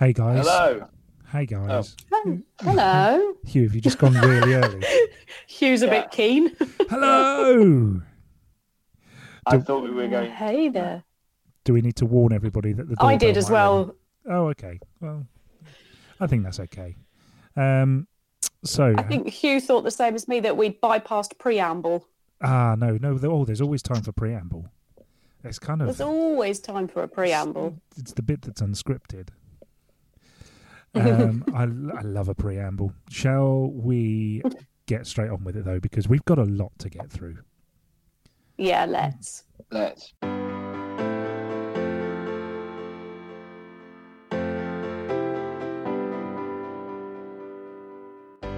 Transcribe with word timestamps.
Hey 0.00 0.12
guys. 0.14 0.46
Hello. 0.46 0.88
Hey 1.30 1.44
guys. 1.46 1.94
Oh, 2.10 2.38
hello. 2.62 3.34
Hugh, 3.46 3.64
have 3.64 3.74
you 3.74 3.80
just 3.82 3.98
gone 3.98 4.14
really 4.14 4.54
early? 4.54 4.82
Hugh's 5.46 5.82
a 5.82 5.86
Yeah. 5.86 6.00
bit 6.00 6.10
keen. 6.10 6.56
Hello. 6.88 8.00
I 9.46 9.56
Do- 9.58 9.62
thought 9.62 9.82
we 9.82 9.90
were 9.90 10.08
going. 10.08 10.30
Hey 10.30 10.70
there. 10.70 11.04
Do 11.64 11.74
we 11.74 11.82
need 11.82 11.96
to 11.96 12.06
warn 12.06 12.32
everybody 12.32 12.72
that 12.72 12.88
the 12.88 12.96
I 12.98 13.16
did 13.16 13.36
as 13.36 13.50
well. 13.50 13.84
ring? 13.84 13.94
Oh, 14.30 14.46
okay. 14.48 14.78
Well, 15.02 15.26
I 16.18 16.26
think 16.26 16.44
that's 16.44 16.60
okay. 16.60 16.96
Um, 17.56 18.06
so 18.64 18.94
I 18.96 19.02
think 19.02 19.28
Hugh 19.28 19.60
thought 19.60 19.82
the 19.82 19.90
same 19.90 20.14
as 20.14 20.26
me 20.26 20.40
that 20.40 20.56
we'd 20.56 20.80
bypassed 20.80 21.38
preamble. 21.38 22.06
ah 22.42 22.74
no 22.78 22.96
no 22.96 23.18
there- 23.18 23.30
oh 23.30 23.44
there's 23.44 23.60
always 23.60 23.82
time 23.82 24.00
for 24.02 24.12
preamble. 24.12 24.66
It's 25.44 25.58
kind 25.58 25.82
of 25.82 25.86
There's 25.88 26.00
always 26.00 26.58
time 26.60 26.88
for 26.88 27.02
a 27.02 27.08
preamble. 27.08 27.78
it's 27.98 28.12
the 28.14 28.22
bit 28.22 28.40
that's 28.42 28.60
unscripted. 28.62 29.28
Um, 30.94 31.44
I, 31.54 31.62
I 31.62 32.02
love 32.02 32.28
a 32.28 32.34
preamble. 32.34 32.92
Shall 33.08 33.70
we 33.70 34.42
get 34.86 35.06
straight 35.06 35.30
on 35.30 35.44
with 35.44 35.56
it 35.56 35.64
though? 35.64 35.80
Because 35.80 36.08
we've 36.08 36.24
got 36.24 36.38
a 36.38 36.44
lot 36.44 36.72
to 36.78 36.88
get 36.88 37.10
through. 37.10 37.38
Yeah, 38.56 38.84
let's. 38.84 39.44
Let's. 39.70 40.12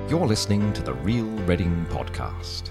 You're 0.09 0.27
listening 0.27 0.73
to 0.75 0.83
the 0.83 0.93
Real 1.03 1.25
Reading 1.25 1.87
Podcast. 1.89 2.71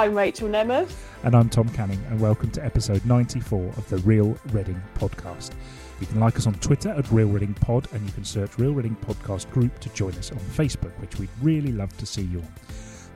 I'm 0.00 0.16
Rachel 0.16 0.48
Nemeth. 0.48 0.94
And 1.24 1.34
I'm 1.34 1.50
Tom 1.50 1.68
Canning, 1.68 2.02
and 2.08 2.18
welcome 2.18 2.50
to 2.52 2.64
episode 2.64 3.04
94 3.04 3.66
of 3.76 3.86
the 3.90 3.98
Real 3.98 4.34
Reading 4.50 4.80
Podcast. 4.94 5.50
You 6.00 6.06
can 6.06 6.18
like 6.18 6.38
us 6.38 6.46
on 6.46 6.54
Twitter 6.54 6.88
at 6.88 7.10
Real 7.10 7.28
Reading 7.28 7.52
Pod, 7.52 7.86
and 7.92 8.06
you 8.06 8.10
can 8.12 8.24
search 8.24 8.56
Real 8.56 8.72
Reading 8.72 8.96
Podcast 9.06 9.50
Group 9.50 9.78
to 9.80 9.90
join 9.90 10.14
us 10.14 10.32
on 10.32 10.38
Facebook, 10.38 10.98
which 11.02 11.18
we'd 11.18 11.28
really 11.42 11.72
love 11.72 11.94
to 11.98 12.06
see 12.06 12.22
you 12.22 12.38
on. 12.38 12.48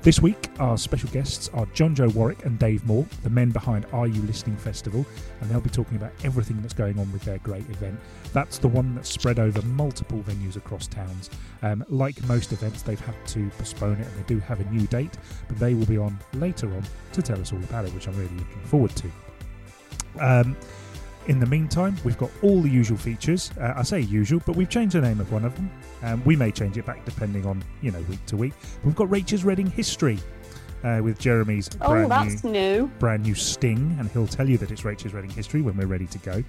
This 0.05 0.21
week, 0.21 0.51
our 0.59 0.77
special 0.77 1.09
guests 1.09 1.49
are 1.55 1.65
John 1.73 1.95
Joe 1.95 2.11
Warwick 2.11 2.45
and 2.45 2.59
Dave 2.59 2.85
Moore, 2.85 3.07
the 3.23 3.31
men 3.31 3.51
behind 3.51 3.87
Are 3.91 4.07
You 4.07 4.21
Listening 4.25 4.55
Festival, 4.55 5.07
and 5.41 5.51
they'll 5.51 5.63
be 5.63 5.71
talking 5.71 5.97
about 5.97 6.13
everything 6.25 6.61
that's 6.61 6.75
going 6.75 6.99
on 6.99 7.11
with 7.11 7.23
their 7.23 7.39
great 7.39 7.67
event. 7.71 7.99
That's 8.35 8.59
the 8.59 8.69
one 8.69 8.95
that's 8.95 9.09
spread 9.09 9.39
over 9.39 9.63
multiple 9.63 10.19
venues 10.19 10.57
across 10.57 10.89
towns. 10.89 11.31
Um, 11.63 11.87
like 11.89 12.23
most 12.29 12.53
events, 12.53 12.83
they've 12.83 13.01
had 13.01 13.15
to 13.29 13.49
postpone 13.57 13.95
it, 13.95 14.07
and 14.07 14.17
they 14.19 14.27
do 14.27 14.39
have 14.41 14.61
a 14.61 14.65
new 14.65 14.87
date, 14.89 15.17
but 15.49 15.59
they 15.59 15.73
will 15.73 15.87
be 15.87 15.97
on 15.97 16.19
later 16.35 16.67
on 16.67 16.85
to 17.15 17.23
tell 17.23 17.41
us 17.41 17.55
all 17.55 17.61
about 17.61 17.87
it, 17.87 17.95
which 17.95 18.07
I'm 18.07 18.17
really 18.19 18.37
looking 18.37 18.61
forward 18.64 18.93
to. 18.97 19.11
Um, 20.20 20.55
in 21.27 21.40
the 21.40 21.46
meantime, 21.46 21.96
we've 22.05 22.18
got 22.18 22.30
all 22.42 22.61
the 22.61 22.68
usual 22.68 22.98
features. 22.98 23.51
Uh, 23.61 23.73
I 23.77 23.83
say 23.83 24.01
usual, 24.01 24.40
but 24.46 24.57
we've 24.57 24.68
changed 24.68 24.95
the 24.95 25.01
name 25.01 25.20
of 25.20 25.33
one 25.33 25.45
of 25.45 25.55
them. 25.55 25.70
Um, 26.02 26.23
we 26.24 26.36
may 26.36 26.51
change 26.51 26.77
it 26.79 26.85
back 26.86 27.05
depending 27.05 27.46
on 27.46 27.62
you 27.83 27.90
know 27.90 28.01
week 28.02 28.24
to 28.27 28.36
week. 28.36 28.52
We've 28.85 28.95
got 28.95 29.11
Rachel's 29.11 29.45
Reading 29.45 29.67
History 29.67 30.18
uh, 30.84 31.01
with 31.02 31.18
Jeremy's 31.18 31.68
Oh, 31.80 31.89
brand 31.90 32.11
that's 32.11 32.45
new 32.45 32.51
new. 32.52 32.86
brand 32.98 33.23
new 33.23 33.34
sting, 33.34 33.96
and 33.98 34.11
he'll 34.11 34.27
tell 34.27 34.48
you 34.48 34.58
that 34.58 34.70
it's 34.70 34.84
Rachel's 34.84 35.14
Reading 35.14 35.30
History 35.30 35.63
when 35.63 35.77
we're 35.77 35.86
ready 35.86 36.07
to 36.07 36.18
go. 36.18 36.45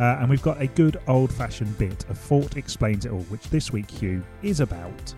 Uh, 0.00 0.18
and 0.20 0.28
we've 0.28 0.42
got 0.42 0.60
a 0.60 0.66
good 0.66 1.00
old 1.08 1.32
fashioned 1.32 1.78
bit 1.78 2.04
of 2.10 2.18
Fort 2.18 2.56
Explains 2.56 3.06
It 3.06 3.12
All, 3.12 3.20
which 3.30 3.48
this 3.50 3.72
week, 3.72 3.90
Hugh, 3.90 4.22
is 4.42 4.60
about. 4.60 5.14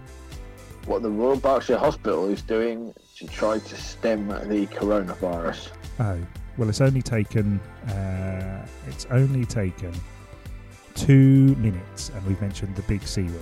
What 0.86 1.02
the 1.02 1.10
Royal 1.10 1.36
Berkshire 1.36 1.76
Hospital 1.76 2.26
is 2.30 2.40
doing 2.42 2.94
to 3.16 3.26
try 3.26 3.58
to 3.58 3.76
stem 3.76 4.28
the 4.28 4.66
coronavirus. 4.68 5.70
Oh, 6.00 6.18
well, 6.58 6.68
it's 6.68 6.80
only 6.80 7.02
taken 7.02 7.60
uh, 7.88 8.66
it's 8.88 9.06
only 9.10 9.46
taken 9.46 9.92
two 10.94 11.54
minutes, 11.56 12.10
and 12.10 12.26
we've 12.26 12.40
mentioned 12.40 12.74
the 12.74 12.82
big 12.82 13.02
C 13.04 13.22
word. 13.22 13.32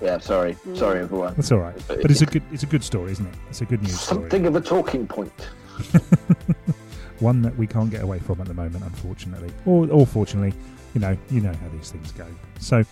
Yeah, 0.00 0.18
sorry, 0.18 0.56
sorry 0.74 1.00
everyone. 1.00 1.34
That's 1.34 1.50
all 1.50 1.58
right, 1.58 1.74
but 1.88 2.10
it's 2.10 2.20
a 2.20 2.26
good 2.26 2.42
it's 2.52 2.62
a 2.62 2.66
good 2.66 2.84
story, 2.84 3.12
isn't 3.12 3.26
it? 3.26 3.34
It's 3.48 3.62
a 3.62 3.64
good 3.64 3.82
news 3.82 3.98
story. 3.98 4.20
Something 4.20 4.46
of 4.46 4.54
a 4.54 4.60
talking 4.60 5.06
point. 5.08 5.32
One 7.18 7.42
that 7.42 7.56
we 7.56 7.66
can't 7.66 7.90
get 7.90 8.02
away 8.02 8.20
from 8.20 8.40
at 8.40 8.46
the 8.46 8.54
moment, 8.54 8.84
unfortunately, 8.84 9.50
or 9.66 9.90
or 9.90 10.06
fortunately, 10.06 10.54
you 10.94 11.00
know, 11.00 11.16
you 11.30 11.40
know 11.40 11.52
how 11.52 11.68
these 11.70 11.90
things 11.90 12.12
go. 12.12 12.26
So, 12.60 12.84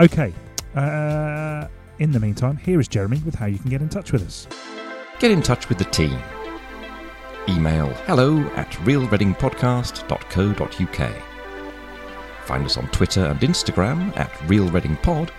okay. 0.00 0.32
Uh, 0.74 1.68
in 1.98 2.12
the 2.12 2.20
meantime, 2.20 2.58
here 2.58 2.78
is 2.78 2.88
Jeremy 2.88 3.22
with 3.24 3.34
how 3.34 3.46
you 3.46 3.58
can 3.58 3.70
get 3.70 3.80
in 3.80 3.88
touch 3.88 4.12
with 4.12 4.26
us. 4.26 4.46
Get 5.18 5.30
in 5.30 5.40
touch 5.40 5.70
with 5.70 5.78
the 5.78 5.84
team. 5.86 6.18
Email 7.48 7.88
hello 8.06 8.40
at 8.56 8.70
realreadingpodcast.co.uk. 8.72 11.22
Find 12.44 12.64
us 12.64 12.76
on 12.76 12.88
Twitter 12.88 13.24
and 13.24 13.38
Instagram 13.40 14.16
at 14.16 14.32
Real 14.48 14.68
Reading 14.70 14.96
Pod, 14.96 15.32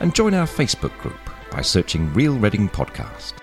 and 0.00 0.14
join 0.14 0.32
our 0.34 0.46
Facebook 0.46 0.96
group 0.98 1.18
by 1.50 1.62
searching 1.62 2.12
Real 2.14 2.38
Reading 2.38 2.68
Podcast. 2.68 3.34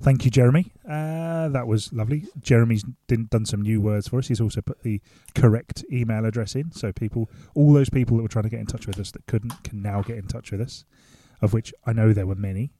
Thank 0.00 0.24
you, 0.24 0.30
Jeremy. 0.30 0.70
Uh, 0.88 1.48
that 1.48 1.66
was 1.66 1.92
lovely. 1.92 2.26
Jeremy's 2.40 2.84
done 3.08 3.44
some 3.44 3.62
new 3.62 3.80
words 3.80 4.06
for 4.08 4.18
us. 4.18 4.28
He's 4.28 4.40
also 4.40 4.60
put 4.60 4.82
the 4.82 5.00
correct 5.34 5.84
email 5.92 6.24
address 6.24 6.54
in, 6.54 6.70
so 6.72 6.92
people, 6.92 7.28
all 7.54 7.72
those 7.72 7.90
people 7.90 8.16
that 8.16 8.22
were 8.22 8.28
trying 8.28 8.44
to 8.44 8.48
get 8.48 8.60
in 8.60 8.66
touch 8.66 8.86
with 8.86 9.00
us 9.00 9.10
that 9.12 9.26
couldn't, 9.26 9.64
can 9.64 9.82
now 9.82 10.02
get 10.02 10.16
in 10.16 10.28
touch 10.28 10.52
with 10.52 10.60
us. 10.60 10.84
Of 11.40 11.52
which 11.52 11.72
I 11.86 11.92
know 11.92 12.12
there 12.12 12.26
were 12.26 12.34
many. 12.34 12.72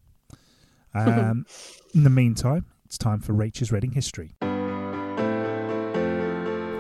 Um, 0.95 1.47
in 1.95 2.05
the 2.05 2.11
meantime, 2.11 2.67
it's 2.85 2.99
time 2.99 3.21
for 3.21 3.33
Rachel's 3.33 3.71
Reading 3.73 3.93
History. 3.93 4.35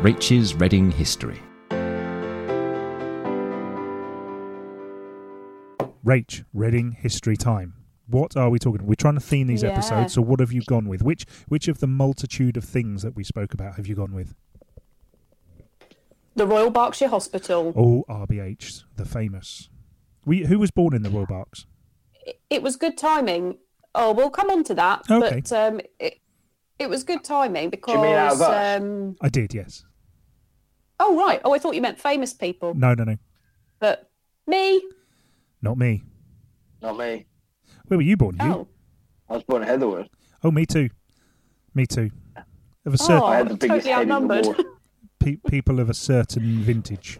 Rachel's 0.02 0.54
Reading 0.54 0.90
History. 0.92 1.40
Rach, 6.04 6.44
Reading 6.54 6.92
History 6.92 7.36
Time. 7.36 7.74
What 8.06 8.36
are 8.36 8.48
we 8.48 8.58
talking? 8.58 8.86
We're 8.86 8.94
trying 8.94 9.14
to 9.14 9.20
theme 9.20 9.46
these 9.48 9.62
Yeah. 9.62 9.70
episodes. 9.70 10.14
So, 10.14 10.22
what 10.22 10.40
have 10.40 10.52
you 10.52 10.62
gone 10.62 10.88
with? 10.88 11.02
Which 11.02 11.26
which 11.48 11.68
of 11.68 11.80
the 11.80 11.86
multitude 11.86 12.56
of 12.56 12.64
things 12.64 13.02
that 13.02 13.14
we 13.14 13.22
spoke 13.24 13.52
about 13.52 13.76
have 13.76 13.86
you 13.86 13.94
gone 13.94 14.14
with? 14.14 14.34
The 16.34 16.46
Royal 16.46 16.70
Berkshire 16.70 17.08
Hospital. 17.08 17.74
Oh, 17.76 18.04
RBH, 18.08 18.84
the 18.96 19.04
famous. 19.04 19.68
We 20.24 20.46
who 20.46 20.58
was 20.58 20.70
born 20.70 20.94
in 20.94 21.02
the 21.02 21.10
Royal 21.10 21.26
Berks? 21.26 21.66
It 22.48 22.62
was 22.62 22.76
good 22.76 22.96
timing. 22.96 23.58
Oh, 24.00 24.12
we'll 24.12 24.30
come 24.30 24.48
on 24.48 24.62
to 24.64 24.74
that. 24.74 25.02
Okay. 25.10 25.40
But 25.40 25.52
um, 25.52 25.80
it, 25.98 26.18
it 26.78 26.88
was 26.88 27.02
good 27.02 27.24
timing 27.24 27.68
because. 27.68 27.94
you 27.94 28.00
mean 28.00 28.14
out 28.14 28.32
of 28.34 28.40
us? 28.40 28.80
um, 28.80 29.16
I 29.20 29.28
did, 29.28 29.52
yes. 29.52 29.84
oh, 31.00 31.16
right. 31.18 31.40
Oh, 31.44 31.52
I 31.52 31.58
thought 31.58 31.74
you 31.74 31.82
meant 31.82 31.98
famous 32.00 32.32
people. 32.32 32.74
No, 32.74 32.94
no, 32.94 33.02
no, 33.04 33.16
But 33.80 34.08
me? 34.46 34.82
not 35.62 35.76
me. 35.76 36.04
Not 36.80 36.96
me. 36.96 37.26
Where 37.88 37.98
were 37.98 38.02
you 38.02 38.16
born? 38.16 38.36
You? 38.40 38.46
Oh. 38.46 38.68
I 39.28 39.34
was 39.34 39.42
born 39.42 39.62
in 39.62 39.68
Heatherwood. 39.68 40.08
Oh, 40.44 40.50
me 40.52 40.64
too. 40.64 40.88
Me 41.74 41.84
too. 41.86 42.10
Of 42.86 42.94
a 42.94 42.98
certain 42.98 43.22
Oh, 43.22 43.26
I 43.26 43.36
had 43.38 43.48
the 43.48 43.56
biggest 43.56 43.86
totally 43.86 43.92
head 43.92 44.02
in 44.02 44.08
the 44.08 44.14
outnumbered. 44.14 44.46
ward. 44.46 44.64
pe- 45.18 45.36
people 45.50 45.80
of 45.80 45.90
a 45.90 45.94
certain 45.94 46.60
vintage. 46.62 47.18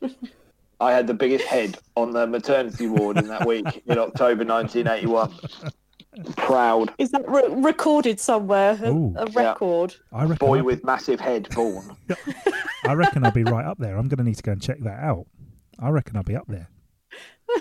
I 0.80 0.92
had 0.92 1.06
the 1.06 1.14
biggest 1.14 1.44
head 1.44 1.76
on 1.96 2.12
the 2.12 2.26
maternity 2.26 2.86
ward 2.86 3.18
in 3.18 3.26
that 3.28 3.46
week 3.46 3.82
in 3.86 3.98
October 3.98 4.44
1981. 4.44 5.34
Proud 6.36 6.92
Is 6.98 7.10
that 7.12 7.28
re- 7.28 7.48
recorded 7.48 8.18
somewhere? 8.20 8.78
A, 8.82 8.90
Ooh. 8.90 9.14
a 9.16 9.28
Yeah. 9.30 9.50
record? 9.50 9.94
I 10.12 10.22
reckon. 10.24 10.36
boy 10.46 10.58
I, 10.58 10.62
with 10.62 10.84
massive 10.84 11.20
head 11.20 11.48
born. 11.54 11.96
I 12.86 12.94
reckon 12.94 13.24
I'll 13.24 13.30
be 13.32 13.44
right 13.44 13.64
up 13.66 13.78
there. 13.78 13.96
I'm 13.96 14.08
going 14.08 14.18
to 14.18 14.24
need 14.24 14.36
to 14.36 14.42
go 14.42 14.52
and 14.52 14.62
check 14.62 14.78
that 14.80 14.98
out. 15.00 15.26
I 15.78 15.90
reckon 15.90 16.16
I'll 16.16 16.22
be 16.24 16.36
up 16.36 16.46
there. 16.48 16.68
I'm 17.54 17.60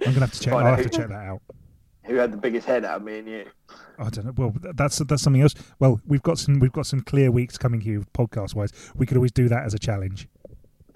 going 0.00 0.14
to 0.14 0.20
have 0.20 0.32
to 0.32 0.40
check. 0.40 0.52
I'll 0.54 0.60
out 0.60 0.78
have 0.78 0.90
to 0.90 0.96
who- 0.96 1.02
check 1.02 1.08
that 1.08 1.24
out. 1.26 1.42
Who 2.04 2.14
had 2.14 2.32
the 2.32 2.38
biggest 2.38 2.66
head 2.66 2.86
out 2.86 2.96
of 2.98 3.02
me 3.04 3.18
and 3.18 3.28
you? 3.28 3.44
I 3.98 4.08
don't 4.08 4.24
know. 4.24 4.32
Well, 4.34 4.54
th- 4.62 4.74
that's 4.76 4.96
that's 5.00 5.20
something 5.22 5.42
else. 5.42 5.54
Well, 5.78 6.00
we've 6.06 6.22
got 6.22 6.38
some 6.38 6.58
we've 6.58 6.72
got 6.72 6.86
some 6.86 7.02
clear 7.02 7.30
weeks 7.30 7.58
coming 7.58 7.82
here 7.82 8.00
podcast 8.16 8.54
wise. 8.54 8.72
We 8.96 9.04
could 9.04 9.18
always 9.18 9.30
do 9.32 9.46
that 9.50 9.64
as 9.66 9.74
a 9.74 9.78
challenge. 9.78 10.26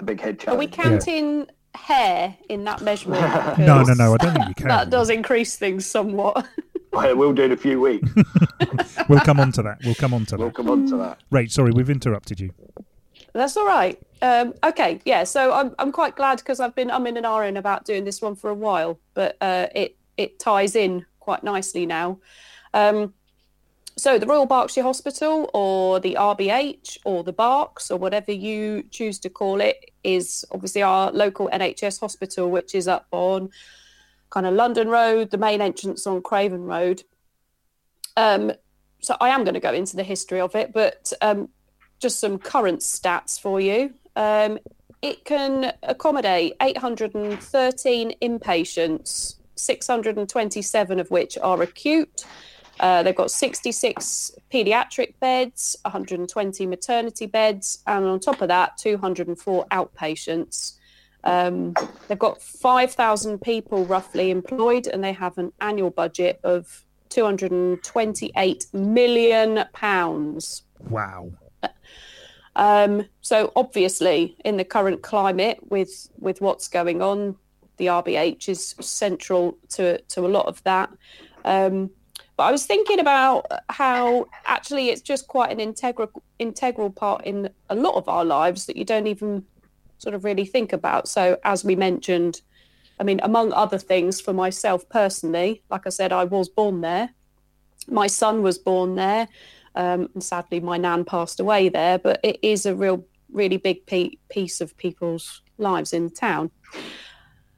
The 0.02 0.12
big 0.12 0.20
head 0.20 0.43
Are 0.46 0.56
we 0.56 0.66
challenge. 0.66 1.04
counting 1.04 1.46
hair 1.75 2.37
in 2.49 2.64
that 2.64 2.81
measurement? 2.82 3.22
No, 3.58 3.82
no, 3.82 3.94
no. 3.94 4.14
I 4.14 4.16
don't 4.19 4.34
think 4.34 4.49
you 4.49 4.54
can. 4.56 4.69
That 4.69 4.90
does 4.90 5.10
increase 5.10 5.56
things 5.56 5.87
somewhat. 5.87 6.46
Well, 6.94 7.16
we'll 7.16 7.32
do 7.32 7.44
in 7.44 7.52
a 7.52 7.56
few 7.56 7.81
weeks. 7.81 8.06
We'll 9.08 9.20
come 9.20 9.40
on 9.40 9.50
to 9.52 9.62
that. 9.62 9.78
We'll 9.82 9.94
come 9.94 10.12
on 10.12 10.26
to 10.26 10.32
that. 10.32 10.38
we'll 10.38 10.50
come 10.50 10.69
on 10.69 10.87
to 10.88 10.96
that. 10.99 11.20
Right. 11.31 11.50
Sorry, 11.50 11.72
we've 11.72 11.88
interrupted 11.88 12.38
you. 12.38 12.52
That's 13.32 13.56
all 13.56 13.64
right. 13.66 13.99
Um, 14.20 14.52
okay, 14.62 15.00
yeah. 15.06 15.25
So 15.25 15.54
I'm 15.54 15.75
I'm 15.78 15.90
quite 15.90 16.16
glad 16.16 16.37
because 16.40 16.60
I've 16.60 16.75
been 16.75 16.88
umming 16.88 17.16
and 17.16 17.25
ahhing 17.25 17.56
about 17.56 17.87
doing 17.87 18.04
this 18.04 18.20
one 18.20 18.34
for 18.37 18.50
a 18.50 18.54
while, 18.54 19.00
but 19.14 19.38
uh, 19.40 19.69
it 19.75 19.96
it 20.19 20.38
ties 20.38 20.76
in 20.76 21.06
quite 21.19 21.43
nicely 21.43 21.87
now. 21.87 22.19
Um, 22.75 23.14
so 23.96 24.19
the 24.19 24.26
Royal 24.26 24.44
Berkshire 24.44 24.82
Hospital, 24.82 25.50
or 25.54 25.99
the 25.99 26.19
RBH, 26.20 26.99
or 27.06 27.25
the 27.25 27.32
Berks, 27.32 27.90
or 27.90 27.96
whatever 27.96 28.32
you 28.32 28.82
choose 28.90 29.19
to 29.20 29.31
call 29.31 29.62
it, 29.62 29.91
is 30.04 30.44
obviously 30.50 30.82
our 30.82 31.12
local 31.12 31.49
NHS 31.52 32.00
hospital, 32.00 32.50
which 32.50 32.75
is 32.75 32.88
up 32.88 33.06
on 33.10 33.50
kind 34.31 34.46
of 34.46 34.54
London 34.54 34.88
Road, 34.88 35.31
the 35.31 35.38
main 35.38 35.60
entrance 35.60 36.06
on 36.06 36.22
Craven 36.22 36.64
Road. 36.64 37.02
Um, 38.16 38.52
so 39.00 39.16
I 39.20 39.31
am 39.31 39.44
going 39.44 39.54
to 39.54 39.60
go 39.60 39.72
into 39.72 39.96
the 39.96 40.04
history 40.04 40.40
of 40.40 40.54
it, 40.54 40.72
but 40.72 41.12
um, 41.20 41.49
just 42.00 42.20
some 42.20 42.38
current 42.38 42.81
stats 42.81 43.38
for 43.40 43.60
you. 43.60 43.94
Um, 44.16 44.58
it 45.02 45.25
can 45.25 45.72
accommodate 45.82 46.54
813 46.62 48.14
inpatients, 48.22 49.34
627 49.56 51.00
of 51.00 51.10
which 51.10 51.37
are 51.38 51.60
acute. 51.60 52.25
Uh, 52.82 53.00
they've 53.05 53.14
got 53.14 53.31
66 53.31 54.32
paediatric 54.52 55.14
beds, 55.20 55.76
120 55.82 56.67
maternity 56.67 57.26
beds, 57.26 57.79
and 57.87 58.05
on 58.05 58.19
top 58.19 58.43
of 58.43 58.49
that, 58.49 58.76
204 58.76 59.67
outpatients. 59.67 60.75
Um, 61.23 61.75
they've 62.08 62.19
got 62.19 62.43
5,000 62.43 63.40
people 63.40 63.84
roughly 63.84 64.32
employed, 64.32 64.88
and 64.88 65.02
they 65.02 65.12
have 65.12 65.38
an 65.38 65.52
annual 65.61 65.90
budget 65.90 66.40
of 66.43 66.84
228 67.11 68.67
million 68.73 69.64
pounds. 69.73 70.64
Wow. 70.90 71.31
Um, 72.55 73.06
so 73.20 73.52
obviously, 73.56 74.37
in 74.44 74.56
the 74.56 74.64
current 74.64 75.02
climate, 75.02 75.58
with 75.70 76.11
with 76.19 76.40
what's 76.40 76.69
going 76.69 77.00
on, 77.00 77.37
the 77.78 77.87
RBH 77.87 78.49
is 78.49 78.75
central 78.81 79.56
to 79.70 79.99
to 80.02 80.26
a 80.26 80.28
lot 80.28 80.46
of 80.46 80.62
that. 80.64 80.90
Um, 81.44 81.90
but 82.42 82.48
I 82.48 82.50
was 82.50 82.66
thinking 82.66 82.98
about 82.98 83.46
how 83.68 84.26
actually 84.46 84.88
it's 84.88 85.00
just 85.00 85.28
quite 85.28 85.52
an 85.52 85.60
integral 85.60 86.10
integral 86.40 86.90
part 86.90 87.24
in 87.24 87.48
a 87.70 87.76
lot 87.76 87.94
of 87.94 88.08
our 88.08 88.24
lives 88.24 88.66
that 88.66 88.76
you 88.76 88.84
don't 88.84 89.06
even 89.06 89.44
sort 89.98 90.16
of 90.16 90.24
really 90.24 90.44
think 90.44 90.72
about. 90.72 91.06
So 91.06 91.38
as 91.44 91.64
we 91.64 91.76
mentioned, 91.76 92.42
I 92.98 93.04
mean, 93.04 93.20
among 93.22 93.52
other 93.52 93.78
things, 93.78 94.20
for 94.20 94.32
myself 94.32 94.88
personally, 94.88 95.62
like 95.70 95.86
I 95.86 95.90
said, 95.90 96.12
I 96.12 96.24
was 96.24 96.48
born 96.48 96.80
there. 96.80 97.10
My 97.86 98.08
son 98.08 98.42
was 98.42 98.58
born 98.58 98.96
there. 98.96 99.28
Um, 99.76 100.08
and 100.14 100.24
sadly, 100.24 100.58
my 100.58 100.78
nan 100.78 101.04
passed 101.04 101.38
away 101.38 101.68
there, 101.68 101.96
but 101.96 102.18
it 102.24 102.40
is 102.42 102.66
a 102.66 102.74
real, 102.74 103.06
really 103.30 103.56
big 103.56 103.86
piece 104.30 104.60
of 104.60 104.76
people's 104.76 105.42
lives 105.58 105.92
in 105.92 106.10
town. 106.10 106.50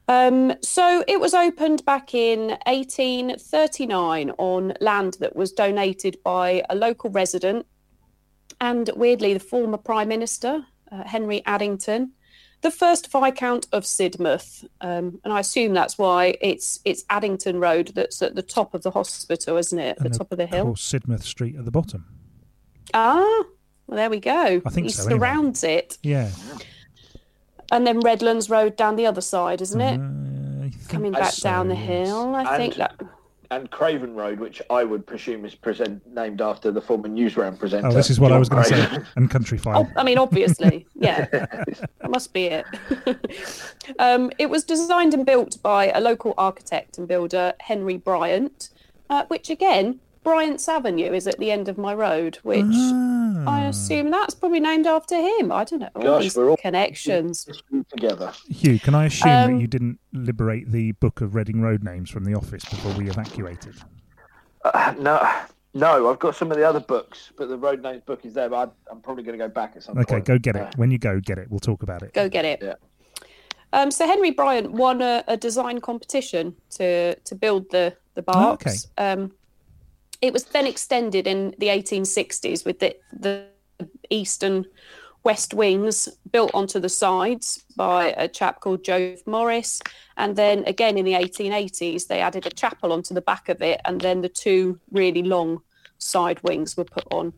Um, 0.07 0.53
so 0.61 1.03
it 1.07 1.19
was 1.19 1.33
opened 1.33 1.83
back 1.85 2.13
in 2.13 2.49
1839 2.67 4.31
on 4.37 4.73
land 4.81 5.17
that 5.19 5.35
was 5.35 5.51
donated 5.51 6.17
by 6.23 6.63
a 6.69 6.75
local 6.75 7.09
resident 7.09 7.65
and 8.61 8.89
weirdly 8.95 9.33
the 9.33 9.39
former 9.39 9.77
Prime 9.77 10.07
Minister, 10.07 10.65
uh, 10.91 11.03
Henry 11.03 11.41
Addington, 11.45 12.11
the 12.61 12.71
first 12.71 13.11
Viscount 13.11 13.67
of 13.71 13.83
Sidmouth. 13.83 14.63
Um, 14.81 15.19
and 15.23 15.33
I 15.33 15.39
assume 15.39 15.73
that's 15.73 15.97
why 15.97 16.35
it's 16.39 16.79
it's 16.85 17.03
Addington 17.09 17.59
Road 17.59 17.91
that's 17.95 18.21
at 18.21 18.35
the 18.35 18.41
top 18.41 18.73
of 18.73 18.83
the 18.83 18.91
hospital, 18.91 19.57
isn't 19.57 19.77
it? 19.79 19.97
At 19.97 20.03
the 20.03 20.09
top 20.17 20.31
of 20.31 20.37
the 20.37 20.45
Of 20.45 20.49
hill. 20.51 20.65
course, 20.65 20.91
Sidmouth 20.93 21.23
Street 21.23 21.55
at 21.57 21.65
the 21.65 21.71
bottom. 21.71 22.05
Ah, 22.93 23.43
well, 23.87 23.97
there 23.97 24.09
we 24.09 24.19
go. 24.19 24.61
I 24.65 24.69
think 24.69 24.85
he 24.87 24.93
so, 24.93 25.03
anyway. 25.05 25.19
surrounds 25.19 25.63
it. 25.63 25.97
Yeah. 26.01 26.29
And 27.71 27.85
then 27.85 27.99
Redlands 27.99 28.49
Road 28.49 28.75
down 28.75 28.95
the 28.95 29.05
other 29.05 29.21
side, 29.21 29.61
isn't 29.61 29.81
it? 29.81 29.99
Uh, 29.99 30.69
Coming 30.89 31.11
back 31.11 31.33
so, 31.33 31.43
down 31.43 31.67
the 31.67 31.75
yes. 31.75 31.87
hill. 31.87 32.35
I 32.35 32.57
think 32.57 32.73
And- 32.77 32.81
that. 32.81 33.01
And 33.51 33.69
Craven 33.69 34.15
Road, 34.15 34.39
which 34.39 34.59
I 34.71 34.83
would 34.83 35.05
presume 35.05 35.45
is 35.45 35.53
present 35.53 36.01
named 36.11 36.41
after 36.41 36.71
the 36.71 36.81
former 36.81 37.07
newsround 37.07 37.59
presenter. 37.59 37.89
Oh, 37.89 37.91
this 37.93 38.09
is 38.09 38.19
what 38.19 38.31
I 38.31 38.39
was 38.39 38.49
going 38.49 38.63
to 38.63 38.69
say. 38.69 38.99
And 39.15 39.29
Countryfile. 39.29 39.85
Oh, 39.87 39.91
I 39.95 40.03
mean, 40.03 40.17
obviously, 40.17 40.87
yeah, 40.95 41.25
that 41.25 42.09
must 42.09 42.33
be 42.33 42.45
it. 42.45 42.65
um, 43.99 44.31
it 44.39 44.49
was 44.49 44.63
designed 44.63 45.13
and 45.13 45.27
built 45.27 45.61
by 45.61 45.91
a 45.91 46.01
local 46.01 46.33
architect 46.39 46.97
and 46.97 47.07
builder, 47.07 47.53
Henry 47.59 47.97
Bryant, 47.97 48.69
uh, 49.11 49.25
which 49.27 49.51
again, 49.51 49.99
Bryant's 50.25 50.67
Avenue 50.67 51.13
is 51.13 51.27
at 51.27 51.37
the 51.37 51.51
end 51.51 51.69
of 51.69 51.77
my 51.77 51.93
road, 51.93 52.37
which 52.43 52.65
I 52.65 53.43
Ah. 53.47 53.67
assume 53.69 54.09
that's 54.09 54.33
probably 54.33 54.59
named 54.59 54.87
after 54.87 55.15
him. 55.15 55.51
I 55.51 55.63
don't 55.63 55.79
know. 55.79 55.89
All 55.95 56.01
Gosh, 56.01 56.23
these 56.23 56.35
we're 56.35 56.49
all- 56.49 56.57
connections. 56.57 57.47
together. 57.89 58.33
Hugh, 58.49 58.79
can 58.79 58.95
I 58.95 59.05
assume 59.05 59.31
Um, 59.31 59.53
that 59.53 59.61
you 59.61 59.67
didn't 59.67 59.99
liberate 60.11 60.71
the 60.71 60.93
book 60.93 61.21
of 61.21 61.35
Reading 61.35 61.61
road 61.61 61.83
names 61.83 62.09
from 62.09 62.25
the 62.25 62.33
office 62.33 62.65
before 62.65 62.91
we 62.93 63.07
evacuated? 63.09 63.75
Uh, 64.65 64.95
no, 64.99 65.21
no, 65.75 66.09
I've 66.09 66.17
got 66.19 66.33
some 66.35 66.49
of 66.51 66.57
the 66.57 66.67
other 66.67 66.79
books, 66.79 67.31
but 67.37 67.47
the 67.47 67.57
road 67.57 67.83
names 67.83 68.01
book 68.03 68.25
is 68.25 68.33
there. 68.33 68.49
But 68.49 68.69
I, 68.87 68.91
I'm 68.91 69.01
probably 69.01 69.23
going 69.23 69.37
to 69.37 69.45
go 69.45 69.49
back 69.49 69.73
at 69.75 69.83
some 69.83 69.95
Okay, 69.99 70.05
point. 70.15 70.23
Okay, 70.29 70.33
go 70.33 70.39
get 70.39 70.55
Uh, 70.55 70.65
it. 70.65 70.77
When 70.77 70.89
you 70.89 70.97
go, 70.97 71.19
get 71.19 71.37
it. 71.37 71.51
We'll 71.51 71.59
talk 71.59 71.83
about 71.83 72.01
it. 72.01 72.13
Go 72.13 72.27
get 72.27 72.45
it. 72.45 72.59
Yeah. 72.63 72.73
Um, 73.73 73.91
so 73.91 74.07
Henry 74.07 74.31
Bryant 74.31 74.71
won 74.71 75.01
a, 75.03 75.23
a 75.27 75.37
design 75.37 75.81
competition 75.81 76.55
to 76.71 77.13
to 77.15 77.35
build 77.35 77.69
the 77.69 77.95
the 78.15 78.23
Oh, 78.29 78.53
okay. 78.53 78.71
Um, 78.97 79.33
it 80.21 80.33
was 80.33 80.43
then 80.45 80.67
extended 80.67 81.27
in 81.27 81.55
the 81.57 81.67
1860s 81.67 82.65
with 82.65 82.79
the 82.79 82.95
the 83.11 83.47
east 84.09 84.43
and 84.43 84.65
west 85.23 85.53
wings 85.53 86.07
built 86.31 86.51
onto 86.53 86.79
the 86.79 86.89
sides 86.89 87.63
by 87.75 88.13
a 88.17 88.27
chap 88.27 88.61
called 88.61 88.83
Jove 88.83 89.21
Morris, 89.25 89.81
and 90.17 90.35
then 90.35 90.63
again 90.65 90.97
in 90.97 91.05
the 91.05 91.13
1880s 91.13 92.07
they 92.07 92.21
added 92.21 92.45
a 92.45 92.51
chapel 92.51 92.93
onto 92.93 93.13
the 93.13 93.21
back 93.21 93.49
of 93.49 93.61
it, 93.61 93.81
and 93.85 94.01
then 94.01 94.21
the 94.21 94.29
two 94.29 94.79
really 94.91 95.23
long 95.23 95.61
side 95.97 96.39
wings 96.43 96.77
were 96.77 96.85
put 96.85 97.05
on. 97.11 97.33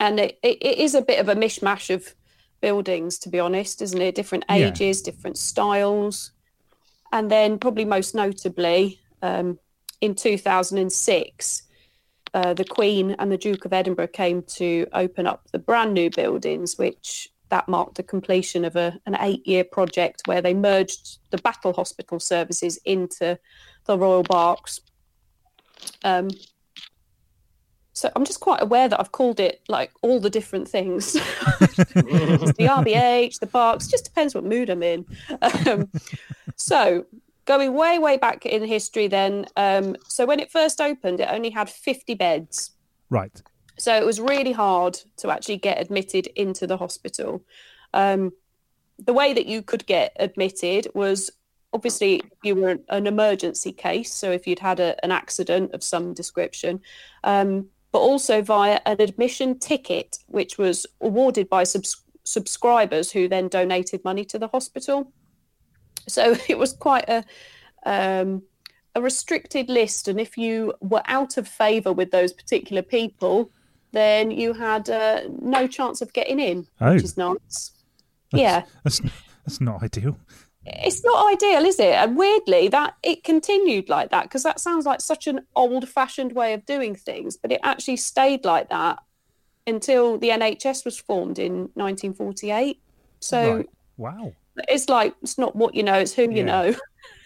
And 0.00 0.20
it, 0.20 0.38
it, 0.42 0.58
it 0.60 0.78
is 0.78 0.94
a 0.94 1.02
bit 1.02 1.20
of 1.20 1.28
a 1.28 1.34
mishmash 1.34 1.92
of 1.94 2.14
buildings, 2.60 3.18
to 3.20 3.28
be 3.28 3.38
honest, 3.40 3.82
isn't 3.82 4.00
it? 4.00 4.14
Different 4.14 4.44
Yeah. 4.48 4.68
ages, 4.68 5.02
different 5.02 5.38
styles. 5.38 6.32
And 7.12 7.30
then, 7.30 7.58
probably 7.58 7.84
most 7.84 8.14
notably, 8.14 9.00
um, 9.22 9.58
in 10.00 10.14
2006, 10.14 11.62
uh, 12.34 12.54
the 12.54 12.64
Queen 12.64 13.12
and 13.18 13.32
the 13.32 13.38
Duke 13.38 13.64
of 13.64 13.72
Edinburgh 13.72 14.08
came 14.08 14.42
to 14.42 14.86
open 14.92 15.26
up 15.26 15.48
the 15.52 15.58
brand 15.58 15.94
new 15.94 16.10
buildings, 16.10 16.78
which 16.78 17.30
that 17.50 17.68
marked 17.68 17.94
the 17.94 18.02
completion 18.02 18.64
of 18.64 18.76
a, 18.76 18.98
an 19.06 19.16
eight 19.20 19.46
year 19.46 19.64
project 19.64 20.22
where 20.26 20.42
they 20.42 20.54
merged 20.54 21.18
the 21.30 21.38
battle 21.38 21.72
hospital 21.72 22.20
services 22.20 22.78
into 22.84 23.38
the 23.86 23.98
Royal 23.98 24.22
Berks. 24.22 24.80
Um, 26.04 26.28
so 27.94 28.10
I'm 28.14 28.24
just 28.24 28.40
quite 28.40 28.62
aware 28.62 28.88
that 28.88 29.00
I've 29.00 29.12
called 29.12 29.40
it 29.40 29.60
like 29.68 29.90
all 30.02 30.20
the 30.20 30.30
different 30.30 30.68
things. 30.68 31.16
The 31.78 32.66
RBH, 32.70 33.38
the 33.38 33.46
Berks, 33.46 33.86
just 33.86 34.04
depends 34.04 34.34
what 34.34 34.44
mood 34.44 34.68
I'm 34.68 34.82
in. 34.82 35.04
Um, 35.42 35.88
so 36.56 37.06
going 37.48 37.72
way, 37.72 37.98
way 37.98 38.18
back 38.18 38.44
in 38.44 38.62
history, 38.62 39.08
then. 39.08 39.46
Um, 39.56 39.96
so 40.06 40.26
when 40.26 40.38
it 40.38 40.52
first 40.52 40.80
opened, 40.80 41.18
it 41.18 41.28
only 41.30 41.50
had 41.50 41.68
50 41.70 42.14
beds. 42.14 42.72
Right. 43.08 43.42
So 43.78 43.96
it 43.96 44.04
was 44.04 44.20
really 44.20 44.52
hard 44.52 45.00
to 45.16 45.30
actually 45.30 45.56
get 45.56 45.80
admitted 45.80 46.26
into 46.36 46.66
the 46.66 46.76
hospital. 46.76 47.42
Um, 47.94 48.32
the 48.98 49.14
way 49.14 49.32
that 49.32 49.46
you 49.46 49.62
could 49.62 49.86
get 49.86 50.14
admitted 50.20 50.88
was 50.94 51.30
obviously 51.72 52.22
you 52.44 52.54
were 52.54 52.78
an 52.90 53.06
emergency 53.06 53.72
case. 53.72 54.12
So 54.12 54.30
if 54.30 54.46
you'd 54.46 54.58
had 54.58 54.78
a, 54.78 55.02
an 55.02 55.10
accident 55.10 55.72
of 55.72 55.82
some 55.82 56.12
description, 56.12 56.80
um, 57.24 57.68
but 57.92 58.00
also 58.00 58.42
via 58.42 58.80
an 58.84 59.00
admission 59.00 59.58
ticket, 59.58 60.18
which 60.26 60.58
was 60.58 60.84
awarded 61.00 61.48
by 61.48 61.64
subs- 61.64 62.02
subscribers 62.24 63.10
who 63.12 63.26
then 63.26 63.48
donated 63.48 64.04
money 64.04 64.24
to 64.26 64.38
the 64.38 64.48
hospital. 64.48 65.10
So 66.08 66.36
it 66.48 66.58
was 66.58 66.72
quite 66.72 67.08
a 67.08 67.24
um, 67.84 68.42
a 68.94 69.00
restricted 69.00 69.68
list, 69.68 70.08
and 70.08 70.20
if 70.20 70.36
you 70.36 70.74
were 70.80 71.02
out 71.06 71.36
of 71.36 71.46
favour 71.46 71.92
with 71.92 72.10
those 72.10 72.32
particular 72.32 72.82
people, 72.82 73.50
then 73.92 74.30
you 74.30 74.52
had 74.54 74.90
uh, 74.90 75.22
no 75.40 75.66
chance 75.66 76.02
of 76.02 76.12
getting 76.12 76.40
in, 76.40 76.66
Oh. 76.80 76.94
which 76.94 77.04
is 77.04 77.16
nice. 77.16 77.72
Yeah, 78.32 78.64
That's, 78.84 79.00
that's 79.46 79.60
not 79.60 79.82
ideal. 79.82 80.18
it's 80.66 81.02
not 81.04 81.32
ideal, 81.32 81.64
is 81.64 81.78
it? 81.78 81.94
And 81.94 82.16
weirdly, 82.16 82.68
that 82.68 82.94
it 83.02 83.24
continued 83.24 83.88
like 83.88 84.10
that 84.10 84.24
because 84.24 84.42
that 84.42 84.60
sounds 84.60 84.84
like 84.84 85.00
such 85.00 85.26
an 85.26 85.46
old-fashioned 85.56 86.32
way 86.32 86.52
of 86.52 86.66
doing 86.66 86.94
things, 86.94 87.36
but 87.36 87.52
it 87.52 87.60
actually 87.62 87.96
stayed 87.96 88.44
like 88.44 88.68
that 88.68 88.98
until 89.66 90.18
the 90.18 90.28
NHS 90.30 90.84
was 90.84 90.98
formed 90.98 91.38
in 91.38 91.70
1948. 91.74 92.80
So 93.20 93.56
Right. 93.56 93.66
Wow. 93.96 94.32
It's 94.68 94.88
like 94.88 95.14
it's 95.22 95.38
not 95.38 95.54
what 95.54 95.74
you 95.74 95.82
know, 95.82 95.94
it's 95.94 96.14
who 96.14 96.30
you 96.30 96.44
know 96.44 96.74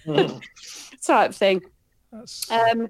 Mm. 0.06 0.42
type 1.06 1.34
thing. 1.34 1.62
That's 2.10 2.50
Um, 2.50 2.88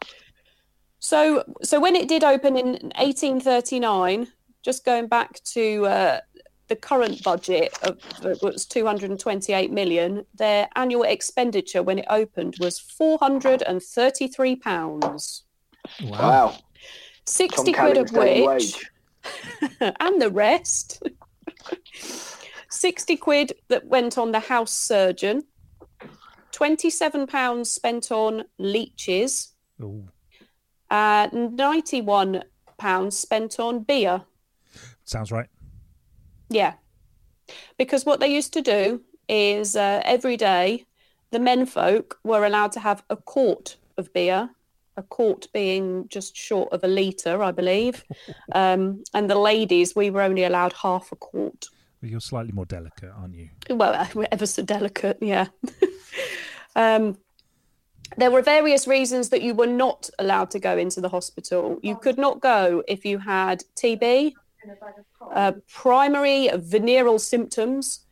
so, 0.98 1.44
so 1.62 1.80
when 1.80 1.96
it 1.96 2.08
did 2.08 2.24
open 2.24 2.56
in 2.56 2.66
1839, 2.96 4.28
just 4.62 4.84
going 4.84 5.08
back 5.08 5.42
to 5.44 5.86
uh, 5.86 6.20
the 6.68 6.76
current 6.76 7.22
budget 7.22 7.76
of 7.82 7.98
was 8.42 8.66
228 8.66 9.70
million, 9.72 10.24
their 10.34 10.68
annual 10.76 11.02
expenditure 11.02 11.82
when 11.82 11.98
it 11.98 12.06
opened 12.08 12.56
was 12.60 12.78
433 12.78 14.56
pounds, 14.56 15.44
wow. 16.04 16.10
Wow. 16.10 16.56
60 17.26 17.72
Tom 17.72 17.84
quid 17.84 17.98
of 17.98 18.12
which, 18.12 18.46
wage. 18.46 18.90
and 20.00 20.20
the 20.20 20.30
rest, 20.30 21.02
60 22.72 23.16
quid 23.18 23.52
that 23.68 23.86
went 23.86 24.16
on 24.16 24.32
the 24.32 24.40
house 24.40 24.72
surgeon, 24.72 25.44
27 26.52 27.26
pounds 27.26 27.70
spent 27.70 28.10
on 28.10 28.44
leeches. 28.58 29.52
Ooh. 29.80 30.08
Uh, 30.90 31.28
91 31.32 32.44
pounds 32.78 33.18
spent 33.18 33.60
on 33.60 33.82
beer. 33.82 34.22
Sounds 35.04 35.30
right. 35.30 35.48
Yeah. 36.48 36.74
Because 37.78 38.06
what 38.06 38.20
they 38.20 38.28
used 38.28 38.52
to 38.54 38.62
do 38.62 39.02
is 39.28 39.76
uh, 39.76 40.00
every 40.04 40.36
day 40.36 40.86
the 41.30 41.38
menfolk 41.38 42.18
were 42.24 42.44
allowed 42.44 42.72
to 42.72 42.80
have 42.80 43.02
a 43.10 43.16
quart 43.16 43.76
of 43.96 44.12
beer, 44.12 44.50
a 44.96 45.02
quart 45.02 45.46
being 45.52 46.08
just 46.08 46.36
short 46.36 46.72
of 46.72 46.84
a 46.84 46.88
litre, 46.88 47.42
I 47.42 47.52
believe. 47.52 48.04
Um, 48.54 49.02
and 49.14 49.30
the 49.30 49.38
ladies, 49.38 49.96
we 49.96 50.10
were 50.10 50.20
only 50.20 50.44
allowed 50.44 50.74
half 50.74 51.10
a 51.10 51.16
quart. 51.16 51.66
You're 52.02 52.20
slightly 52.20 52.52
more 52.52 52.66
delicate, 52.66 53.10
aren't 53.16 53.34
you? 53.34 53.48
Well, 53.70 54.08
we're 54.14 54.26
ever 54.32 54.46
so 54.46 54.62
delicate, 54.62 55.18
yeah. 55.20 55.46
um, 56.76 57.16
there 58.16 58.30
were 58.30 58.42
various 58.42 58.86
reasons 58.86 59.28
that 59.30 59.42
you 59.42 59.54
were 59.54 59.66
not 59.66 60.10
allowed 60.18 60.50
to 60.50 60.58
go 60.58 60.76
into 60.76 61.00
the 61.00 61.08
hospital. 61.08 61.78
You 61.82 61.96
could 61.96 62.18
not 62.18 62.40
go 62.40 62.82
if 62.88 63.04
you 63.04 63.18
had 63.18 63.62
TB, 63.76 64.34
uh, 65.32 65.52
primary 65.72 66.50
venereal 66.54 67.18
symptoms, 67.18 68.06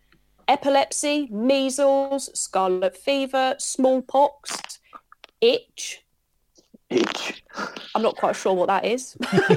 epilepsy, 0.48 1.28
measles, 1.30 2.30
scarlet 2.38 2.96
fever, 2.96 3.56
smallpox, 3.58 4.80
itch. 5.40 6.04
Itch. 6.90 7.44
I'm 7.94 8.02
not 8.02 8.16
quite 8.16 8.34
sure 8.34 8.52
what 8.52 8.66
that 8.66 8.84
is. 8.84 9.16
I 9.22 9.56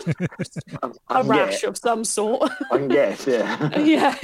a 0.84 0.90
can 1.22 1.28
rash 1.28 1.62
guess. 1.62 1.64
of 1.64 1.78
some 1.78 2.04
sort. 2.04 2.50
I 2.72 2.78
can 2.78 2.88
guess, 2.88 3.26
yeah. 3.28 3.80
yeah. 3.80 4.18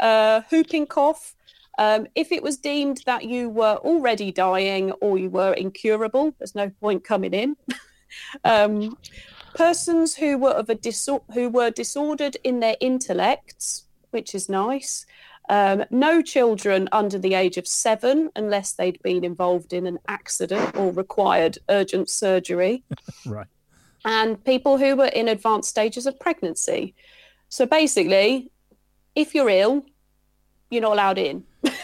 Uh, 0.00 0.40
whooping 0.50 0.86
cough. 0.86 1.34
Um, 1.76 2.06
if 2.14 2.32
it 2.32 2.42
was 2.42 2.56
deemed 2.56 3.02
that 3.04 3.24
you 3.24 3.50
were 3.50 3.76
already 3.76 4.32
dying 4.32 4.92
or 4.92 5.18
you 5.18 5.28
were 5.28 5.52
incurable, 5.52 6.34
there's 6.38 6.54
no 6.54 6.70
point 6.80 7.04
coming 7.04 7.34
in. 7.34 7.56
um, 8.44 8.96
persons 9.54 10.14
who 10.14 10.38
were 10.38 10.52
of 10.52 10.70
a 10.70 10.74
disor- 10.74 11.24
who 11.34 11.48
were 11.48 11.70
disordered 11.70 12.36
in 12.44 12.60
their 12.60 12.76
intellects, 12.80 13.86
which 14.10 14.34
is 14.34 14.48
nice. 14.48 15.04
Um, 15.48 15.84
no 15.90 16.22
children 16.22 16.88
under 16.92 17.18
the 17.18 17.34
age 17.34 17.58
of 17.58 17.66
seven, 17.68 18.30
unless 18.34 18.72
they'd 18.72 19.00
been 19.02 19.24
involved 19.24 19.72
in 19.74 19.86
an 19.86 19.98
accident 20.08 20.74
or 20.76 20.90
required 20.92 21.58
urgent 21.68 22.08
surgery 22.08 22.82
Right. 23.26 23.46
and 24.06 24.42
people 24.42 24.78
who 24.78 24.96
were 24.96 25.04
in 25.06 25.28
advanced 25.28 25.68
stages 25.68 26.06
of 26.06 26.18
pregnancy. 26.18 26.94
So 27.50 27.66
basically, 27.66 28.50
if 29.14 29.34
you're 29.34 29.50
ill, 29.50 29.84
you're 30.70 30.80
not 30.82 30.92
allowed 30.94 31.18
in, 31.18 31.44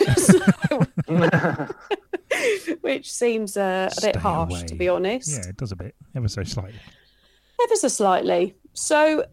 which 2.80 3.10
seems 3.12 3.56
uh, 3.56 3.90
a 3.96 4.00
bit 4.00 4.16
harsh, 4.16 4.50
away. 4.52 4.66
to 4.66 4.74
be 4.74 4.88
honest, 4.88 5.30
Yeah, 5.30 5.50
it 5.50 5.56
does 5.56 5.72
a 5.72 5.76
bit, 5.76 5.94
ever 6.14 6.28
so 6.28 6.42
slightly. 6.44 6.78
ever 7.62 7.76
so 7.76 7.88
slightly. 7.88 8.56
So 8.72 9.24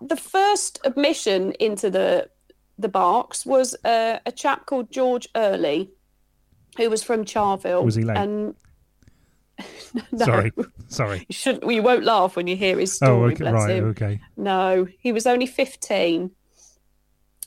the 0.00 0.16
first 0.16 0.80
admission 0.84 1.52
into 1.52 1.90
the 1.90 2.28
the 2.80 2.88
Berks 2.88 3.44
was 3.44 3.76
uh, 3.84 4.18
a 4.24 4.32
chap 4.32 4.66
called 4.66 4.90
George 4.90 5.28
Early, 5.34 5.90
who 6.76 6.88
was 6.90 7.02
from 7.02 7.24
Charvil. 7.24 7.84
Was 7.84 7.94
he 7.94 8.02
late? 8.02 8.16
And 8.16 8.54
No. 10.12 10.24
Sorry, 10.24 10.52
sorry. 10.88 11.26
You 11.28 11.34
shouldn't. 11.34 11.70
You 11.70 11.82
won't 11.82 12.04
laugh 12.04 12.36
when 12.36 12.46
you 12.46 12.56
hear 12.56 12.78
his 12.78 12.92
story. 12.92 13.32
Oh, 13.32 13.34
okay, 13.34 13.50
right, 13.50 13.70
him. 13.70 13.84
okay. 13.90 14.20
No, 14.36 14.86
he 14.98 15.12
was 15.12 15.26
only 15.26 15.46
15. 15.46 16.30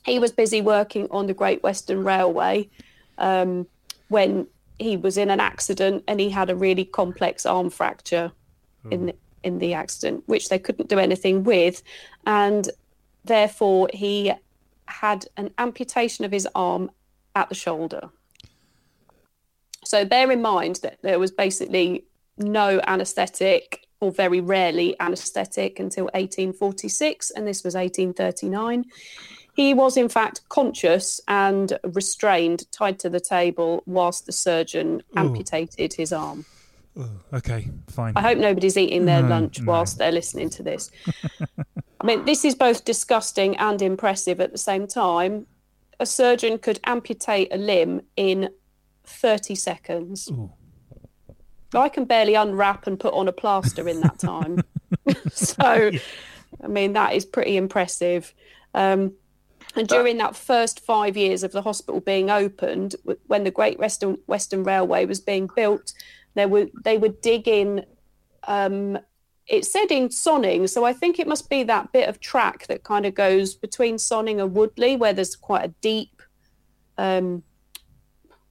He 0.05 0.19
was 0.19 0.31
busy 0.31 0.61
working 0.61 1.07
on 1.11 1.27
the 1.27 1.33
Great 1.33 1.63
Western 1.63 2.03
Railway 2.03 2.69
um, 3.17 3.65
when 4.09 4.47
he 4.77 4.97
was 4.97 5.17
in 5.17 5.29
an 5.29 5.39
accident 5.39 6.03
and 6.07 6.19
he 6.19 6.29
had 6.29 6.49
a 6.49 6.55
really 6.55 6.83
complex 6.83 7.45
arm 7.45 7.69
fracture 7.69 8.31
in 8.91 9.05
the, 9.05 9.15
in 9.43 9.59
the 9.59 9.73
accident, 9.73 10.23
which 10.25 10.49
they 10.49 10.59
couldn't 10.59 10.89
do 10.89 10.99
anything 10.99 11.45
with, 11.45 11.81
and 12.25 12.69
therefore 13.23 13.89
he 13.93 14.33
had 14.87 15.25
an 15.37 15.51
amputation 15.57 16.25
of 16.25 16.31
his 16.31 16.47
arm 16.55 16.91
at 17.35 17.49
the 17.49 17.55
shoulder. 17.55 18.09
So 19.85 20.05
bear 20.05 20.31
in 20.31 20.41
mind 20.41 20.79
that 20.83 20.99
there 21.01 21.19
was 21.19 21.31
basically 21.31 22.05
no 22.37 22.79
anaesthetic 22.87 23.87
or 23.99 24.11
very 24.11 24.41
rarely 24.41 24.95
anaesthetic 24.99 25.79
until 25.79 26.05
1846, 26.05 27.31
and 27.31 27.47
this 27.47 27.63
was 27.63 27.75
1839. 27.75 28.85
He 29.55 29.73
was, 29.73 29.97
in 29.97 30.09
fact, 30.09 30.41
conscious 30.49 31.21
and 31.27 31.77
restrained, 31.83 32.69
tied 32.71 32.99
to 32.99 33.09
the 33.09 33.19
table, 33.19 33.83
whilst 33.85 34.25
the 34.25 34.31
surgeon 34.31 35.01
Ooh. 35.15 35.19
amputated 35.19 35.93
his 35.93 36.11
arm. 36.11 36.45
Oh, 36.97 37.09
okay, 37.33 37.69
fine. 37.87 38.13
I 38.15 38.21
hope 38.21 38.37
nobody's 38.37 38.77
eating 38.77 39.05
their 39.05 39.21
No, 39.21 39.29
lunch 39.29 39.59
no. 39.59 39.71
whilst 39.71 39.97
they're 39.97 40.11
listening 40.11 40.49
to 40.51 40.63
this. 40.63 40.91
I 42.03 42.05
mean, 42.05 42.25
this 42.25 42.43
is 42.43 42.53
both 42.53 42.83
disgusting 42.83 43.55
and 43.55 43.81
impressive 43.81 44.41
at 44.41 44.51
the 44.51 44.57
same 44.57 44.87
time. 44.87 45.47
A 46.01 46.05
surgeon 46.05 46.57
could 46.57 46.81
amputate 46.83 47.47
a 47.53 47.57
limb 47.57 48.01
in 48.17 48.49
30 49.05 49.55
seconds. 49.55 50.29
Ooh. 50.29 50.51
I 51.73 51.87
can 51.89 52.03
barely 52.03 52.35
unwrap 52.35 52.87
and 52.87 52.99
put 52.99 53.13
on 53.13 53.27
a 53.29 53.31
plaster 53.31 53.87
in 53.87 54.01
that 54.01 54.19
time. 54.19 54.61
so, 55.31 55.91
I 56.63 56.67
mean, 56.67 56.93
that 56.93 57.13
is 57.13 57.25
pretty 57.25 57.57
impressive. 57.57 58.33
Um, 58.73 59.13
and 59.75 59.87
during 59.87 60.17
that 60.17 60.35
first 60.35 60.81
five 60.81 61.17
years 61.17 61.41
of 61.43 61.51
the 61.51 61.61
hospital 61.61 61.99
being 61.99 62.29
opened, 62.29 62.95
when 63.27 63.43
the 63.43 63.49
Great 63.49 63.79
Western 63.79 64.17
Western 64.27 64.63
Railway 64.63 65.05
was 65.05 65.19
being 65.19 65.49
built, 65.55 65.93
they 66.35 66.45
were 66.45 66.67
they 66.83 66.97
were 66.97 67.09
digging. 67.09 67.85
Um, 68.45 68.99
it 69.47 69.65
said 69.65 69.91
in 69.91 70.09
Sonning, 70.09 70.69
so 70.69 70.85
I 70.85 70.93
think 70.93 71.19
it 71.19 71.27
must 71.27 71.49
be 71.49 71.63
that 71.63 71.91
bit 71.91 72.07
of 72.07 72.19
track 72.19 72.67
that 72.67 72.83
kind 72.83 73.05
of 73.05 73.13
goes 73.13 73.55
between 73.55 73.97
Sonning 73.97 74.39
and 74.41 74.53
Woodley, 74.55 74.95
where 74.95 75.13
there's 75.13 75.35
quite 75.35 75.65
a 75.65 75.73
deep, 75.81 76.21
um, 76.97 77.43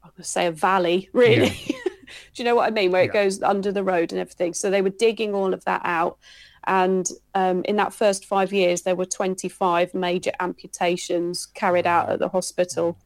I'm 0.05 0.11
going 0.11 0.17
to 0.19 0.25
say 0.25 0.47
a 0.47 0.53
valley, 0.53 1.09
really. 1.15 1.51
Do 1.51 2.43
you 2.43 2.45
know 2.45 2.55
what 2.55 2.67
I 2.69 2.71
mean? 2.71 2.91
Where 2.91 3.03
Yeah. 3.03 3.09
it 3.09 3.13
goes 3.15 3.43
under 3.43 3.73
the 3.73 3.83
road 3.83 4.13
and 4.13 4.21
everything. 4.21 4.53
So 4.53 4.71
they 4.71 4.83
were 4.83 4.91
digging 4.91 5.35
all 5.35 5.55
of 5.55 5.65
that 5.65 5.81
out. 5.85 6.19
And 6.65 7.09
um, 7.35 7.63
in 7.65 7.77
that 7.77 7.93
first 7.95 8.27
five 8.27 8.53
years, 8.53 8.83
there 8.83 8.95
were 8.95 9.07
25 9.07 9.95
major 9.95 10.31
amputations 10.41 11.47
carried 11.47 11.87
out 11.87 12.11
at 12.11 12.19
the 12.19 12.29
hospital 12.29 12.99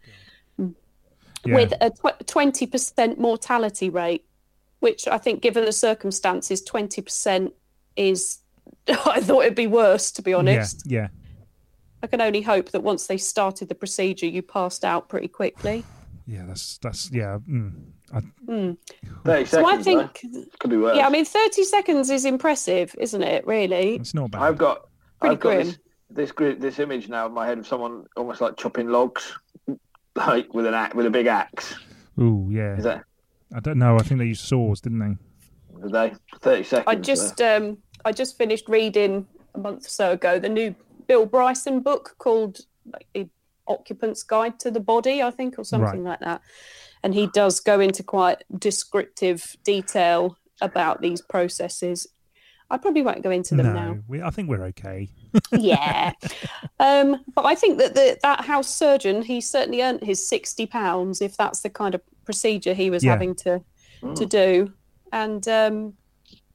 Yeah. 0.58 0.66
with 1.44 1.72
a 1.80 1.90
tw- 1.90 2.26
20% 2.26 3.16
mortality 3.18 3.88
rate, 3.88 4.24
which 4.80 5.06
I 5.06 5.18
think, 5.18 5.40
given 5.40 5.64
the 5.64 5.72
circumstances, 5.72 6.62
20% 6.64 7.52
is. 7.96 8.38
I 8.88 9.20
thought 9.20 9.42
it'd 9.42 9.54
be 9.54 9.66
worse, 9.66 10.10
to 10.12 10.22
be 10.22 10.32
honest. 10.34 10.82
Yeah, 10.86 11.00
yeah. 11.02 11.08
I 12.02 12.06
can 12.06 12.20
only 12.20 12.42
hope 12.42 12.70
that 12.70 12.82
once 12.82 13.06
they 13.06 13.16
started 13.16 13.68
the 13.68 13.74
procedure, 13.74 14.26
you 14.26 14.42
passed 14.42 14.84
out 14.84 15.08
pretty 15.08 15.28
quickly. 15.28 15.84
Yeah, 16.28 16.42
that's 16.44 16.78
that's 16.78 17.08
yeah. 17.12 17.38
Mm, 17.48 17.84
I, 18.12 18.20
Mm. 18.48 18.76
30 19.24 19.44
seconds. 19.44 19.50
So 19.50 19.64
I 19.64 19.76
though. 19.76 19.82
think, 19.84 20.50
Could 20.58 20.70
be 20.70 20.76
worse. 20.76 20.96
yeah, 20.96 21.06
I 21.06 21.08
mean, 21.08 21.24
30 21.24 21.62
seconds 21.62 22.10
is 22.10 22.24
impressive, 22.24 22.96
isn't 22.98 23.22
it, 23.22 23.46
really? 23.46 23.94
it's 23.94 24.12
not 24.12 24.32
bad. 24.32 24.42
I've 24.42 24.58
got, 24.58 24.88
Pretty 25.20 25.34
I've 25.34 25.40
got 25.40 25.56
this, 25.58 25.78
this 26.10 26.32
gri- 26.32 26.56
this 26.56 26.80
image 26.80 27.08
now 27.08 27.26
in 27.26 27.32
my 27.32 27.46
head 27.46 27.58
of 27.58 27.66
someone 27.68 28.06
almost 28.16 28.40
like 28.40 28.56
chopping 28.56 28.88
logs, 28.88 29.38
like 30.16 30.52
with 30.52 30.66
an 30.66 30.74
axe, 30.74 30.96
with 30.96 31.06
a 31.06 31.10
big 31.10 31.28
axe. 31.28 31.76
Ooh, 32.20 32.48
yeah. 32.50 32.76
Is 32.76 32.82
that 32.82 33.04
I 33.54 33.60
don't 33.60 33.78
know. 33.78 33.94
I 33.94 34.02
think 34.02 34.18
they 34.18 34.26
used 34.26 34.44
saws, 34.44 34.80
didn't 34.80 34.98
they? 34.98 35.80
did 35.80 35.92
they? 35.92 36.12
Thirty 36.40 36.64
seconds. 36.64 36.86
I 36.88 36.96
just 36.96 37.40
um 37.40 37.78
I 38.06 38.12
just 38.12 38.38
finished 38.38 38.68
reading 38.68 39.26
a 39.54 39.58
month 39.58 39.86
or 39.86 39.88
so 39.88 40.12
ago 40.12 40.38
the 40.38 40.48
new 40.48 40.74
Bill 41.08 41.26
Bryson 41.26 41.80
book 41.80 42.14
called 42.18 42.60
like, 42.92 43.06
The 43.14 43.28
Occupant's 43.66 44.22
Guide 44.22 44.60
to 44.60 44.70
the 44.70 44.80
Body, 44.80 45.22
I 45.22 45.30
think, 45.32 45.58
or 45.58 45.64
something 45.64 46.04
like 46.04 46.20
that. 46.20 46.40
And 47.02 47.14
he 47.14 47.26
does 47.28 47.58
go 47.60 47.80
into 47.80 48.02
quite 48.02 48.44
descriptive 48.58 49.56
detail 49.64 50.36
about 50.60 51.02
these 51.02 51.20
processes. 51.20 52.06
I 52.70 52.78
probably 52.78 53.02
won't 53.02 53.22
go 53.22 53.30
into 53.30 53.54
them 53.56 53.66
no, 53.66 53.72
now. 53.72 53.98
we, 54.08 54.22
I 54.22 54.30
think 54.30 54.48
we're 54.48 54.64
okay. 54.66 55.08
yeah. 55.52 56.12
Um, 56.80 57.24
but 57.34 57.44
I 57.44 57.54
think 57.54 57.78
that 57.78 57.94
the, 57.94 58.18
that 58.22 58.44
house 58.44 58.74
surgeon, 58.74 59.22
he 59.22 59.40
certainly 59.40 59.82
earned 59.82 60.02
his 60.02 60.26
sixty 60.26 60.66
pounds 60.66 61.20
if 61.20 61.36
that's 61.36 61.60
the 61.60 61.70
kind 61.70 61.94
of 61.94 62.02
procedure 62.24 62.74
he 62.74 62.90
was 62.90 63.04
Yeah. 63.04 63.12
having 63.12 63.34
to 63.36 63.62
to 64.14 64.26
do. 64.26 64.72
And 65.12 65.46
um, 65.48 65.94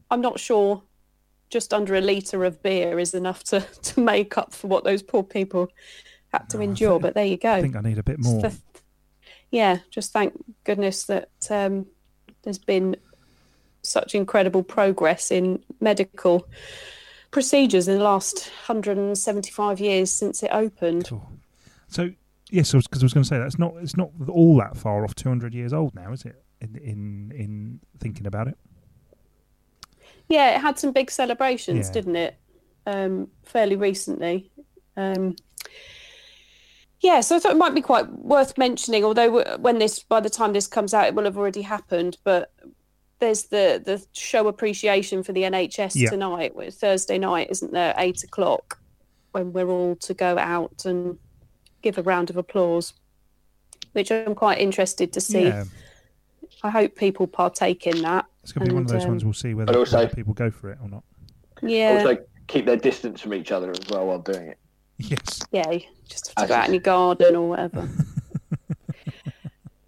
I'm 0.09 0.21
not 0.21 0.39
sure 0.39 0.83
just 1.51 1.73
under 1.73 1.93
a 1.95 2.01
litre 2.01 2.43
of 2.45 2.63
beer 2.63 2.97
is 2.97 3.13
enough 3.13 3.43
to, 3.43 3.59
to 3.83 3.99
make 3.99 4.37
up 4.37 4.53
for 4.53 4.67
what 4.67 4.83
those 4.83 5.03
poor 5.03 5.21
people 5.23 5.67
had 6.33 6.49
to 6.49 6.57
No, 6.57 6.63
endure. 6.63 6.91
think- 6.93 7.01
but 7.03 7.13
there 7.13 7.25
you 7.25 7.37
go. 7.37 7.53
I 7.53 7.61
think 7.61 7.75
I 7.75 7.81
need 7.81 7.97
a 7.99 8.03
bit 8.03 8.17
Just 8.17 8.29
more. 8.29 8.41
the- 8.41 8.57
yeah, 9.51 9.79
just 9.89 10.13
thank 10.13 10.33
goodness 10.63 11.03
that 11.03 11.29
um, 11.49 11.85
there's 12.43 12.57
been 12.57 12.95
such 13.83 14.15
incredible 14.15 14.63
progress 14.63 15.29
in 15.29 15.61
medical 15.81 16.47
procedures 17.31 17.87
in 17.87 17.97
the 17.97 18.03
last 18.03 18.49
175 18.67 19.79
years 19.79 20.09
since 20.11 20.41
it 20.43 20.49
opened. 20.53 21.07
Cool. 21.07 21.29
So 21.89 22.11
yes, 22.49 22.71
because 22.71 23.01
I 23.03 23.05
was 23.05 23.13
going 23.13 23.23
to 23.23 23.27
say 23.27 23.39
that's 23.39 23.59
not 23.59 23.73
it's 23.81 23.97
not 23.97 24.09
all 24.29 24.57
that 24.59 24.77
far 24.77 25.03
off 25.03 25.15
200 25.15 25.53
years 25.53 25.73
old 25.73 25.95
now, 25.95 26.13
is 26.13 26.23
it? 26.23 26.41
In 26.61 26.75
in, 26.77 27.31
in 27.35 27.79
thinking 27.99 28.27
about 28.27 28.47
it, 28.47 28.57
Yeah, 30.31 30.55
it 30.55 30.61
had 30.61 30.79
some 30.79 30.91
big 30.93 31.11
celebrations, 31.11 31.87
Yeah. 31.87 31.93
didn't 31.93 32.15
it? 32.15 32.35
Um, 32.85 33.27
fairly 33.43 33.75
recently. 33.75 34.49
Um, 34.97 35.35
yeah, 37.01 37.21
so 37.21 37.35
I 37.35 37.39
thought 37.39 37.51
it 37.53 37.57
might 37.57 37.75
be 37.75 37.81
quite 37.81 38.09
worth 38.11 38.57
mentioning. 38.57 39.03
Although 39.03 39.57
when 39.57 39.79
this, 39.79 39.99
by 40.03 40.19
the 40.19 40.29
time 40.29 40.53
this 40.53 40.67
comes 40.67 40.93
out, 40.93 41.07
it 41.07 41.15
will 41.15 41.25
have 41.25 41.37
already 41.37 41.63
happened. 41.63 42.17
But 42.23 42.51
there's 43.19 43.43
the 43.45 43.81
the 43.83 44.03
show 44.13 44.47
appreciation 44.47 45.21
for 45.23 45.33
the 45.33 45.43
NHS 45.43 45.95
Yeah. 45.95 46.09
tonight, 46.09 46.53
Thursday 46.73 47.17
night, 47.17 47.47
isn't 47.51 47.71
there? 47.73 47.93
Eight 47.97 48.23
o'clock, 48.23 48.79
when 49.31 49.51
we're 49.53 49.69
all 49.69 49.95
to 49.97 50.13
go 50.13 50.37
out 50.37 50.85
and 50.85 51.17
give 51.81 51.97
a 51.97 52.03
round 52.03 52.29
of 52.29 52.37
applause, 52.37 52.93
which 53.93 54.11
I'm 54.11 54.35
quite 54.35 54.59
interested 54.59 55.11
to 55.13 55.21
see. 55.21 55.43
yeah, 55.45 55.65
I 56.63 56.69
hope 56.69 56.95
people 56.95 57.27
partake 57.27 57.85
in 57.87 58.01
that. 58.03 58.25
It's 58.43 58.51
going 58.51 58.65
to 58.65 58.71
be 58.71 58.73
one 58.73 58.83
of 58.85 58.91
And, 58.91 58.99
those 59.01 59.07
ones 59.07 59.23
um, 59.23 59.27
we'll 59.27 59.33
see 59.33 59.53
whether, 59.53 59.77
also- 59.77 59.97
whether 59.97 60.13
people 60.15 60.33
go 60.33 60.49
for 60.51 60.71
it 60.71 60.79
or 60.81 60.89
not. 60.89 61.03
Yeah, 61.61 61.99
Also, 62.03 62.17
keep 62.47 62.65
their 62.65 62.77
distance 62.77 63.21
from 63.21 63.33
each 63.35 63.51
other 63.51 63.69
as 63.71 63.79
well 63.89 64.07
while 64.07 64.19
doing 64.19 64.47
it. 64.47 64.57
Yes, 64.97 65.41
yeah, 65.51 65.69
you 65.71 65.81
just 66.07 66.27
have 66.27 66.35
to 66.35 66.41
As 66.43 66.49
go 66.49 66.55
out 66.55 66.63
is. 66.63 66.67
in 66.69 66.73
your 66.75 66.81
garden 66.81 67.35
or 67.35 67.49
whatever. 67.49 67.89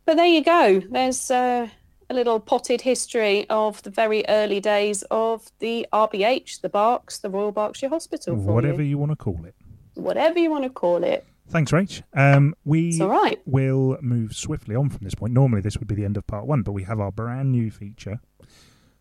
but 0.05 0.15
there 0.17 0.25
you 0.25 0.43
go. 0.43 0.81
There's 0.89 1.31
uh, 1.31 1.67
a 2.09 2.13
little 2.13 2.39
potted 2.39 2.81
history 2.81 3.47
of 3.49 3.81
the 3.83 3.89
very 3.89 4.25
early 4.27 4.59
days 4.59 5.03
of 5.11 5.49
the 5.59 5.87
RBH, 5.93 6.61
the 6.61 6.69
Berks, 6.69 7.19
the 7.19 7.29
Royal 7.29 7.51
Berkshire 7.51 7.89
Hospital. 7.89 8.35
For 8.35 8.53
whatever 8.53 8.81
you. 8.81 8.89
you 8.89 8.97
want 8.97 9.11
to 9.11 9.15
call 9.15 9.45
it. 9.45 9.55
whatever 9.95 10.39
you 10.39 10.51
want 10.51 10.63
to 10.63 10.69
call 10.69 11.03
it. 11.03 11.25
Thanks, 11.49 11.71
Rach. 11.71 12.01
Um, 12.13 12.55
we 12.65 12.89
It's 12.89 13.01
all 13.01 13.09
right. 13.09 13.39
will 13.45 13.97
move 14.01 14.33
swiftly 14.35 14.75
on 14.75 14.89
from 14.89 15.03
this 15.03 15.13
point. 15.15 15.33
Normally, 15.33 15.61
this 15.61 15.77
would 15.77 15.87
be 15.87 15.95
the 15.95 16.05
end 16.05 16.17
of 16.17 16.25
part 16.25 16.45
one, 16.45 16.63
but 16.63 16.71
we 16.71 16.83
have 16.83 16.99
our 16.99 17.11
brand 17.11 17.51
new 17.51 17.69
feature, 17.69 18.19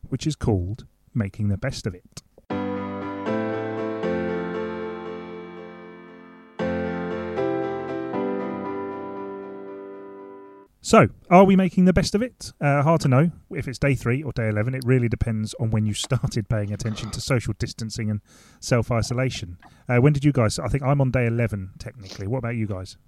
which 0.08 0.26
is 0.26 0.36
called 0.36 0.86
"Making 1.14 1.48
the 1.48 1.58
Best 1.58 1.86
of 1.86 1.94
It." 1.94 2.22
So, 10.84 11.08
are 11.30 11.44
we 11.44 11.54
making 11.54 11.84
the 11.84 11.92
best 11.92 12.14
of 12.14 12.22
it? 12.22 12.52
Uh, 12.60 12.82
hard 12.82 13.00
to 13.02 13.08
know 13.08 13.30
if 13.50 13.68
it's 13.68 13.78
day 13.78 13.94
three 13.94 14.22
or 14.22 14.32
day 14.32 14.48
11. 14.48 14.74
It 14.74 14.82
really 14.84 15.08
depends 15.08 15.54
on 15.54 15.70
when 15.70 15.86
you 15.86 15.94
started 16.08 16.48
paying 16.48 16.72
attention 16.72 17.10
to 17.12 17.20
social 17.20 17.54
distancing 17.56 18.10
and 18.10 18.20
self 18.60 18.90
isolation. 18.90 19.56
Uh, 19.88 19.98
when 19.98 20.12
did 20.12 20.24
you 20.24 20.32
guys? 20.32 20.58
I 20.58 20.66
think 20.68 20.82
I'm 20.82 21.00
on 21.00 21.10
day 21.10 21.26
11, 21.26 21.70
technically. 21.78 22.26
What 22.26 22.38
about 22.38 22.56
you 22.56 22.66
guys? 22.66 22.98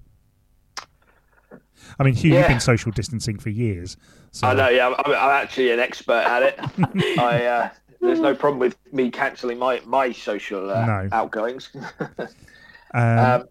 I 1.99 2.03
mean, 2.03 2.15
Hugh, 2.15 2.35
you've 2.37 2.49
been 2.49 2.61
social 2.61 2.93
distancing 2.93 3.39
for 3.39 3.51
years. 3.51 3.97
So, 4.31 4.47
I 4.49 4.55
know, 4.55 4.69
yeah, 4.69 4.89
I'm, 4.89 4.95
I'm 5.07 5.43
actually 5.43 5.71
an 5.71 5.81
expert 5.81 6.23
at 6.25 6.43
it. 6.43 6.59
I 7.19 7.45
uh, 7.47 7.71
there's 8.01 8.21
no 8.21 8.35
problem 8.35 8.59
with 8.59 8.77
me 8.93 9.11
cancelling 9.11 9.59
my 9.59 9.81
my 9.87 10.13
social 10.13 10.71
uh, 10.71 10.85
No. 10.87 11.09
outgoings. 11.13 11.71
Um, 12.95 13.19
um, 13.19 13.45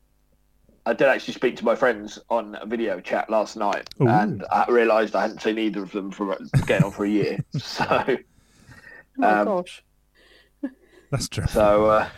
I 0.86 0.94
did 0.94 1.08
actually 1.08 1.34
speak 1.34 1.58
to 1.58 1.66
my 1.66 1.76
friends 1.76 2.18
on 2.30 2.56
a 2.62 2.66
video 2.66 3.02
chat 3.02 3.30
last 3.30 3.58
night, 3.58 3.90
Ooh. 4.02 4.08
and 4.08 4.46
I 4.50 4.66
realised 4.70 5.16
I 5.16 5.22
hadn't 5.22 5.42
seen 5.42 5.58
either 5.58 5.84
of 5.84 5.92
them 5.92 6.12
for 6.12 6.38
getting 6.66 6.86
on 6.86 6.92
for 6.92 7.04
a 7.06 7.10
year. 7.10 7.40
So, 7.58 7.86
Oh 7.86 8.16
my 9.18 9.40
Um, 9.42 9.46
gosh. 9.46 9.84
that's 11.12 11.28
true. 11.30 11.46
so 11.48 11.86
uh, 11.88 12.10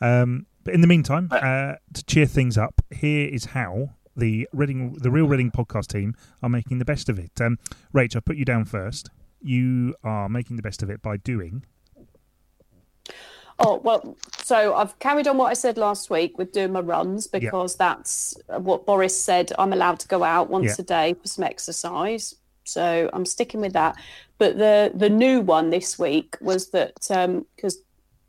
Um, 0.00 0.46
but 0.64 0.74
in 0.74 0.80
the 0.80 0.86
meantime, 0.86 1.28
Uh, 1.32 1.36
uh, 1.36 1.74
to 1.94 2.04
cheer 2.04 2.26
things 2.26 2.58
up, 2.58 2.82
here 2.90 3.26
is 3.28 3.46
how 3.46 3.90
the 4.18 4.48
Reading, 4.52 4.94
the 4.94 5.10
Real 5.10 5.26
Reading 5.26 5.50
podcast 5.50 5.86
team 5.86 6.14
are 6.42 6.48
making 6.48 6.78
the 6.78 6.84
best 6.84 7.08
of 7.08 7.18
it. 7.18 7.40
Um, 7.40 7.58
Rach, 7.94 8.14
I'll 8.14 8.22
put 8.22 8.36
you 8.36 8.44
down 8.44 8.64
first. 8.64 9.10
You 9.40 9.94
are 10.02 10.28
making 10.28 10.56
the 10.56 10.62
best 10.62 10.82
of 10.82 10.90
it 10.90 11.00
by 11.00 11.16
doing. 11.16 11.64
Oh, 13.60 13.76
well, 13.82 14.16
so 14.38 14.74
I've 14.76 14.96
carried 15.00 15.26
on 15.26 15.36
what 15.36 15.46
I 15.46 15.54
said 15.54 15.76
last 15.78 16.10
week 16.10 16.38
with 16.38 16.52
doing 16.52 16.72
my 16.72 16.80
runs 16.80 17.26
because 17.26 17.74
that's 17.74 18.36
what 18.46 18.86
Boris 18.86 19.20
said. 19.20 19.52
I'm 19.58 19.72
allowed 19.72 19.98
to 20.00 20.08
go 20.08 20.22
out 20.22 20.48
once 20.48 20.66
Yeah. 20.78 20.82
a 20.82 20.82
day 20.82 21.14
for 21.14 21.26
some 21.26 21.44
exercise. 21.44 22.36
So 22.64 23.10
I'm 23.12 23.24
sticking 23.26 23.60
with 23.60 23.72
that. 23.72 23.96
But 24.38 24.58
the 24.58 24.92
the 24.94 25.08
new 25.08 25.40
one 25.40 25.70
this 25.70 25.98
week 25.98 26.36
was 26.40 26.70
that 26.70 26.94
because, 27.56 27.78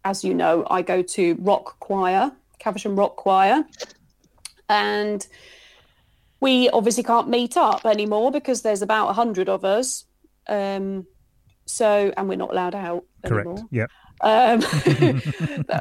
as 0.03 0.23
you 0.23 0.33
know, 0.33 0.65
I 0.71 0.81
go 0.81 1.03
to 1.03 1.35
rock 1.35 1.79
choir, 1.79 2.31
Caversham 2.57 2.95
Rock 2.95 3.15
Choir, 3.17 3.63
and 4.67 5.27
we 6.39 6.69
obviously 6.69 7.03
can't 7.03 7.27
meet 7.29 7.57
up 7.57 7.85
anymore 7.85 8.31
because 8.31 8.61
there's 8.61 8.81
about 8.81 9.09
a 9.09 9.13
hundred 9.13 9.49
of 9.49 9.65
us. 9.65 10.05
Um, 10.47 11.05
so 11.65 12.11
and 12.17 12.27
we're 12.27 12.35
not 12.35 12.51
allowed 12.51 12.75
out 12.75 13.05
Correct. 13.25 13.47
anymore. 13.47 13.67
Yep. 13.71 13.91
Um, 14.21 14.61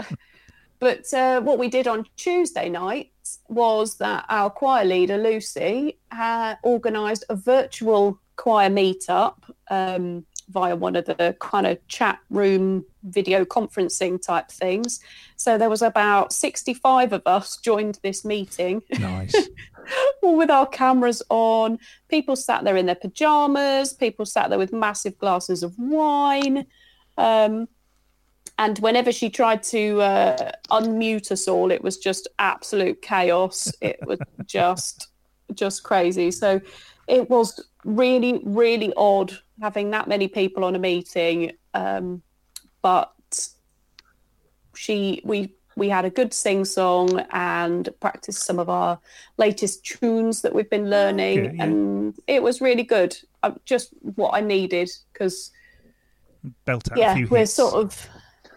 but 0.79 1.13
uh, 1.15 1.41
what 1.41 1.59
we 1.59 1.69
did 1.69 1.87
on 1.87 2.07
Tuesday 2.17 2.69
night 2.69 3.11
was 3.49 3.97
that 3.97 4.25
our 4.29 4.51
choir 4.51 4.85
leader, 4.85 5.19
Lucy, 5.19 5.99
organised 6.65 7.25
a 7.29 7.37
virtual 7.37 8.19
choir 8.37 8.71
meetup 8.71 9.35
um, 9.71 10.25
via 10.49 10.75
one 10.75 10.97
of 10.97 11.05
the 11.05 11.37
kind 11.41 11.67
of 11.67 11.87
chat 11.89 12.19
room 12.31 12.85
video 13.03 13.45
conferencing 13.45 14.21
type 14.21 14.51
things. 14.51 15.01
So 15.37 15.59
there 15.59 15.71
was 15.71 15.83
about 15.83 16.33
65 16.33 17.13
of 17.13 17.23
us 17.27 17.57
joined 17.59 17.99
this 18.03 18.25
meeting 18.25 18.83
Nice. 18.99 19.35
all 20.23 20.37
with 20.39 20.51
our 20.51 20.67
cameras 20.67 21.23
on. 21.29 21.79
People 22.09 22.37
sat 22.37 22.65
there 22.65 22.77
in 22.77 22.87
their 22.87 22.95
pajamas. 22.95 23.93
People 23.93 24.27
sat 24.27 24.51
there 24.51 24.59
with 24.59 24.73
massive 24.73 25.19
glasses 25.19 25.63
of 25.63 25.79
wine. 25.79 26.67
Um, 27.17 27.69
and 28.59 28.79
whenever 28.81 29.13
she 29.13 29.31
tried 29.31 29.63
to 29.65 30.01
uh, 30.01 30.53
unmute 30.71 31.31
us 31.31 31.47
all, 31.47 31.71
it 31.71 31.83
was 31.83 31.97
just 31.97 32.27
absolute 32.39 33.01
chaos. 33.03 33.73
It 33.81 33.99
was 34.05 34.19
just, 34.47 35.09
just 35.55 35.85
crazy. 35.85 36.31
So 36.33 36.61
it 37.07 37.31
was 37.31 37.65
really, 37.85 38.41
really 38.45 38.93
odd 38.97 39.33
having 39.61 39.91
that 39.91 40.09
many 40.09 40.29
people 40.29 40.65
on 40.65 40.75
a 40.75 40.79
meeting. 40.79 41.53
Um, 41.75 42.23
but 42.83 43.13
she, 44.75 45.21
we, 45.25 45.55
we 45.79 45.89
had 45.89 46.05
a 46.05 46.11
good 46.11 46.35
sing 46.35 46.65
song 46.65 47.21
and 47.31 47.89
practiced 48.01 48.43
some 48.45 48.59
of 48.59 48.69
our 48.69 48.99
latest 49.39 49.85
tunes 49.85 50.43
that 50.43 50.55
we've 50.55 50.69
been 50.71 50.91
learning, 50.91 51.39
Okay, 51.47 51.57
yeah. 51.57 51.65
and 51.65 52.15
it 52.27 52.43
was 52.43 52.61
really 52.61 52.83
good. 52.83 53.17
Uh, 53.43 53.53
just 53.65 53.91
what 54.17 54.31
I 54.35 54.41
needed 54.41 54.91
because 55.13 55.53
Belt 56.65 56.91
out 56.93 56.99
a 56.99 57.01
yeah, 57.01 57.15
we're 57.31 57.39
hits. 57.39 57.55
sort 57.55 57.75
of 57.75 58.09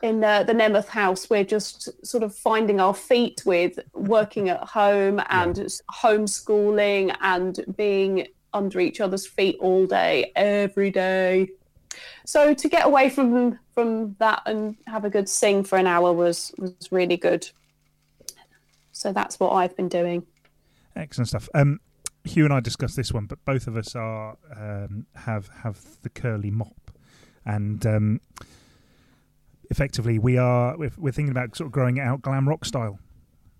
in 0.02 0.24
uh, 0.24 0.44
the 0.44 0.54
Nemeth 0.54 0.88
house. 0.88 1.30
We're 1.30 1.44
just 1.44 2.06
sort 2.06 2.24
of 2.24 2.36
finding 2.36 2.80
our 2.80 2.94
feet 2.94 3.44
with 3.46 3.78
working 3.94 4.50
at 4.50 4.64
home 4.64 5.22
and 5.30 5.60
s- 5.60 5.82
homeschooling 6.04 7.16
and 7.22 7.64
being 7.78 8.28
under 8.54 8.80
each 8.80 9.00
other's 9.00 9.28
feet 9.28 9.58
all 9.60 9.86
day, 9.86 10.32
every 10.36 10.90
day. 10.92 11.50
So 12.26 12.54
to 12.54 12.70
get 12.70 12.86
away 12.86 13.10
from 13.10 13.60
from 13.74 14.16
that 14.20 14.44
and 14.46 14.76
have 14.88 15.06
a 15.06 15.10
good 15.10 15.28
sing 15.30 15.64
for 15.64 15.78
an 15.78 15.88
hour 15.88 16.14
was 16.14 16.54
was 16.58 16.74
really 16.92 17.18
good. 17.18 17.50
So 18.92 19.12
that's 19.12 19.40
what 19.40 19.52
I've 19.52 19.76
been 19.76 19.90
doing. 19.90 20.26
Excellent 20.96 21.30
stuff. 21.30 21.50
Um, 21.56 21.80
Hugh 22.24 22.46
and 22.46 22.54
I 22.54 22.60
discussed 22.60 22.96
this 22.96 23.12
one, 23.12 23.26
but 23.26 23.44
both 23.46 23.68
of 23.68 23.76
us 23.76 23.96
are 23.96 24.38
um, 24.56 25.06
have 25.16 25.50
have 25.64 25.80
the 26.04 26.10
curly 26.10 26.52
mop, 26.52 26.92
and 27.46 27.84
um, 27.86 28.22
effectively 29.70 30.20
we 30.20 30.38
are 30.38 30.78
we're, 30.78 30.92
we're 30.98 31.12
thinking 31.12 31.32
about 31.32 31.56
sort 31.56 31.68
of 31.68 31.72
growing 31.72 31.98
it 31.98 32.02
out 32.02 32.22
glam 32.22 32.48
rock 32.48 32.66
style. 32.66 33.00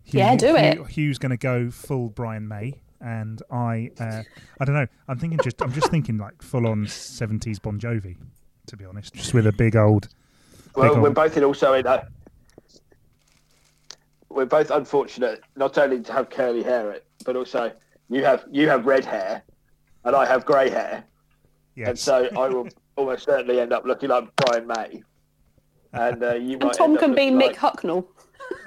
Hugh, 0.04 0.20
Yeah, 0.20 0.36
do 0.36 0.48
Hugh, 0.48 0.56
it. 0.56 0.88
Hugh's 0.90 1.18
going 1.18 1.32
to 1.32 1.38
go 1.38 1.72
full 1.72 2.10
Brian 2.10 2.48
May, 2.48 2.82
and 3.02 3.42
I 3.52 3.92
uh, 4.00 4.24
I 4.60 4.66
don't 4.66 4.76
know. 4.76 4.88
I'm 5.08 5.18
thinking 5.18 5.40
just 5.44 5.62
I'm 5.62 5.74
just 5.74 5.90
thinking 5.90 6.18
like 6.18 6.42
full 6.42 6.68
on 6.68 6.88
seventies 6.88 7.60
Bon 7.60 7.80
Jovi, 7.80 8.18
to 8.68 8.78
be 8.78 8.86
honest, 8.86 9.14
just 9.14 9.34
with 9.34 9.48
a 9.48 9.52
big 9.52 9.76
old 9.76 10.08
Well, 10.76 10.96
on. 10.96 11.02
we're 11.02 11.10
both 11.10 11.36
in 11.38 11.44
also 11.44 11.74
in. 11.74 11.88
A, 11.88 12.08
we're 14.30 14.46
both 14.46 14.72
unfortunate 14.72 15.42
not 15.56 15.78
only 15.78 16.02
to 16.02 16.14
have 16.14 16.30
curly 16.30 16.64
hair, 16.64 17.00
but 17.26 17.36
also 17.36 17.72
you 18.10 18.24
have 18.24 18.46
you 18.52 18.70
have 18.70 18.86
red 18.86 19.06
hair, 19.06 19.44
and 20.06 20.16
I 20.16 20.26
have 20.26 20.46
grey 20.46 20.70
hair, 20.70 21.04
yes. 21.76 21.88
and 21.90 22.00
so 22.00 22.30
I 22.38 22.48
will 22.50 22.68
almost 22.96 23.26
certainly 23.26 23.60
end 23.60 23.74
up 23.74 23.86
looking 23.86 24.10
like 24.10 24.30
Brian 24.36 24.68
May. 24.68 25.04
And 25.94 26.24
uh, 26.24 26.36
you 26.36 26.58
might. 26.58 26.68
And 26.68 26.74
Tom 26.74 26.98
can 26.98 27.14
be 27.14 27.32
looking 27.32 27.54
Mick 27.54 27.56
Hucknall. 27.58 28.06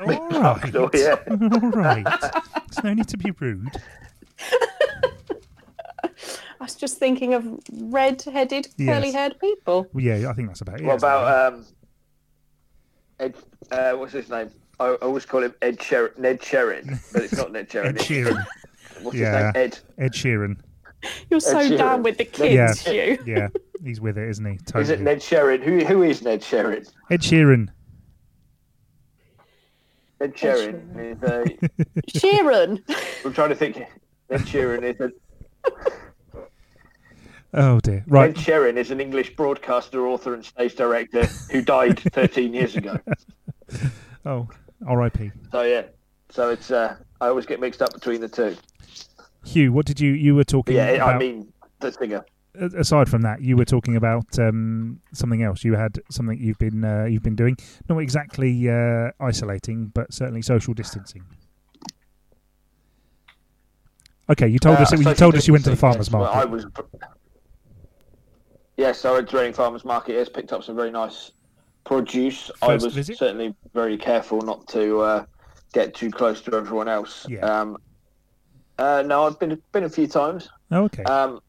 All 0.01 0.07
right. 0.07 0.75
Oh, 0.75 0.90
yeah. 0.92 1.16
All 1.31 1.70
right. 1.70 2.05
There's 2.05 2.85
no 2.85 2.92
need 2.94 3.09
to 3.09 3.16
be 3.16 3.31
rude. 3.33 3.81
I 6.05 6.64
was 6.66 6.75
just 6.77 6.99
thinking 6.99 7.35
of 7.35 7.47
red-headed, 7.73 8.68
Yes. 8.79 8.88
curly-haired 8.94 9.38
people. 9.40 9.87
Well, 9.92 10.05
yeah, 10.05 10.29
I 10.31 10.33
think 10.33 10.49
that's 10.49 10.61
about 10.62 10.81
it. 10.81 10.85
What 10.87 10.97
isn't 10.97 11.09
it? 11.09 11.12
about 11.12 11.53
um, 11.55 11.66
Ed? 13.20 13.35
Uh, 13.70 13.92
what's 13.92 14.12
his 14.12 14.29
name? 14.31 14.51
I, 14.81 14.87
I 14.87 14.94
always 14.97 15.27
call 15.27 15.42
him 15.42 15.55
Ed 15.62 15.83
Sher- 15.83 16.14
Ned 16.16 16.40
Sheeran, 16.40 16.99
but 17.12 17.23
it's 17.25 17.37
not 17.37 17.53
Ned 17.53 17.68
Sheeran. 17.68 17.87
Ed 17.88 17.97
Sheeran? 17.99 18.44
What's 19.03 19.16
Yeah. 19.16 19.47
his 19.47 19.55
name? 19.55 19.64
Ed. 19.64 19.79
Ed 19.99 20.12
Sheeran. 20.12 20.57
You're 21.31 21.40
so 21.40 21.59
Sheeran. 21.59 21.79
down 21.79 22.03
with 22.03 22.16
the 22.18 22.25
Yeah. 22.49 22.68
kids, 22.68 22.87
you. 22.87 23.18
Yeah, 23.27 23.49
he's 23.85 24.01
with 24.01 24.16
it, 24.16 24.29
isn't 24.31 24.44
he? 24.44 24.57
Totally. 24.59 24.83
Is 24.85 24.90
it 24.90 25.01
Ned 25.01 25.18
Sheeran? 25.18 25.62
Who 25.62 25.85
who 25.85 26.03
is 26.03 26.23
Ned 26.23 26.40
Sheeran? 26.40 26.88
Ed 27.11 27.20
Sheeran. 27.20 27.68
Ed 30.20 30.35
Sheeran 30.35 30.97
is 30.99 31.23
a. 31.23 31.44
Sheeran. 32.18 32.81
I'm 33.25 33.33
trying 33.35 33.51
to 33.51 33.55
think. 33.55 33.83
Ed 34.30 34.40
Sheeran 34.40 34.82
is 34.82 35.00
a. 35.00 35.10
Oh 37.56 37.78
dear. 37.78 38.04
Right. 38.08 38.30
Ed 38.30 38.37
Sheeran 38.37 38.76
is 38.76 38.90
an 38.90 39.00
English 39.00 39.37
broadcaster, 39.37 40.08
author, 40.08 40.34
and 40.34 40.44
stage 40.44 40.74
director 40.74 41.26
who 41.52 41.62
died 41.62 42.00
13 42.12 42.52
years 42.52 42.76
ago. 42.76 42.98
Oh, 44.26 44.48
R.I.P. 44.87 45.30
So 45.52 45.62
yeah, 45.62 45.82
so 46.30 46.48
it's 46.48 46.70
uh, 46.70 46.96
I 47.20 47.28
always 47.28 47.44
get 47.44 47.60
mixed 47.60 47.82
up 47.82 47.92
between 47.92 48.22
the 48.22 48.28
two. 48.28 48.56
Hugh, 49.44 49.70
what 49.70 49.84
did 49.84 50.00
you 50.00 50.12
you 50.12 50.34
were 50.34 50.44
talking 50.44 50.76
yeah, 50.76 50.88
about? 50.92 51.16
I 51.16 51.18
mean 51.18 51.52
the 51.80 51.92
singer. 51.92 52.24
aside 52.54 53.10
from 53.10 53.20
that, 53.20 53.42
you 53.42 53.54
were 53.54 53.66
talking 53.66 53.96
about 53.96 54.38
um, 54.38 54.98
something 55.12 55.42
else. 55.42 55.62
You 55.62 55.74
had 55.74 56.00
something 56.10 56.38
you've 56.40 56.58
been 56.58 56.84
uh, 56.84 57.04
you've 57.04 57.22
been 57.22 57.37
doing, 57.37 57.58
not 57.87 57.98
exactly 57.98 58.70
uh, 58.70 59.10
isolating, 59.20 59.88
but 59.88 60.14
certainly 60.14 60.40
social 60.40 60.72
distancing. 60.72 61.24
Okay, 64.30 64.48
you 64.48 64.58
told 64.58 64.78
Uh, 64.78 64.82
us 64.82 64.92
you 64.92 65.14
told 65.14 65.34
us 65.34 65.46
you 65.46 65.52
went 65.52 65.64
to 65.64 65.70
the 65.70 65.76
farmers 65.76 66.10
market. 66.10 66.37
I 66.38 66.44
was. 66.44 66.66
Yes, 68.76 69.04
I 69.04 69.12
went 69.12 69.28
to 69.28 69.37
Reading 69.37 69.52
Farmers 69.52 69.84
Market. 69.84 70.14
Yes, 70.14 70.28
picked 70.28 70.52
up 70.52 70.64
some 70.64 70.74
very 70.74 70.90
nice 70.90 71.30
produce. 71.84 72.50
I 72.62 72.74
was 72.74 72.87
visit? 72.87 73.16
certainly 73.18 73.54
very 73.72 73.96
careful 73.96 74.40
not 74.40 74.66
to 74.68 75.00
uh, 75.00 75.24
get 75.72 75.94
too 75.94 76.10
close 76.10 76.40
to 76.42 76.54
everyone 76.56 76.88
else. 76.88 77.26
Yeah. 77.28 77.40
Um, 77.40 77.76
uh, 78.78 79.04
no, 79.06 79.26
I've 79.26 79.38
been 79.38 79.60
been 79.72 79.84
a 79.84 79.88
few 79.88 80.06
times. 80.08 80.48
Oh, 80.72 80.84
okay. 80.84 81.04
Um, 81.04 81.40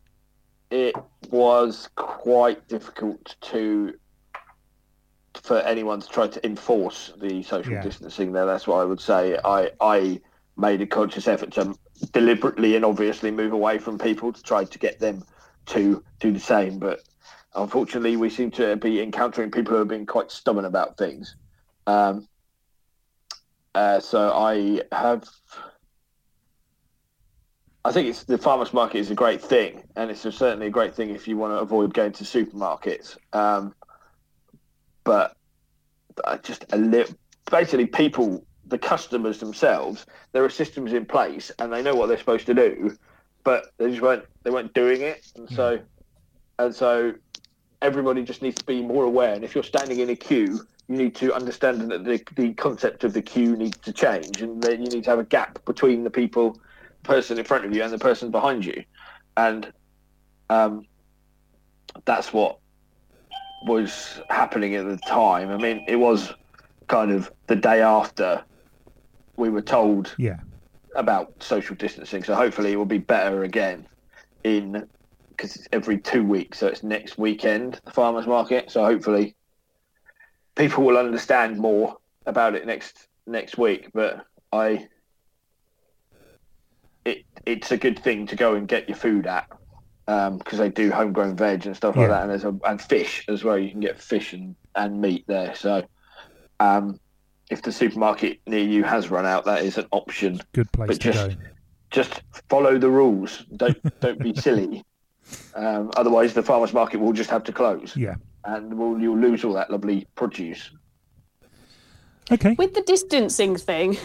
it 0.70 0.94
was 1.32 1.90
quite 1.96 2.68
difficult 2.68 3.36
to 3.42 3.94
for 5.42 5.60
anyone 5.62 6.00
to 6.02 6.08
try 6.08 6.28
to 6.28 6.46
enforce 6.46 7.12
the 7.18 7.42
social 7.44 7.74
Yeah. 7.74 7.82
distancing 7.82 8.32
there. 8.34 8.46
That's 8.46 8.68
what 8.68 8.78
I 8.82 8.84
would 8.86 9.02
say. 9.02 9.38
I 9.44 9.72
I 9.82 10.22
made 10.58 10.82
a 10.82 10.88
conscious 10.88 11.28
effort 11.28 11.52
to 11.54 11.76
deliberately 12.12 12.76
and 12.76 12.86
obviously 12.86 13.32
move 13.32 13.54
away 13.54 13.78
from 13.78 13.98
people 13.98 14.32
to 14.32 14.42
try 14.42 14.64
to 14.64 14.80
get 14.80 15.00
them 15.00 15.24
to 15.68 16.04
do 16.20 16.32
the 16.32 16.40
same. 16.40 16.80
But 16.80 17.02
unfortunately, 17.54 18.18
we 18.18 18.30
seem 18.30 18.52
to 18.52 18.76
be 18.76 19.02
encountering 19.02 19.52
people 19.52 19.74
who 19.74 19.80
have 19.80 19.88
been 19.88 20.06
quite 20.06 20.32
stubborn 20.32 20.66
about 20.66 20.98
things. 20.98 21.36
Um, 21.88 22.28
uh, 23.74 24.00
so 24.00 24.32
I 24.32 24.82
have 24.92 25.28
I 27.86 27.92
think 27.92 28.08
it's 28.08 28.24
the 28.24 28.40
farmers 28.40 28.74
market 28.74 28.98
is 28.98 29.12
a 29.12 29.16
great 29.16 29.44
thing, 29.44 29.84
and 29.96 30.10
it's 30.10 30.22
certainly 30.22 30.66
a 30.66 30.72
great 30.72 30.96
thing 30.96 31.12
if 31.12 31.28
you 31.28 31.38
want 31.38 31.54
to 31.54 31.60
avoid 31.60 31.94
going 31.94 32.14
to 32.14 32.24
supermarkets. 32.24 33.16
Um, 33.32 33.76
but 35.04 35.38
just 36.42 36.66
a 36.74 36.78
little, 36.78 37.16
basically, 37.52 37.86
people, 37.86 38.44
the 38.68 38.78
customers 38.78 39.40
themselves, 39.40 40.06
there 40.32 40.44
are 40.44 40.50
systems 40.50 40.94
in 40.94 41.06
place, 41.06 41.52
and 41.60 41.72
they 41.72 41.82
know 41.82 41.96
what 41.96 42.08
they're 42.08 42.18
supposed 42.18 42.46
to 42.48 42.54
do, 42.54 42.98
but 43.44 43.66
they 43.78 43.90
just 43.90 44.02
weren't 44.02 44.26
they 44.44 44.52
weren't 44.52 44.74
doing 44.74 45.02
it, 45.02 45.32
and 45.36 45.50
so 45.50 45.80
and 46.60 46.74
so 46.74 47.14
everybody 47.82 48.24
just 48.24 48.42
needs 48.42 48.56
to 48.56 48.66
be 48.66 48.82
more 48.82 49.04
aware. 49.04 49.34
And 49.34 49.44
if 49.44 49.54
you're 49.54 49.64
standing 49.64 50.00
in 50.00 50.10
a 50.10 50.16
queue, 50.16 50.66
you 50.88 50.96
need 50.98 51.16
to 51.16 51.34
understand 51.34 51.92
that 51.92 52.04
the, 52.04 52.24
the 52.36 52.54
concept 52.54 53.04
of 53.04 53.14
the 53.14 53.22
queue 53.22 53.56
needs 53.56 53.78
to 53.80 53.94
change, 53.94 54.42
and 54.42 54.62
that 54.64 54.80
you 54.80 54.88
need 54.88 55.04
to 55.04 55.10
have 55.10 55.20
a 55.20 55.26
gap 55.26 55.64
between 55.66 56.04
the 56.04 56.10
people 56.10 56.60
person 57.04 57.38
in 57.38 57.46
front 57.46 57.66
of 57.66 57.76
you 57.76 57.84
and 57.84 57.94
the 57.94 58.00
person 58.00 58.32
behind 58.32 58.66
you, 58.66 58.84
and 59.38 59.72
um, 60.50 60.86
that's 62.06 62.34
what 62.34 62.60
was 63.68 64.22
happening 64.30 64.76
at 64.76 64.86
the 64.86 64.98
time. 65.08 65.50
I 65.50 65.58
mean, 65.58 65.84
it 65.88 65.96
was 65.96 66.34
kind 66.88 67.12
of 67.12 67.32
the 67.48 67.56
day 67.56 67.82
after 67.82 68.44
we 69.38 69.50
were 69.50 69.62
told 69.62 70.16
yeah. 70.18 70.38
about 70.96 71.34
social 71.40 71.76
distancing, 71.76 72.24
so 72.24 72.36
hopefully 72.36 72.72
it 72.72 72.78
will 72.78 72.86
be 72.86 72.98
better 72.98 73.44
again 73.44 73.88
in 74.44 74.88
because 75.30 75.56
it's 75.56 75.68
every 75.74 75.98
two 75.98 76.24
weeks, 76.24 76.60
so 76.60 76.68
it's 76.68 76.84
next 76.84 77.18
weekend 77.18 77.80
the 77.86 77.92
farmers 77.92 78.26
market. 78.26 78.72
So 78.72 78.86
hopefully 78.86 79.36
people 80.56 80.84
will 80.84 80.98
understand 80.98 81.58
more 81.58 81.98
about 82.26 82.56
it 82.56 82.66
next 82.66 83.08
next 83.28 83.58
week. 83.58 83.90
But 83.94 84.26
I 84.52 84.88
it 87.04 87.24
it's 87.46 87.72
a 87.72 87.78
good 87.78 88.00
thing 88.00 88.28
to 88.28 88.36
go 88.36 88.56
and 88.56 88.68
get 88.68 88.88
your 88.88 88.98
food 88.98 89.28
at 89.28 89.48
because 90.06 90.60
they 90.60 90.70
do 90.70 90.92
homegrown 90.92 91.36
veg 91.36 91.66
and 91.66 91.76
stuff 91.76 91.96
like 91.96 92.08
Yeah. 92.08 92.14
that, 92.14 92.22
and 92.24 92.32
there's 92.32 92.46
a 92.46 92.58
and 92.66 92.82
fish 92.82 93.26
as 93.28 93.44
well. 93.44 93.58
You 93.58 93.72
can 93.72 93.80
get 93.80 94.02
fish 94.02 94.34
and, 94.34 94.56
and 94.76 95.02
meat 95.02 95.26
there. 95.28 95.56
So 95.56 95.84
um, 96.60 97.00
if 97.50 97.62
the 97.62 97.72
supermarket 97.72 98.40
near 98.48 98.64
you 98.64 98.84
has 98.84 99.10
run 99.10 99.26
out, 99.26 99.46
that 99.46 99.64
is 99.64 99.78
an 99.78 99.86
option. 99.92 100.42
Good 100.54 100.72
place 100.72 100.88
But 100.88 101.02
to 101.02 101.12
just 101.12 101.30
go. 101.30 101.36
just 101.92 102.22
follow 102.50 102.78
the 102.78 102.90
rules. 102.90 103.46
Don't 103.56 104.00
don't 104.00 104.20
be 104.20 104.34
silly. 104.36 104.84
Um, 105.56 105.92
otherwise, 105.98 106.34
the 106.34 106.44
farmers 106.44 106.74
market 106.74 107.00
will 107.00 107.14
just 107.14 107.30
have 107.32 107.44
to 107.46 107.52
close, 107.52 107.96
Yeah. 107.98 108.16
and 108.44 108.78
we'll, 108.78 109.00
you'll 109.00 109.18
lose 109.18 109.44
all 109.44 109.54
that 109.54 109.72
lovely 109.72 110.08
produce. 110.16 110.72
Okay. 112.32 112.56
with 112.58 112.74
the 112.74 112.82
distancing 112.82 113.56
thing 113.56 113.96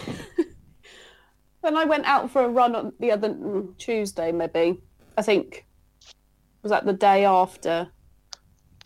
when 1.61 1.75
i 1.75 1.85
went 1.85 2.05
out 2.05 2.29
for 2.29 2.43
a 2.45 2.47
run 2.47 2.75
on 2.75 2.93
the 2.99 3.11
other 3.11 3.29
mm, 3.29 3.75
tuesday 3.79 4.31
maybe 4.31 4.79
i 5.17 5.23
think 5.23 5.65
was 6.61 6.69
that 6.69 6.85
the 6.85 6.93
day 6.93 7.25
after 7.25 7.87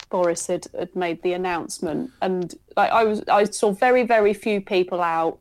boris 0.06 0.48
had, 0.48 0.68
had 0.78 0.96
made 0.96 1.22
the 1.24 1.34
announcement. 1.34 2.12
And 2.22 2.54
like 2.78 2.92
i 2.92 3.04
was 3.04 3.24
i 3.28 3.44
saw 3.46 3.72
very 3.72 4.04
very 4.04 4.34
few 4.34 4.62
people 4.62 5.02
out. 5.02 5.40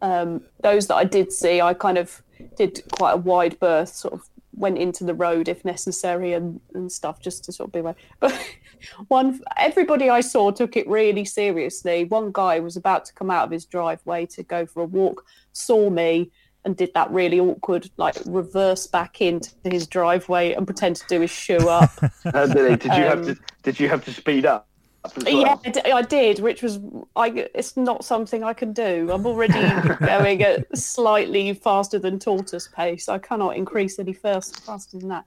Um, 0.00 0.42
those 0.62 0.88
that 0.88 0.96
i 0.96 1.04
did 1.04 1.32
see 1.32 1.60
i 1.60 1.74
kind 1.74 1.96
of 1.96 2.22
did 2.56 2.82
quite 2.98 3.12
a 3.12 3.16
wide 3.16 3.58
berth 3.60 3.90
sort 3.90 4.14
of 4.14 4.28
went 4.54 4.78
into 4.78 5.04
the 5.04 5.14
road 5.14 5.48
if 5.48 5.64
necessary 5.64 6.32
and, 6.32 6.60
and 6.74 6.90
stuff 6.90 7.20
just 7.20 7.44
to 7.44 7.52
sort 7.52 7.68
of 7.68 7.72
be 7.72 7.78
aware. 7.78 7.96
But 8.20 8.38
one 9.08 9.40
everybody 9.56 10.10
I 10.10 10.20
saw 10.20 10.50
took 10.50 10.76
it 10.76 10.88
really 10.88 11.24
seriously. 11.24 12.04
One 12.04 12.30
guy 12.32 12.60
was 12.60 12.76
about 12.76 13.04
to 13.06 13.14
come 13.14 13.30
out 13.30 13.44
of 13.44 13.50
his 13.50 13.64
driveway 13.64 14.26
to 14.26 14.42
go 14.42 14.66
for 14.66 14.82
a 14.82 14.86
walk, 14.86 15.24
saw 15.52 15.88
me 15.88 16.30
and 16.64 16.76
did 16.76 16.92
that 16.94 17.10
really 17.10 17.40
awkward 17.40 17.90
like 17.96 18.14
reverse 18.26 18.86
back 18.86 19.20
into 19.20 19.50
his 19.64 19.86
driveway 19.86 20.52
and 20.52 20.66
pretend 20.66 20.96
to 20.96 21.04
do 21.08 21.20
his 21.20 21.30
shoe 21.30 21.68
up. 21.68 21.90
Uh, 22.24 22.46
did, 22.46 22.84
you 22.84 22.90
have 22.90 23.18
Um, 23.18 23.24
to 23.26 23.36
did 23.62 23.80
you 23.80 23.88
have 23.88 24.04
to 24.04 24.12
speed 24.12 24.46
up? 24.46 24.68
well? 25.16 25.28
yeah, 25.28 25.56
I 25.84 25.92
I 25.92 26.02
did, 26.02 26.38
which 26.38 26.62
was 26.62 26.78
I. 27.16 27.48
It's 27.54 27.76
not 27.76 28.04
something 28.04 28.44
I 28.44 28.52
can 28.52 28.72
do. 28.72 29.10
I'm 29.12 29.26
already 29.26 29.54
going 30.06 30.42
at 30.44 30.78
slightly 30.78 31.52
faster 31.54 31.98
than 31.98 32.20
tortoise 32.20 32.68
pace. 32.68 33.08
I 33.08 33.18
cannot 33.18 33.56
increase 33.56 33.98
any 33.98 34.12
fast, 34.12 34.64
faster 34.64 34.98
than 35.00 35.08
that. 35.08 35.24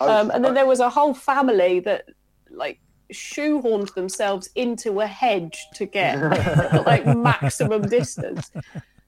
I 0.00 0.04
was- 0.06 0.24
Um, 0.26 0.30
and 0.34 0.44
then 0.44 0.52
there 0.52 0.66
was 0.66 0.80
a 0.80 0.90
whole 0.90 1.14
family 1.14 1.80
that 1.80 2.04
like 2.50 2.78
shoehorned 3.12 3.94
themselves 3.94 4.50
into 4.54 5.00
a 5.00 5.06
hedge 5.06 5.58
to 5.76 5.86
get 5.86 6.16
like 6.86 7.06
maximum 7.06 7.82
distance. 7.88 8.50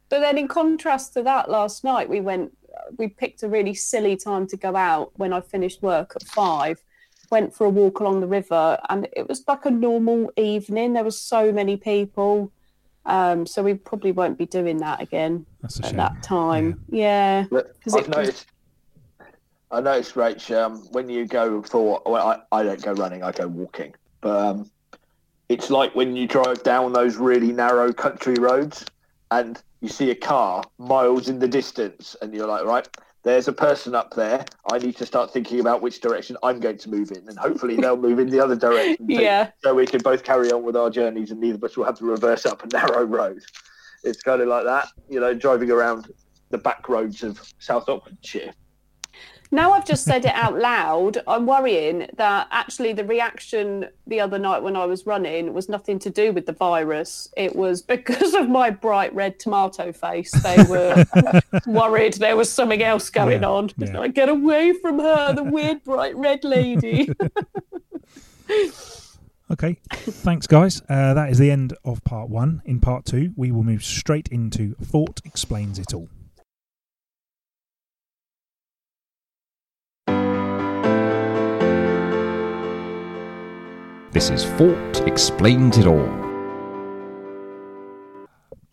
But 0.09 0.21
then, 0.21 0.39
in 0.39 0.49
contrast 0.49 1.15
to 1.15 1.23
that, 1.23 1.51
last 1.51 1.83
night 1.85 2.09
we 2.09 2.21
went, 2.21 2.57
we 2.99 3.09
picked 3.09 3.43
a 3.43 3.49
really 3.49 3.75
silly 3.75 4.17
time 4.17 4.47
to 4.49 4.57
go 4.57 4.77
out 4.77 5.11
when 5.17 5.33
I 5.33 5.41
finished 5.41 5.83
work 5.83 6.13
at 6.17 6.23
five. 6.23 6.79
Went 7.31 7.53
for 7.55 7.67
a 7.67 7.71
walk 7.71 7.99
along 7.99 8.21
the 8.21 8.27
river, 8.29 8.79
and 8.89 9.09
it 9.17 9.29
was 9.29 9.43
like 9.49 9.67
a 9.67 9.71
normal 9.71 10.31
evening. 10.37 10.93
There 10.93 11.03
were 11.03 11.11
so 11.11 11.51
many 11.51 11.77
people, 11.77 12.53
um, 13.05 13.47
so 13.47 13.65
we 13.65 13.75
probably 13.75 14.13
won't 14.13 14.39
be 14.39 14.47
doing 14.47 14.77
that 14.79 15.03
again 15.03 15.45
That's 15.61 15.81
a 15.81 15.83
at 15.83 15.89
shame. 15.89 15.97
that 15.97 16.23
time. 16.23 16.85
Yeah, 16.89 17.47
But 17.51 17.75
'Cause 17.83 17.95
I've 17.97 18.03
it 18.03 18.09
was- 18.09 18.17
noticed. 18.17 18.47
I 19.73 19.81
noticed, 19.81 20.15
Rach, 20.15 20.57
um, 20.57 20.79
when 20.93 21.09
you 21.09 21.27
go 21.27 21.61
for, 21.63 22.01
well, 22.07 22.29
I, 22.53 22.61
I 22.61 22.63
don't 22.63 22.81
go 22.81 22.93
running, 22.93 23.25
I 23.25 23.33
go 23.33 23.49
walking. 23.49 23.93
But 24.21 24.37
um, 24.47 24.71
it's 25.49 25.71
like 25.71 25.93
when 25.97 26.15
you 26.15 26.29
drive 26.29 26.63
down 26.63 26.93
those 26.93 27.17
really 27.17 27.51
narrow 27.51 27.93
country 27.93 28.35
roads 28.39 28.85
and 29.33 29.61
you 29.81 29.89
see 29.89 30.11
a 30.11 30.15
car 30.15 30.65
miles 30.79 31.29
in 31.29 31.39
the 31.39 31.49
distance, 31.49 32.17
and 32.21 32.35
you're 32.35 32.47
like, 32.47 32.65
right, 32.65 32.89
there's 33.23 33.49
a 33.49 33.53
person 33.53 33.95
up 33.95 34.15
there. 34.15 34.45
I 34.71 34.79
need 34.79 34.97
to 34.99 35.07
start 35.07 35.33
thinking 35.33 35.61
about 35.61 35.83
which 35.83 36.01
direction 36.01 36.37
I'm 36.43 36.61
going 36.61 36.79
to 36.79 36.89
move 36.89 37.11
in, 37.11 37.29
and 37.29 37.39
hopefully 37.39 37.77
they'll 37.81 37.97
move 37.97 38.19
in 38.19 38.31
the 38.31 38.41
other 38.41 38.57
direction. 38.57 39.09
too, 39.09 39.23
Yeah. 39.23 39.51
So 39.63 39.75
we 39.75 39.87
can 39.87 40.01
both 40.01 40.23
carry 40.23 40.51
on 40.53 40.63
with 40.63 40.77
our 40.77 40.91
journeys, 40.91 41.31
and 41.31 41.41
neither 41.41 41.57
of 41.57 41.65
us 41.65 41.77
will 41.77 41.85
have 41.85 41.99
to 41.99 42.05
reverse 42.05 42.47
up 42.47 42.65
a 42.65 42.69
narrow 42.69 43.05
road. 43.05 43.43
It's 44.05 44.23
kind 44.23 44.41
of 44.41 44.49
like 44.49 44.65
that, 44.65 44.89
you 45.09 45.19
know, 45.21 45.35
driving 45.35 45.71
around 45.71 46.13
the 46.51 46.59
back 46.59 46.89
roads 46.89 47.23
of 47.23 47.41
South 47.59 47.89
Oxfordshire. 47.89 48.53
Now 49.53 49.73
I've 49.73 49.85
just 49.85 50.05
said 50.05 50.25
it 50.25 50.35
out 50.35 50.59
loud, 50.59 51.19
I'm 51.27 51.47
worrying 51.47 52.09
that 52.17 52.49
actually 52.51 52.93
the 52.93 53.05
reaction 53.05 53.87
the 54.07 54.21
other 54.21 54.39
night 54.39 54.63
when 54.63 54.75
I 54.77 54.87
was 54.87 55.07
running 55.07 55.55
was 55.55 55.69
nothing 55.69 55.99
to 56.01 56.11
do 56.11 56.33
with 56.33 56.47
the 56.47 56.53
virus. 56.53 57.29
It 57.37 57.55
was 57.55 57.81
because 57.83 58.35
of 58.35 58.49
my 58.49 58.71
bright 58.71 59.15
red 59.15 59.39
tomato 59.39 59.93
face. 59.93 60.33
They 60.43 60.63
were 60.69 61.05
worried 61.67 62.15
there 62.15 62.37
was 62.37 62.51
something 62.53 62.83
else 62.83 63.09
going 63.09 63.43
Yeah, 63.43 63.49
on. 63.49 63.71
yeah. 63.79 63.97
Like, 63.99 64.15
get 64.15 64.29
away 64.29 64.73
from 64.73 64.99
her, 64.99 65.33
the 65.33 65.45
weird 65.45 65.85
bright 65.85 66.17
red 66.17 66.43
lady. 66.45 67.11
Okay, 69.49 69.79
thanks, 69.93 70.49
guys. 70.49 70.83
Uh, 70.89 71.15
that 71.15 71.31
is 71.31 71.39
the 71.39 71.53
end 71.53 71.73
of 71.85 72.03
part 72.03 72.29
one. 72.29 72.63
In 72.65 72.81
part 72.81 73.05
two, 73.05 73.33
we 73.37 73.53
will 73.53 73.63
move 73.63 73.85
straight 73.85 74.27
into 74.29 74.75
Fort 74.85 75.21
Explains 75.25 75.79
It 75.79 75.95
All. 75.95 76.09
This 84.17 84.31
is 84.31 84.45
Fort 84.45 85.07
Explains 85.07 85.77
It 85.77 85.87
All. 85.87 86.09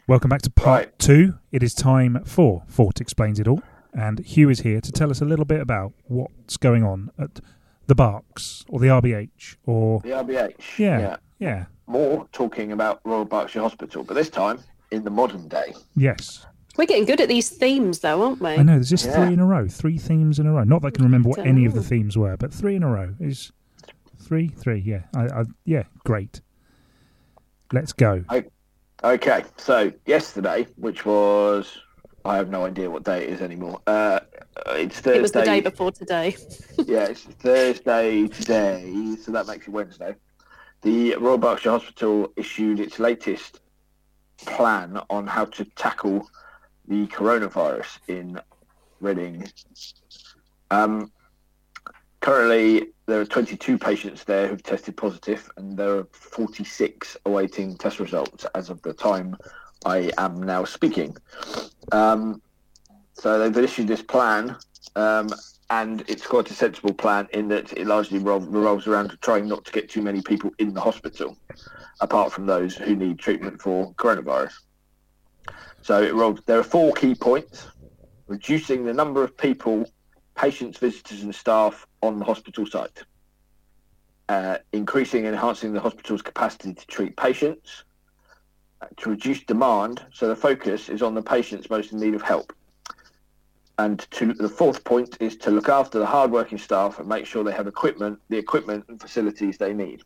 Welcome 0.08 0.29
back 0.29 0.41
to 0.43 0.49
part 0.49 0.86
Right. 0.86 0.99
two. 0.99 1.34
It 1.51 1.62
is 1.62 1.73
time 1.73 2.23
for 2.23 2.63
Fort 2.67 3.01
Explains 3.01 3.41
It 3.41 3.47
All. 3.49 3.62
And 3.93 4.19
Hugh 4.19 4.49
is 4.49 4.62
here 4.62 4.79
to 4.79 4.89
tell 4.89 5.12
us 5.12 5.19
a 5.21 5.25
little 5.25 5.43
bit 5.43 5.60
about 5.60 5.91
what's 6.08 6.56
going 6.56 6.86
on 6.86 7.12
at 7.19 7.41
the 7.88 7.93
Berks 7.93 8.63
or 8.69 8.79
the 8.79 8.88
RBH 8.89 9.58
or. 9.65 9.99
The 9.99 10.12
RBH. 10.13 10.79
Yeah. 10.79 11.17
Yeah. 11.39 11.65
More 11.88 12.25
talking 12.32 12.71
about 12.71 13.01
Royal 13.03 13.25
Berkshire 13.25 13.63
Hospital, 13.63 14.06
but 14.06 14.13
this 14.13 14.29
time 14.29 14.60
in 14.91 15.03
the 15.03 15.10
modern 15.12 15.49
day. 15.49 15.73
Yes. 15.93 16.45
We're 16.77 16.86
getting 16.86 17.03
good 17.03 17.19
at 17.19 17.27
these 17.27 17.49
themes, 17.49 17.99
though, 17.99 18.23
aren't 18.23 18.39
we? 18.39 18.51
I 18.51 18.63
know, 18.63 18.75
there's 18.75 18.89
just 18.89 19.08
Yeah. 19.08 19.25
three 19.25 19.34
in 19.34 19.41
a 19.41 19.45
row, 19.45 19.67
three 19.67 19.97
themes 19.97 20.39
in 20.39 20.47
a 20.47 20.53
row. 20.53 20.63
Not 20.63 20.84
that 20.84 20.88
I 20.88 20.91
can 20.91 21.03
remember 21.03 21.27
what 21.27 21.39
Don't 21.39 21.47
any 21.47 21.65
of 21.65 21.73
the 21.73 21.84
themes 21.84 22.17
were, 22.17 22.38
but 22.38 22.53
three 22.53 22.77
in 22.77 22.84
a 22.84 22.89
row 22.89 23.15
is 23.19 23.51
three, 24.23 24.47
three. 24.47 24.79
Yeah, 24.79 25.03
I, 25.15 25.25
I, 25.25 25.43
yeah, 25.65 25.83
great. 26.05 26.41
Let's 27.71 27.93
go. 27.93 28.23
Okay, 29.03 29.43
so 29.57 29.91
yesterday, 30.05 30.65
which 30.77 31.05
was 31.05 31.77
I 32.25 32.38
have 32.38 32.49
no 32.49 32.65
idea 32.65 32.89
what 32.89 33.03
day 33.03 33.23
it 33.23 33.29
is 33.29 33.41
anymore. 33.41 33.81
Uh, 33.86 34.21
it's 34.67 34.99
Thursday. 34.99 35.19
It 35.19 35.21
was 35.21 35.31
the 35.33 35.43
day 35.43 35.59
before 35.59 35.91
today. 35.91 36.36
yeah, 36.86 37.05
it's 37.05 37.23
Thursday 37.23 38.27
today, 38.27 39.17
so 39.21 39.31
that 39.33 39.45
makes 39.47 39.67
it 39.67 39.71
Wednesday. 39.71 40.15
The 40.83 41.15
Royal 41.15 41.38
Berkshire 41.38 41.71
Hospital 41.71 42.31
issued 42.38 42.79
its 42.79 42.99
latest 42.99 43.59
plan 44.38 45.01
on 45.09 45.27
how 45.27 45.45
to 45.45 45.65
tackle 45.75 46.29
the 46.88 47.07
coronavirus 47.07 47.99
in 48.07 48.39
Reading. 49.01 49.45
Um, 50.71 51.12
currently, 52.21 52.92
there 53.06 53.20
are 53.20 53.26
22 53.26 53.78
patients 53.78 54.24
there 54.24 54.48
who've 54.48 54.63
tested 54.63 54.96
positive, 54.96 55.50
and 55.58 55.78
there 55.78 55.98
are 55.98 56.08
46 56.12 57.18
awaiting 57.26 57.78
test 57.78 58.00
results 58.00 58.46
as 58.56 58.70
of 58.70 58.82
the 58.82 58.94
time 58.94 59.36
I 59.86 60.12
am 60.18 60.42
now 60.42 60.63
speaking. 60.63 61.16
Um, 61.92 62.42
so 63.13 63.38
they've 63.38 63.63
issued 63.63 63.88
this 63.88 64.02
plan, 64.02 64.56
um, 64.96 65.30
and 65.70 66.04
it's 66.08 66.26
quite 66.26 66.50
a 66.50 66.54
sensible 66.54 66.94
plan 66.94 67.28
in 67.34 67.48
that 67.50 67.74
it 67.74 67.88
largely 67.88 68.20
revol- 68.20 68.48
revolves 68.48 68.88
around 68.88 69.18
trying 69.22 69.48
not 69.48 69.66
to 69.66 69.72
get 69.72 69.89
too 69.89 70.02
many 70.02 70.22
people 70.22 70.52
in 70.60 70.74
the 70.74 70.82
hospital, 70.82 71.38
apart 72.00 72.32
from 72.32 72.46
those 72.46 72.76
who 72.76 72.96
need 72.96 73.20
treatment 73.20 73.62
for 73.62 73.94
coronavirus. 73.96 74.54
So 75.82 76.02
it 76.02 76.13
revol- 76.13 76.46
there 76.46 76.60
are 76.60 76.63
four 76.63 76.94
key 76.94 77.16
points: 77.16 77.68
reducing 78.28 78.86
the 78.86 78.94
number 78.94 79.24
of 79.24 79.36
people, 79.36 79.86
patients, 80.36 80.78
visitors, 80.78 81.24
and 81.24 81.34
staff 81.34 81.86
on 82.02 82.19
the 82.19 82.26
hospital 82.26 82.65
site, 82.65 83.04
uh, 84.30 84.58
increasing 84.72 85.26
and 85.26 85.36
enhancing 85.36 85.74
the 85.74 85.80
hospital's 85.80 86.22
capacity 86.22 86.74
to 86.74 86.88
treat 86.88 87.15
patients, 87.17 87.84
uh, 88.82 88.88
to 88.98 89.10
reduce 89.12 89.43
demand. 89.43 90.06
So 90.13 90.28
the 90.28 90.36
focus 90.36 90.89
is 90.89 91.02
on 91.02 91.13
the 91.13 91.22
patients 91.22 91.69
most 91.69 91.91
in 91.91 92.00
need 92.00 92.15
of 92.15 92.22
help. 92.22 92.54
And 93.80 94.00
to 94.12 94.34
the 94.34 94.50
fourth 94.50 94.84
point 94.84 95.17
is 95.19 95.36
to 95.38 95.52
look 95.52 95.67
after 95.67 95.98
the 95.98 96.06
hardworking 96.06 96.60
staff 96.60 97.00
and 97.00 97.08
make 97.08 97.26
sure 97.26 97.43
they 97.43 97.52
have 97.52 97.67
equipment, 97.67 98.19
the 98.30 98.38
equipment 98.38 98.86
and 98.88 99.02
facilities 99.02 99.58
they 99.58 99.74
need. 99.74 100.04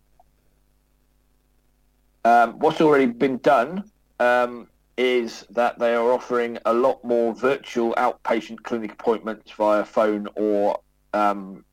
Um, 2.24 2.60
what's 2.60 2.82
already 2.82 3.08
been 3.08 3.38
done 3.38 3.90
um, 4.20 4.68
is 4.98 5.46
that 5.52 5.78
they 5.78 5.94
are 5.94 6.12
offering 6.12 6.58
a 6.66 6.74
lot 6.74 7.04
more 7.04 7.34
virtual 7.34 7.94
outpatient 7.96 8.64
clinic 8.64 8.94
appointments 8.94 9.52
via 9.52 9.86
phone 9.86 10.28
or 10.36 10.80
um, 11.14 11.64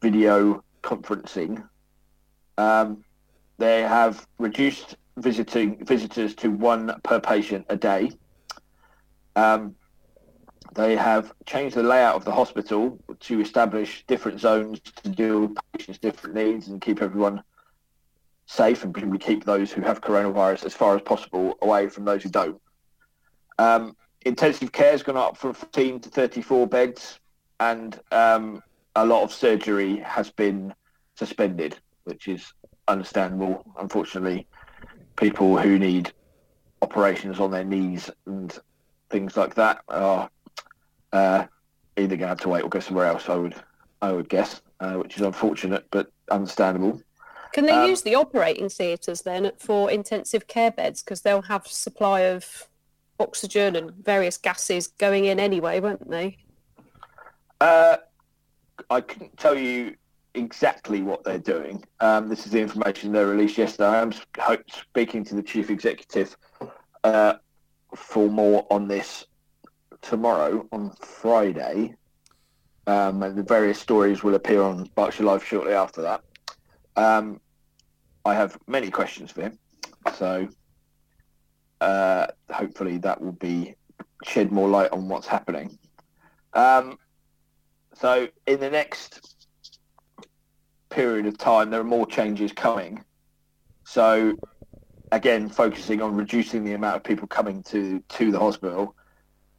video 0.00 0.64
conferencing. 0.82 1.62
Um, 2.56 3.04
they 3.58 3.82
have 3.82 4.26
reduced 4.38 4.96
visiting 5.18 5.84
visitors 5.84 6.34
to 6.36 6.50
one 6.50 6.94
per 7.04 7.20
patient 7.20 7.66
a 7.68 7.76
day. 7.76 8.10
Um, 9.36 9.74
they 10.74 10.96
have 10.96 11.32
changed 11.44 11.76
the 11.76 11.82
layout 11.82 12.14
of 12.14 12.24
the 12.24 12.32
hospital 12.32 12.98
to 13.20 13.40
establish 13.40 14.04
different 14.06 14.40
zones 14.40 14.80
to 14.80 15.10
deal 15.10 15.40
with 15.40 15.58
patients' 15.74 15.98
different 15.98 16.34
needs 16.34 16.68
and 16.68 16.80
keep 16.80 17.02
everyone 17.02 17.42
safe 18.46 18.84
and 18.84 18.92
presumably 18.92 19.18
keep 19.18 19.44
those 19.44 19.72
who 19.72 19.80
have 19.82 20.00
coronavirus 20.00 20.64
as 20.64 20.74
far 20.74 20.94
as 20.94 21.02
possible 21.02 21.56
away 21.62 21.88
from 21.88 22.04
those 22.04 22.22
who 22.22 22.28
don't. 22.28 22.60
Um, 23.58 23.96
intensive 24.24 24.72
care 24.72 24.92
has 24.92 25.02
gone 25.02 25.16
up 25.16 25.36
from 25.36 25.54
15 25.54 26.00
to 26.00 26.08
34 26.08 26.66
beds, 26.66 27.18
and 27.60 27.98
um, 28.10 28.62
a 28.96 29.04
lot 29.04 29.22
of 29.22 29.32
surgery 29.32 29.98
has 29.98 30.30
been 30.30 30.74
suspended, 31.14 31.78
which 32.04 32.28
is 32.28 32.52
understandable. 32.88 33.64
Unfortunately, 33.78 34.46
people 35.16 35.58
who 35.58 35.78
need 35.78 36.12
operations 36.82 37.38
on 37.38 37.50
their 37.50 37.64
knees 37.64 38.10
and 38.26 38.58
things 39.10 39.36
like 39.36 39.54
that 39.54 39.80
are 39.88 40.28
uh, 41.12 41.44
either 41.96 42.16
going 42.16 42.20
to 42.20 42.26
have 42.28 42.40
to 42.40 42.48
wait 42.48 42.64
or 42.64 42.68
go 42.68 42.80
somewhere 42.80 43.06
else. 43.06 43.28
I 43.28 43.36
would, 43.36 43.54
I 44.00 44.12
would 44.12 44.28
guess, 44.28 44.60
uh, 44.80 44.94
which 44.94 45.16
is 45.16 45.22
unfortunate 45.22 45.86
but 45.90 46.10
understandable. 46.30 47.00
Can 47.52 47.66
they 47.66 47.72
Um, 47.72 47.88
use 47.88 48.02
the 48.02 48.14
operating 48.14 48.68
theatres 48.68 49.22
then 49.22 49.52
for 49.58 49.90
intensive 49.90 50.46
care 50.46 50.70
beds? 50.70 51.02
Because 51.02 51.20
they'll 51.22 51.42
have 51.42 51.66
supply 51.66 52.20
of 52.20 52.68
oxygen 53.20 53.76
and 53.76 53.92
various 53.92 54.36
gases 54.36 54.88
going 54.88 55.26
in 55.26 55.38
anyway, 55.38 55.78
won't 55.80 56.08
they? 56.10 56.38
Uh, 57.60 57.98
I 58.90 59.00
couldn't 59.00 59.36
tell 59.36 59.56
you 59.56 59.94
exactly 60.34 61.02
what 61.02 61.22
they're 61.24 61.38
doing. 61.38 61.84
Um, 62.00 62.28
this 62.28 62.46
is 62.46 62.52
the 62.52 62.60
information 62.60 63.12
they 63.12 63.22
released 63.22 63.58
yesterday. 63.58 63.88
I 63.88 64.00
am 64.00 64.12
sp- 64.16 64.64
speaking 64.68 65.22
to 65.24 65.34
the 65.34 65.42
chief 65.42 65.68
executive 65.70 66.36
uh, 67.04 67.34
for 67.94 68.28
more 68.30 68.66
on 68.70 68.88
this 68.88 69.26
tomorrow 70.00 70.66
on 70.72 70.90
Friday. 71.02 71.94
Um, 72.86 73.22
and 73.22 73.36
the 73.36 73.44
various 73.44 73.78
stories 73.78 74.24
will 74.24 74.34
appear 74.34 74.62
on 74.62 74.88
Berkshire 74.96 75.22
Live 75.24 75.44
shortly 75.44 75.74
after 75.74 76.02
that. 76.02 76.22
Um, 76.96 77.40
I 78.24 78.34
have 78.34 78.58
many 78.66 78.90
questions 78.90 79.30
for 79.30 79.42
him, 79.42 79.58
so 80.14 80.48
uh, 81.80 82.26
hopefully 82.50 82.98
that 82.98 83.20
will 83.20 83.32
be 83.32 83.74
shed 84.24 84.52
more 84.52 84.68
light 84.68 84.92
on 84.92 85.08
what's 85.08 85.26
happening. 85.26 85.78
Um, 86.54 86.98
so 87.94 88.28
in 88.46 88.60
the 88.60 88.70
next 88.70 89.36
period 90.90 91.26
of 91.26 91.38
time, 91.38 91.70
there 91.70 91.80
are 91.80 91.84
more 91.84 92.06
changes 92.06 92.52
coming. 92.52 93.04
So 93.84 94.36
again, 95.10 95.48
focusing 95.48 96.00
on 96.00 96.14
reducing 96.14 96.64
the 96.64 96.74
amount 96.74 96.96
of 96.96 97.04
people 97.04 97.26
coming 97.26 97.62
to 97.64 98.00
to 98.00 98.30
the 98.30 98.38
hospital. 98.38 98.94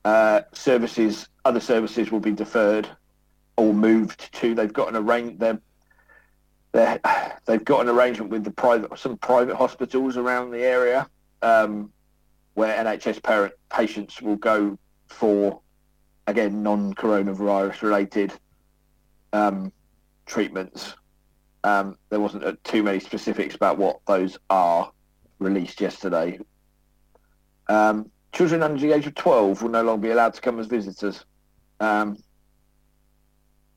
Uh, 0.06 0.42
services, 0.54 1.30
other 1.46 1.60
services 1.60 2.12
will 2.12 2.20
be 2.20 2.32
deferred 2.32 2.88
or 3.58 3.74
moved 3.74 4.34
to. 4.34 4.54
They've 4.54 4.74
got 4.74 4.90
an 4.90 4.96
arrange. 4.96 5.40
They're, 6.74 7.00
they've 7.46 7.64
got 7.64 7.82
an 7.82 7.90
arrangement 7.90 8.32
with 8.32 8.44
the 8.44 8.52
private 8.52 8.98
some 9.00 9.18
private 9.18 9.56
hospitals 9.56 10.18
around 10.18 10.52
the 10.52 10.64
area 10.64 11.08
um, 11.42 11.92
where 12.56 12.78
NHS 12.84 13.24
parent 13.24 13.54
patients 13.70 14.22
will 14.22 14.36
go 14.36 14.78
for 15.08 15.62
again 16.28 16.64
non-coronavirus 16.64 17.82
related 17.82 18.34
um, 19.32 19.72
treatments 20.26 20.96
Um, 21.64 21.98
there 22.10 22.20
wasn't 22.20 22.44
uh, 22.44 22.54
too 22.64 22.84
many 22.84 23.00
specifics 23.00 23.56
about 23.56 23.78
what 23.78 24.00
those 24.06 24.38
are 24.50 24.92
released 25.40 25.80
yesterday. 25.80 26.40
Um, 27.70 28.12
children 28.34 28.64
under 28.64 28.80
the 28.80 28.92
age 28.92 29.08
of 29.08 29.16
12 29.16 29.62
will 29.62 29.70
no 29.70 29.84
longer 29.84 30.08
be 30.08 30.12
allowed 30.12 30.34
to 30.34 30.42
come 30.42 30.60
as 30.60 30.68
visitors, 30.68 31.26
um, 31.80 32.18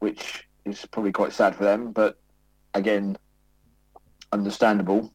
which 0.00 0.48
is 0.64 0.84
probably 0.86 1.12
quite 1.12 1.32
sad 1.32 1.54
for 1.54 1.64
them, 1.64 1.92
but 1.92 2.18
again, 2.76 3.16
understandable. 4.32 5.12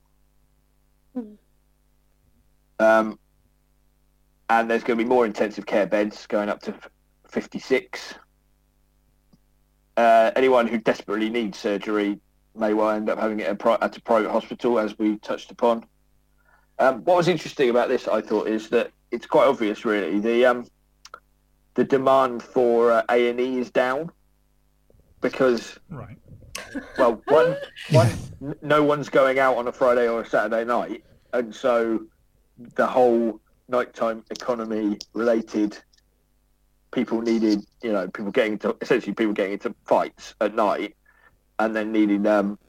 Mm. 1.16 1.38
Um, 2.80 3.20
and 4.50 4.70
there's 4.70 4.84
going 4.84 4.98
to 4.98 5.04
be 5.04 5.08
more 5.08 5.26
intensive 5.26 5.66
care 5.66 5.86
beds 5.86 6.28
going 6.28 6.50
up 6.50 6.62
to 6.64 6.76
56. 7.30 8.16
Uh, 9.96 10.32
anyone 10.36 10.68
who 10.68 10.78
desperately 10.78 11.30
needs 11.30 11.58
surgery 11.58 12.20
may 12.56 12.74
well 12.74 12.90
end 12.90 13.10
up 13.10 13.20
having 13.20 13.40
it 13.40 13.48
at 13.48 13.98
a 13.98 14.02
private 14.02 14.32
hospital, 14.32 14.80
as 14.80 14.98
we 14.98 15.18
touched 15.20 15.52
upon. 15.52 15.86
Um, 16.80 17.04
what 17.04 17.16
was 17.18 17.28
interesting 17.28 17.70
about 17.70 17.88
this, 17.88 18.08
I 18.08 18.22
thought, 18.22 18.48
is 18.48 18.70
that 18.70 18.92
it's 19.12 19.26
quite 19.26 19.48
obvious, 19.48 19.86
really. 19.86 20.20
The 20.20 20.46
um, 20.46 20.66
the 21.76 21.84
demand 21.84 22.44
for 22.44 22.92
uh, 22.92 23.04
A 23.10 23.30
and 23.30 23.40
E 23.40 23.60
is 23.60 23.72
down 23.72 24.12
because, 25.22 25.80
Right. 25.90 26.18
Well, 26.98 27.22
one, 27.28 27.58
one, 27.92 28.10
no 28.62 28.84
one's 28.84 29.10
going 29.10 29.40
out 29.40 29.58
on 29.58 29.68
a 29.68 29.72
Friday 29.72 30.08
or 30.08 30.22
a 30.22 30.26
Saturday 30.26 30.64
night, 30.66 31.04
and 31.34 31.54
so 31.54 32.00
the 32.76 32.86
whole 32.86 33.40
nighttime 33.68 34.24
economy 34.30 34.98
related 35.14 35.78
people 36.92 37.22
needed, 37.22 37.66
you 37.82 37.92
know, 37.92 38.08
people 38.10 38.32
getting 38.32 38.54
into 38.54 38.76
essentially 38.82 39.14
people 39.14 39.34
getting 39.34 39.54
into 39.54 39.74
fights 39.86 40.36
at 40.42 40.54
night 40.54 40.96
and 41.60 41.76
then 41.76 41.92
needing 41.92 42.26
um, 42.28 42.60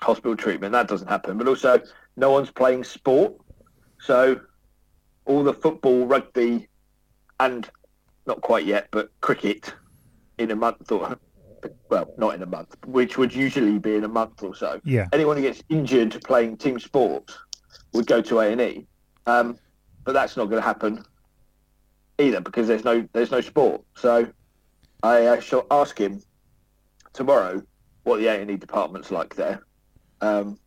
hospital 0.00 0.36
treatment. 0.36 0.72
That 0.72 0.88
doesn't 0.88 1.08
happen. 1.08 1.36
But 1.36 1.48
also, 1.48 1.80
no 2.16 2.30
one's 2.30 2.50
playing 2.50 2.84
sport, 2.84 3.34
so 4.00 4.40
all 5.24 5.42
the 5.42 5.52
football, 5.52 6.06
rugby, 6.06 6.68
and 7.40 7.68
not 8.26 8.40
quite 8.40 8.64
yet, 8.64 8.88
but 8.90 9.10
cricket 9.20 9.74
in 10.38 10.50
a 10.50 10.56
month 10.56 10.92
or 10.92 11.18
well, 11.88 12.12
not 12.16 12.34
in 12.34 12.42
a 12.42 12.46
month, 12.46 12.76
which 12.86 13.18
would 13.18 13.34
usually 13.34 13.78
be 13.78 13.94
in 13.94 14.04
a 14.04 14.08
month 14.08 14.42
or 14.42 14.54
so. 14.54 14.80
Yeah. 14.84 15.06
Anyone 15.12 15.36
who 15.36 15.42
gets 15.42 15.62
injured 15.68 16.22
playing 16.24 16.56
team 16.56 16.78
sports 16.78 17.36
would 17.92 18.06
go 18.06 18.20
to 18.22 18.40
A 18.40 18.52
and 18.52 18.60
E, 18.60 18.86
um, 19.26 19.58
but 20.04 20.12
that's 20.12 20.36
not 20.36 20.46
going 20.46 20.60
to 20.60 20.66
happen 20.66 21.04
either 22.18 22.40
because 22.40 22.66
there's 22.66 22.84
no 22.84 23.06
there's 23.12 23.30
no 23.30 23.40
sport. 23.40 23.82
So 23.94 24.28
I 25.02 25.26
uh, 25.26 25.40
shall 25.40 25.66
ask 25.70 25.98
him 25.98 26.22
tomorrow 27.12 27.62
what 28.04 28.18
the 28.18 28.26
A 28.28 28.40
and 28.40 28.50
E 28.50 28.56
department's 28.56 29.10
like 29.10 29.34
there, 29.34 29.62
um, 30.20 30.58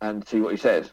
and 0.00 0.26
see 0.26 0.40
what 0.40 0.52
he 0.52 0.56
says. 0.56 0.90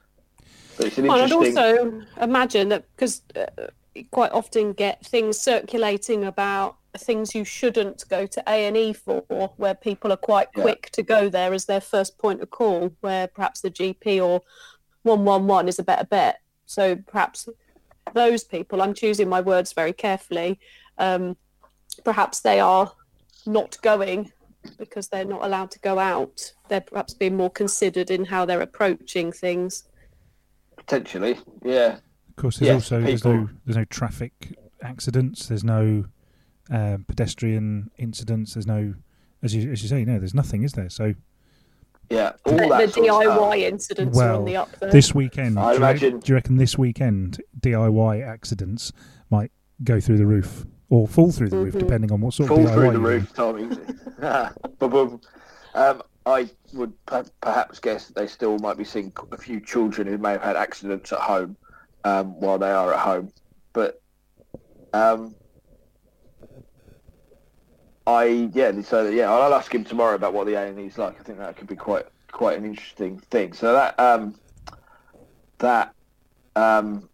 But 0.78 0.88
it's 0.88 0.98
an 0.98 1.06
Well, 1.06 1.22
I'd 1.22 1.32
also 1.32 2.02
imagine 2.20 2.70
that 2.70 2.86
because 2.96 3.22
uh, 3.36 3.46
you 3.58 3.68
quite 4.12 4.32
often 4.32 4.74
get 4.74 5.06
things 5.06 5.40
circulating 5.40 6.24
about 6.26 6.78
things 6.98 7.34
you 7.34 7.44
shouldn't 7.44 8.08
go 8.10 8.26
to 8.28 8.44
A 8.48 8.68
and 8.68 8.78
E 8.78 8.94
for, 8.94 9.22
where 9.58 9.74
people 9.76 10.12
are 10.12 10.18
quite 10.18 10.48
Yeah. 10.56 10.62
quick 10.64 10.90
to 10.92 11.04
go 11.04 11.30
there 11.30 11.54
as 11.54 11.66
their 11.66 11.82
first 11.82 12.18
point 12.18 12.42
of 12.42 12.50
call, 12.52 12.92
where 13.02 13.28
perhaps 13.28 13.62
the 13.62 13.72
GP 13.72 14.20
or 14.24 14.42
one 15.04 15.26
one 15.26 15.48
one 15.48 15.68
is 15.68 15.80
a 15.80 15.84
better 15.84 16.06
bet. 16.06 16.40
So 16.66 16.96
perhaps 16.96 17.48
those 18.14 18.44
people, 18.44 18.82
I'm 18.82 18.94
choosing 18.94 19.28
my 19.30 19.42
words 19.42 19.74
very 19.74 19.94
carefully. 19.94 20.60
Um, 20.98 21.36
perhaps 22.04 22.42
they 22.42 22.60
are 22.60 22.92
not 23.46 23.78
going 23.82 24.32
because 24.78 25.10
they're 25.10 25.26
not 25.26 25.44
allowed 25.44 25.72
to 25.72 25.80
go 25.80 26.00
out. 26.00 26.54
They're 26.70 26.82
perhaps 26.82 27.14
being 27.14 27.36
more 27.36 27.50
considered 27.50 28.10
in 28.12 28.26
how 28.26 28.46
they're 28.46 28.62
approaching 28.62 29.32
things. 29.32 29.84
Potentially, 30.78 31.38
yeah. 31.64 31.98
Of 32.38 32.42
course, 32.42 32.58
there's 32.58 32.68
Yes, 32.68 32.76
also 32.92 33.02
there's 33.02 33.24
no 33.24 33.48
there's 33.66 33.78
no 33.78 33.86
traffic 33.86 34.58
accidents. 34.82 35.46
There's 35.46 35.64
no 35.64 36.06
um, 36.72 37.06
pedestrian 37.08 37.92
incidents. 37.98 38.56
There's 38.56 38.66
no, 38.66 38.96
as 39.44 39.54
you 39.54 39.72
as 39.72 39.84
you 39.84 39.90
say, 39.90 40.04
no, 40.04 40.18
there's 40.18 40.34
nothing, 40.34 40.64
is 40.64 40.74
there? 40.74 40.90
So 40.90 41.14
Yeah, 42.10 42.32
all 42.44 42.54
the, 42.58 42.68
that 42.70 42.88
the 42.88 42.92
sort 42.92 43.06
stuff. 43.24 43.40
DIY 43.40 43.58
incidents 43.60 44.20
are 44.20 44.34
on 44.34 44.46
the 44.46 44.56
up 44.58 44.80
there. 44.80 44.90
this 44.92 45.14
weekend, 45.14 45.60
I 45.60 45.64
do, 45.64 45.70
you, 45.70 45.76
imagine- 45.78 46.20
do 46.22 46.32
you 46.32 46.34
reckon 46.36 46.58
this 46.58 46.76
weekend 46.76 47.40
DIY 47.60 48.28
accidents 48.28 48.92
might 49.30 49.52
go 49.84 50.00
through 50.00 50.18
the 50.18 50.26
roof 50.26 50.66
or 50.90 51.08
fall 51.08 51.32
through 51.32 51.50
the 51.50 51.58
roof, 51.58 51.76
Mhm. 51.76 51.80
depending 51.80 52.12
on 52.12 52.20
what 52.22 52.34
sort 52.34 52.50
fall 52.50 52.60
of 52.62 52.66
DIY 52.66 52.74
through 52.74 52.92
the 52.94 53.00
roof, 53.00 53.34
Tom. 53.36 55.20
um, 55.76 56.02
I 56.26 56.50
would 56.74 57.06
per- 57.06 57.26
perhaps 57.42 57.80
guess 57.80 58.08
that 58.08 58.16
they 58.16 58.28
still 58.28 58.58
might 58.58 58.78
be 58.78 58.84
seeing 58.84 59.12
a 59.32 59.38
few 59.38 59.60
children 59.60 60.08
who 60.08 60.18
may 60.18 60.32
have 60.32 60.42
had 60.42 60.56
accidents 60.56 61.12
at 61.14 61.20
home 61.20 61.58
um, 62.04 62.40
while 62.40 62.58
they 62.60 62.72
are 62.72 62.94
at 62.94 63.00
home, 63.00 63.32
but 63.74 64.02
um, 64.94 65.36
I 68.06 68.50
yeah, 68.54 68.82
so 68.82 69.10
yeah, 69.10 69.32
I'll 69.32 69.54
ask 69.54 69.74
him 69.74 69.84
tomorrow 69.84 70.16
about 70.16 70.34
what 70.34 70.46
the 70.46 70.56
A 70.56 70.68
and 70.68 70.80
E 70.80 70.88
is 70.88 70.98
like. 70.98 71.20
I 71.20 71.24
think 71.24 71.38
that 71.40 71.56
could 71.56 71.68
be 71.68 71.76
quite 71.76 72.06
quite 72.32 72.58
an 72.58 72.66
interesting 72.66 73.20
thing. 73.20 73.54
So 73.54 73.74
that 73.74 74.00
um, 74.00 74.36
that 75.60 75.94
um, 76.56 77.10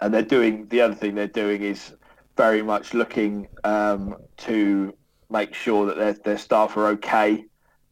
and 0.00 0.14
they're 0.14 0.22
doing 0.22 0.68
the 0.68 0.80
other 0.82 0.94
thing 0.94 1.14
they're 1.14 1.26
doing 1.26 1.62
is 1.62 1.94
very 2.36 2.62
much 2.62 2.94
looking 2.94 3.48
um, 3.64 4.16
to 4.38 4.94
make 5.28 5.54
sure 5.54 5.86
that 5.86 5.96
their 5.96 6.12
their 6.12 6.38
staff 6.38 6.76
are 6.76 6.88
okay, 6.88 7.44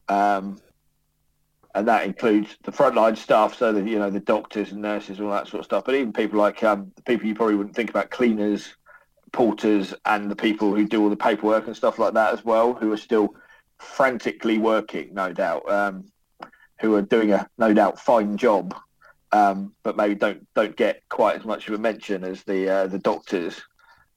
um, 0.08 0.58
and 1.78 1.88
that 1.88 2.04
includes 2.04 2.56
the 2.64 2.72
frontline 2.72 3.16
staff, 3.16 3.54
so 3.54 3.72
that 3.72 3.86
you 3.86 3.98
know 3.98 4.10
the 4.10 4.20
doctors 4.20 4.72
and 4.72 4.82
nurses, 4.82 5.18
and 5.18 5.26
all 5.26 5.34
that 5.34 5.48
sort 5.48 5.60
of 5.60 5.64
stuff. 5.64 5.84
But 5.84 5.94
even 5.94 6.12
people 6.12 6.38
like 6.38 6.62
um, 6.62 6.92
the 6.96 7.02
people 7.02 7.26
you 7.26 7.34
probably 7.34 7.56
wouldn't 7.56 7.76
think 7.76 7.90
about, 7.90 8.10
cleaners, 8.10 8.74
porters, 9.32 9.94
and 10.04 10.30
the 10.30 10.36
people 10.36 10.74
who 10.74 10.86
do 10.86 11.02
all 11.02 11.10
the 11.10 11.16
paperwork 11.16 11.66
and 11.66 11.76
stuff 11.76 11.98
like 11.98 12.14
that 12.14 12.32
as 12.32 12.44
well, 12.44 12.74
who 12.74 12.92
are 12.92 12.98
still 12.98 13.34
frantically 13.78 14.58
working, 14.58 15.14
no 15.14 15.32
doubt, 15.32 15.70
um, 15.70 16.04
who 16.80 16.94
are 16.94 17.02
doing 17.02 17.32
a 17.32 17.48
no 17.58 17.72
doubt 17.72 18.00
fine 18.00 18.36
job. 18.36 18.74
Um, 19.30 19.74
but 19.82 19.96
maybe 19.96 20.14
don't 20.14 20.46
don't 20.54 20.76
get 20.76 21.02
quite 21.08 21.36
as 21.36 21.44
much 21.44 21.68
of 21.68 21.74
a 21.74 21.78
mention 21.78 22.24
as 22.24 22.42
the 22.44 22.68
uh, 22.68 22.86
the 22.86 22.98
doctors 22.98 23.60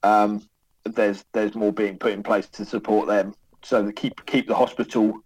um, 0.03 0.41
there's 0.83 1.23
there's 1.33 1.55
more 1.55 1.71
being 1.71 1.97
put 1.97 2.13
in 2.13 2.23
place 2.23 2.47
to 2.49 2.65
support 2.65 3.07
them, 3.07 3.33
so 3.63 3.85
to 3.85 3.93
keep 3.93 4.25
keep 4.25 4.47
the 4.47 4.55
hospital 4.55 5.21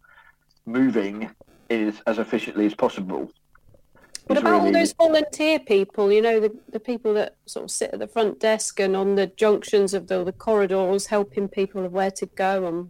moving 0.66 1.30
is 1.70 2.02
as 2.08 2.18
efficiently 2.20 2.66
as 2.66 2.74
possible. 2.76 3.32
what 4.28 4.38
It's 4.38 4.42
about 4.42 4.62
all 4.62 4.72
those 4.72 4.94
volunteer 4.94 5.60
people? 5.60 6.12
You 6.12 6.22
know, 6.22 6.40
the, 6.40 6.56
the 6.72 6.80
people 6.80 7.14
that 7.16 7.36
sort 7.46 7.64
of 7.66 7.72
sit 7.72 7.92
at 7.94 8.00
the 8.00 8.08
front 8.08 8.40
desk 8.40 8.80
and 8.80 8.96
on 8.96 9.16
the 9.16 9.28
junctions 9.28 9.94
of 9.94 10.08
the, 10.08 10.24
the 10.24 10.32
corridors, 10.32 11.08
helping 11.08 11.48
people 11.48 11.86
of 11.86 11.92
where 11.92 12.12
to 12.12 12.26
go. 12.28 12.66
And 12.68 12.90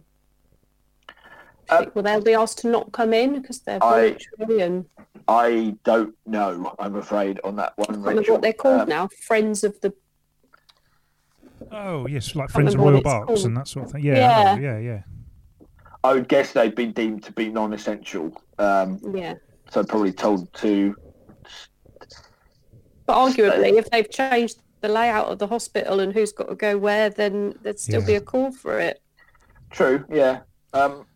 Uh, 1.68 1.86
will 1.94 2.02
they 2.02 2.20
be 2.20 2.34
asked 2.34 2.58
to 2.60 2.68
not 2.68 2.92
come 2.92 3.12
in 3.12 3.40
because 3.40 3.60
they're 3.60 3.82
I- 3.82 4.16
voluntary 4.38 4.60
and 4.62 4.84
I 5.28 5.74
don't 5.82 6.14
know. 6.26 6.74
I'm 6.78 6.94
afraid 6.96 7.40
on 7.42 7.56
that 7.56 7.72
one. 7.76 7.88
I 7.90 7.92
can't 7.94 8.06
remember 8.06 8.32
what 8.32 8.42
they're 8.42 8.52
called 8.52 8.82
Um, 8.82 8.88
now. 8.88 9.08
Friends 9.26 9.64
of 9.64 9.80
the 9.80 9.92
Oh 11.72 12.06
yes, 12.06 12.36
like 12.36 12.50
Friends 12.50 12.74
of 12.74 12.80
remember 12.80 13.00
Royal 13.00 13.02
what 13.02 13.24
it's 13.24 13.28
Berks 13.28 13.40
called. 13.42 13.46
and 13.46 13.56
that 13.56 13.66
sort 13.68 13.86
of 13.86 13.92
thing. 13.92 14.04
Yeah, 14.04 14.12
I 14.14 14.54
know, 14.56 14.62
Yeah. 14.62 14.78
yeah, 14.78 14.78
yeah. 14.78 15.02
I 16.06 16.12
would 16.12 16.28
guess 16.28 16.52
they've 16.52 16.74
been 16.74 16.92
deemed 16.92 17.24
to 17.24 17.32
be 17.32 17.48
non-essential, 17.48 18.32
um, 18.60 19.00
yeah. 19.12 19.34
so 19.70 19.82
probably 19.82 20.12
told 20.12 20.52
to. 20.54 20.94
But 23.06 23.16
arguably, 23.16 23.76
if 23.76 23.90
they've 23.90 24.08
changed 24.08 24.62
the 24.82 24.88
layout 24.88 25.26
of 25.26 25.40
the 25.40 25.48
hospital 25.48 25.98
and 25.98 26.12
who's 26.12 26.30
got 26.30 26.48
to 26.48 26.54
go 26.54 26.78
where, 26.78 27.10
then 27.10 27.58
there'd 27.62 27.80
still 27.80 28.06
be 28.06 28.14
a 28.14 28.20
call 28.20 28.52
for 28.52 28.78
it. 28.78 29.02
True. 29.70 30.04
Yeah. 30.08 30.42
Um, 30.72 31.06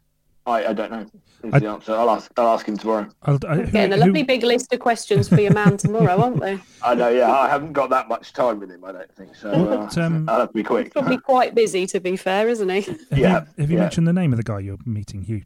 I, 0.44 0.66
I 0.66 0.72
don't 0.72 0.90
know. 0.90 1.06
Is 1.42 1.54
I- 1.54 1.58
the 1.60 1.68
answer? 1.68 1.92
I'll 1.94 2.10
ask. 2.10 2.30
I'll 2.36 2.48
ask 2.48 2.66
him 2.66 2.76
tomorrow. 2.76 3.08
I'll, 3.22 3.38
I, 3.48 3.56
who, 3.56 3.66
Getting 3.70 3.92
a 3.92 3.96
who- 3.96 4.02
lovely 4.06 4.22
big 4.22 4.42
list 4.42 4.72
of 4.72 4.80
questions 4.80 5.28
for 5.28 5.40
your 5.40 5.52
man 5.52 5.76
tomorrow, 5.76 6.20
aren't 6.20 6.40
they? 6.40 6.58
I 6.82 6.94
know. 6.94 7.08
Yeah. 7.08 7.30
I 7.30 7.48
haven't 7.48 7.72
got 7.72 7.90
that 7.90 8.08
much 8.08 8.32
time 8.32 8.60
with 8.60 8.70
him. 8.70 8.84
I 8.84 8.92
don't 8.92 9.14
think 9.14 9.34
so. 9.34 9.50
Uh, 9.50 10.00
um, 10.00 10.28
I'll 10.28 10.40
have 10.40 10.48
to 10.48 10.54
be 10.54 10.62
quick. 10.62 10.92
Probably 10.92 11.16
quite 11.32 11.54
busy, 11.54 11.86
to 11.86 12.00
be 12.00 12.16
fair, 12.16 12.48
isn't 12.48 12.68
he? 12.68 12.80
have 12.82 12.98
yeah, 13.12 13.16
you, 13.16 13.46
have 13.62 13.70
you 13.70 13.76
yeah. 13.76 13.82
mentioned 13.82 14.06
the 14.06 14.12
name 14.12 14.32
of 14.32 14.36
the 14.36 14.42
guy 14.42 14.58
you're 14.60 14.78
meeting, 14.84 15.22
Hugh? 15.22 15.42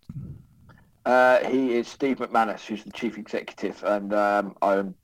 Uh, 1.05 1.39
he 1.45 1.75
is 1.75 1.87
Steve 1.87 2.17
McManus, 2.19 2.65
who's 2.67 2.83
the 2.83 2.91
chief 2.91 3.19
executive, 3.19 3.83
and 3.85 4.13
um, 4.15 4.57
I 4.63 4.77
am. 4.77 4.95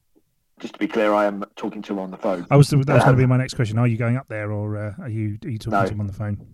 Just 0.59 0.75
to 0.75 0.79
be 0.79 0.89
clear, 0.89 1.15
I 1.15 1.25
am 1.25 1.43
talking 1.57 1.81
to 1.81 1.95
him 1.95 1.99
on 1.99 2.11
the 2.11 2.19
phone. 2.19 2.47
I 2.51 2.57
was 2.57 2.69
that 2.69 2.77
was 2.77 2.85
going 2.87 3.01
to 3.01 3.07
Um, 3.09 3.17
be 3.17 3.25
my 3.25 3.39
next 3.39 3.55
question. 3.55 3.79
Are 3.79 3.87
you 3.87 3.97
going 3.97 4.19
up 4.19 4.29
there, 4.29 4.53
or 4.53 4.77
uh, 4.77 4.95
are 5.01 5.09
you 5.09 5.39
are 5.45 5.49
you 5.49 5.57
talking 5.59 5.73
No. 5.79 5.87
to 5.87 5.93
him 5.93 6.01
on 6.01 6.07
the 6.07 6.13
phone? 6.13 6.47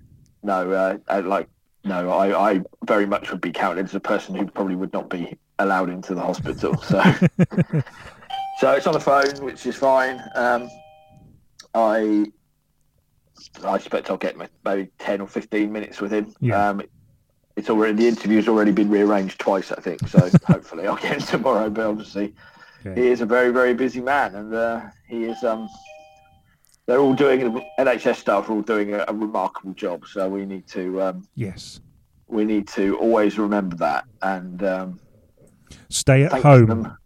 No, 0.44 0.70
uh, 1.08 1.22
like 1.24 1.48
no, 1.86 2.10
I, 2.10 2.50
I 2.52 2.60
very 2.84 3.06
much 3.06 3.30
would 3.30 3.40
be 3.40 3.52
counted 3.52 3.84
as 3.86 3.94
a 3.94 4.00
person 4.00 4.34
who 4.34 4.46
probably 4.46 4.74
would 4.74 4.92
not 4.92 5.08
be 5.08 5.38
allowed 5.58 5.88
into 5.88 6.14
the 6.14 6.20
hospital. 6.20 6.76
So, 6.82 7.02
so 8.58 8.72
it's 8.72 8.86
on 8.86 8.94
the 8.94 9.00
phone, 9.00 9.44
which 9.44 9.66
is 9.66 9.76
fine. 9.76 10.22
Um, 10.34 10.68
I 11.74 12.26
I 13.62 13.76
expect 13.76 14.10
I'll 14.10 14.16
get 14.16 14.36
maybe 14.64 14.90
ten 14.98 15.20
or 15.20 15.28
fifteen 15.28 15.72
minutes 15.72 16.00
with 16.00 16.10
him. 16.12 16.34
Yeah. 16.40 16.70
Um, 16.70 16.82
it's 17.54 17.70
already 17.70 17.92
the 17.94 18.08
interview's 18.08 18.48
already 18.48 18.72
been 18.72 18.90
rearranged 18.90 19.38
twice, 19.38 19.72
I 19.72 19.80
think. 19.80 20.06
So 20.08 20.18
hopefully 20.46 20.86
I'll 20.86 20.96
get 20.96 21.18
it 21.18 21.20
tomorrow. 21.26 21.68
But 21.70 21.86
obviously, 21.86 22.34
Okay. 22.84 23.00
he 23.00 23.08
is 23.08 23.20
a 23.20 23.26
very 23.26 23.50
very 23.52 23.74
busy 23.74 24.00
man, 24.00 24.34
and 24.34 24.54
uh, 24.54 24.80
he 25.06 25.24
is. 25.24 25.42
Um, 25.44 25.68
they're 26.86 26.98
all 27.00 27.14
doing 27.14 27.62
NHS 27.78 28.16
staff 28.16 28.48
are 28.48 28.52
all 28.52 28.62
doing 28.62 28.94
a, 28.94 29.04
a 29.08 29.12
remarkable 29.14 29.72
job. 29.74 30.06
So 30.06 30.28
we 30.28 30.46
need 30.46 30.66
to 30.68 31.02
um, 31.02 31.28
Yes. 31.34 31.80
we 32.28 32.44
need 32.44 32.68
to 32.68 32.96
always 32.98 33.38
remember 33.38 33.76
that 33.76 34.04
and 34.22 34.62
um, 34.62 35.00
Stay 35.88 36.22
at 36.24 36.30
thank 36.30 36.44
home. 36.44 36.66
them. 36.66 36.96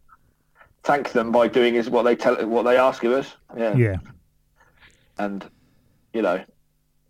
Thank 0.83 1.13
them 1.13 1.31
by 1.33 1.49
doing 1.49 1.75
is 1.75 1.91
what 1.91 2.03
they 2.05 2.17
tell 2.17 2.37
what 2.47 2.63
they 2.65 2.77
ask 2.77 3.05
of 3.05 3.13
us. 3.13 3.35
Yeah. 3.57 3.77
Yeah. 3.77 3.97
and 5.19 5.49
you 6.13 6.23
know, 6.23 6.43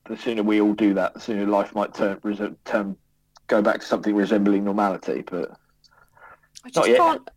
the 0.08 0.16
sooner 0.16 0.42
we 0.42 0.60
all 0.60 0.74
do 0.74 0.92
that, 0.94 1.14
the 1.14 1.20
sooner 1.20 1.46
life 1.46 1.74
might 1.74 1.94
turn, 1.94 2.18
res- 2.22 2.40
turn 2.64 2.96
go 3.46 3.62
back 3.62 3.80
to 3.80 3.86
something 3.86 4.14
resembling 4.14 4.64
normality. 4.64 5.22
But 5.22 5.52
I 6.64 6.68
Not 6.68 6.72
just 6.74 6.88
yet. 6.88 6.98
can't 6.98 7.30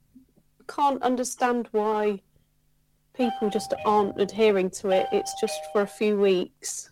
can't 0.68 1.02
understand 1.04 1.68
why 1.72 2.22
people 3.16 3.50
just 3.50 3.74
aren't 3.86 4.20
adhering 4.20 4.70
to 4.72 4.90
it. 4.90 5.08
It's 5.12 5.34
just 5.40 5.60
for 5.72 5.82
a 5.82 5.88
few 5.88 6.18
weeks. 6.20 6.90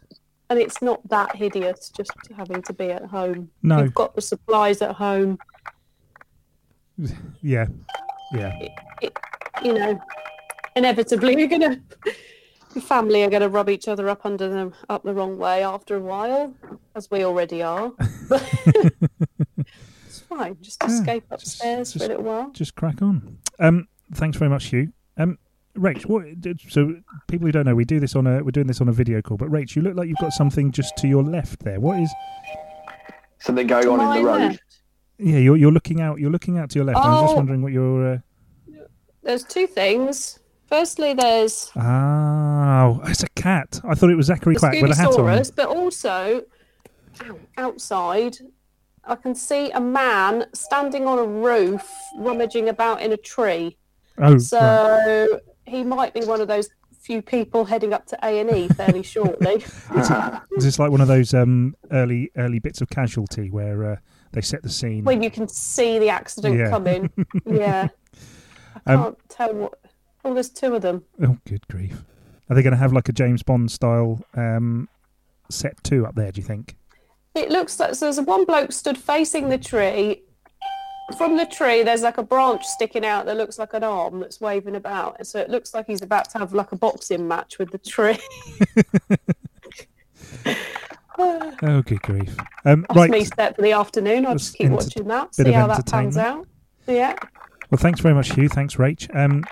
And 0.49 0.59
it's 0.59 0.82
not 0.82 1.07
that 1.09 1.36
hideous 1.36 1.89
just 1.95 2.11
having 2.36 2.61
to 2.63 2.74
be 2.74 2.91
at 2.91 3.05
home. 3.05 3.49
No. 3.63 3.84
You've 3.84 3.93
got 3.93 4.15
the 4.15 4.22
supplies 4.22 4.82
at 4.82 4.91
home, 4.95 5.38
Yeah. 7.41 7.67
Yeah. 8.34 8.57
you 9.63 9.74
know. 9.74 9.99
Inevitably 10.76 11.38
you're 11.38 11.47
gonna 11.49 11.82
your 12.76 12.82
family 12.82 13.24
are 13.24 13.30
gonna 13.30 13.49
rub 13.49 13.69
each 13.69 13.88
other 13.89 14.07
up 14.09 14.26
under 14.26 14.47
them 14.49 14.74
up 14.89 15.03
the 15.03 15.13
wrong 15.13 15.38
way 15.38 15.63
after 15.63 15.95
a 15.97 15.99
while, 15.99 16.53
as 16.95 17.09
we 17.11 17.24
already 17.26 17.61
are. 17.63 17.91
It's 20.07 20.19
fine. 20.19 20.57
Just 20.61 20.82
Yeah, 20.82 20.89
escape 20.89 21.24
just- 21.30 21.43
upstairs 21.43 21.93
for 21.93 22.03
a 22.03 22.07
little 22.07 22.24
while. 22.24 22.49
Just 22.51 22.76
crack 22.76 23.01
on. 23.01 23.38
Um, 23.59 23.88
thanks 24.13 24.38
very 24.38 24.49
much, 24.49 24.65
Hugh. 24.65 24.91
Um, 25.17 25.38
Rach, 25.78 26.05
what? 26.05 26.26
So 26.69 26.95
people 27.28 27.45
who 27.47 27.51
don't 27.51 27.65
know, 27.65 27.76
we 27.76 27.86
do 27.86 27.99
this 27.99 28.15
on 28.15 28.28
a 28.28 28.43
we're 28.43 28.51
doing 28.51 28.67
this 28.67 28.82
on 28.82 28.89
a 28.89 28.91
video 28.91 29.22
call. 29.22 29.38
But 29.38 29.49
Rach, 29.49 29.76
you 29.76 29.82
look 29.82 29.95
like 29.95 30.07
you've 30.09 30.17
got 30.17 30.34
something 30.34 30.72
just 30.72 30.97
to 30.97 31.07
your 31.07 31.24
left 31.24 31.63
there. 31.63 31.80
What 31.80 31.99
is? 31.99 32.13
something 33.39 33.65
going 33.65 33.84
To 33.86 33.91
on 33.93 34.17
in 34.17 34.22
the 34.24 34.30
road. 34.30 34.39
left. 34.51 34.63
Yeah, 35.17 35.38
you're 35.38 35.57
you're 35.57 35.72
looking 35.72 36.01
out. 36.01 36.19
You're 36.19 36.32
looking 36.32 36.57
out 36.57 36.69
to 36.72 36.80
your 36.80 36.86
left. 36.86 36.97
I 36.99 37.09
was 37.09 37.22
just 37.22 37.34
Oh. 37.34 37.36
wondering 37.38 37.61
what 37.61 37.72
your. 37.72 38.13
Uh, 38.13 38.17
There's 39.24 39.43
two 39.43 39.67
things. 39.67 40.39
Firstly, 40.67 41.13
there's 41.13 41.69
oh, 41.76 43.01
it's 43.05 43.24
a 43.24 43.30
cat. 43.36 43.80
I 43.84 43.93
thought 43.93 44.09
it 44.09 44.15
was 44.15 44.28
Zachary 44.28 44.53
the 44.55 44.59
Quack 44.59 44.82
with 44.82 44.91
a 44.91 44.95
hat 44.95 45.07
on. 45.09 45.43
But 45.55 45.67
also 45.67 46.43
outside, 47.57 48.38
I 49.03 49.15
can 49.15 49.36
see 49.36 49.69
a 49.72 49.82
man 49.82 50.45
standing 50.53 51.07
on 51.07 51.19
a 51.19 51.26
roof 51.26 51.88
rummaging 52.17 52.69
about 52.69 53.01
in 53.01 53.11
a 53.11 53.17
tree. 53.17 53.78
Oh, 54.17 54.38
right. 54.51 55.41
So 55.72 55.78
he 55.78 55.84
might 55.84 56.13
be 56.13 56.22
one 56.22 56.41
of 56.41 56.47
those 56.47 56.69
few 56.99 57.22
people 57.22 57.65
heading 57.65 57.93
up 57.93 58.05
to 58.07 58.17
A 58.24 58.39
and 58.39 58.51
E 58.51 58.67
fairly 58.69 59.03
shortly. 59.03 59.55
Is 60.57 60.63
this 60.63 60.78
like 60.80 60.91
one 60.91 61.01
of 61.01 61.07
those 61.07 61.34
um, 61.34 61.76
early 61.91 62.30
early 62.38 62.59
bits 62.59 62.82
of 62.82 62.89
Casualty 62.89 63.49
where 63.49 63.93
uh, 63.93 63.95
they 64.34 64.41
set 64.41 64.61
the 64.63 64.69
scene? 64.69 65.03
when 65.05 65.24
you 65.24 65.32
can 65.32 65.47
see 65.47 65.97
the 65.99 66.09
accident 66.09 66.57
Yeah. 66.57 66.69
coming. 66.69 67.09
Yeah, 67.45 67.88
I 68.86 68.93
Um, 68.93 69.03
can't 69.03 69.17
tell 69.30 69.53
what. 69.53 69.74
Oh, 70.24 70.34
there's 70.36 70.49
two 70.49 70.76
of 70.76 70.82
them. 70.84 71.03
Oh, 71.24 71.38
good 71.47 71.67
grief! 71.67 72.03
Are 72.49 72.55
they 72.55 72.61
going 72.61 72.72
to 72.74 72.78
have 72.78 72.93
like 72.93 73.09
a 73.09 73.13
James 73.13 73.41
Bond 73.41 73.72
style 73.72 74.22
um, 74.36 74.88
set 75.49 75.84
two 75.84 76.05
up 76.05 76.15
there? 76.15 76.32
Do 76.32 76.41
you 76.41 76.45
think? 76.47 76.76
It 77.34 77.49
looks 77.49 77.80
like 77.80 77.95
so. 77.95 78.05
There's 78.05 78.19
one 78.22 78.45
bloke 78.45 78.72
stood 78.72 78.97
facing 78.97 79.49
the 79.49 79.57
tree. 79.57 80.22
From 81.18 81.38
the 81.38 81.45
tree, 81.45 81.84
there's 81.84 82.01
like 82.01 82.18
a 82.18 82.24
branch 82.24 82.66
sticking 82.66 83.05
out 83.05 83.26
that 83.26 83.38
looks 83.38 83.59
like 83.59 83.74
an 83.74 83.84
arm 83.84 84.20
that's 84.20 84.39
waving 84.41 84.76
about. 84.76 85.26
So 85.28 85.39
it 85.39 85.49
looks 85.49 85.74
like 85.74 85.88
he's 85.88 86.01
about 86.01 86.30
to 86.32 86.39
have 86.39 86.53
like 86.53 86.72
a 86.72 86.76
boxing 86.76 87.28
match 87.28 87.59
with 87.59 87.72
the 87.72 87.78
tree. 87.78 88.18
That's 90.43 91.55
Oh, 91.64 91.82
good 91.84 92.01
grief! 92.01 92.36
Um, 92.66 92.86
right. 92.95 93.09
me 93.09 93.26
set 93.26 93.55
for 93.55 93.62
the 93.62 93.74
afternoon. 93.74 94.26
I'll 94.26 94.32
That's 94.34 94.45
just 94.45 94.57
keep 94.57 94.66
enter- 94.66 94.78
watching 94.78 95.07
that, 95.09 95.36
see 95.36 95.51
how 95.51 95.68
that 95.68 95.86
pans 95.86 96.18
out. 96.18 96.47
Yeah. 96.88 97.16
Well, 97.70 97.78
thanks 97.78 97.99
very 97.99 98.16
much, 98.16 98.34
Hugh. 98.34 98.49
Thanks, 98.49 98.76
Rach. 98.76 99.14
Um, 99.16 99.43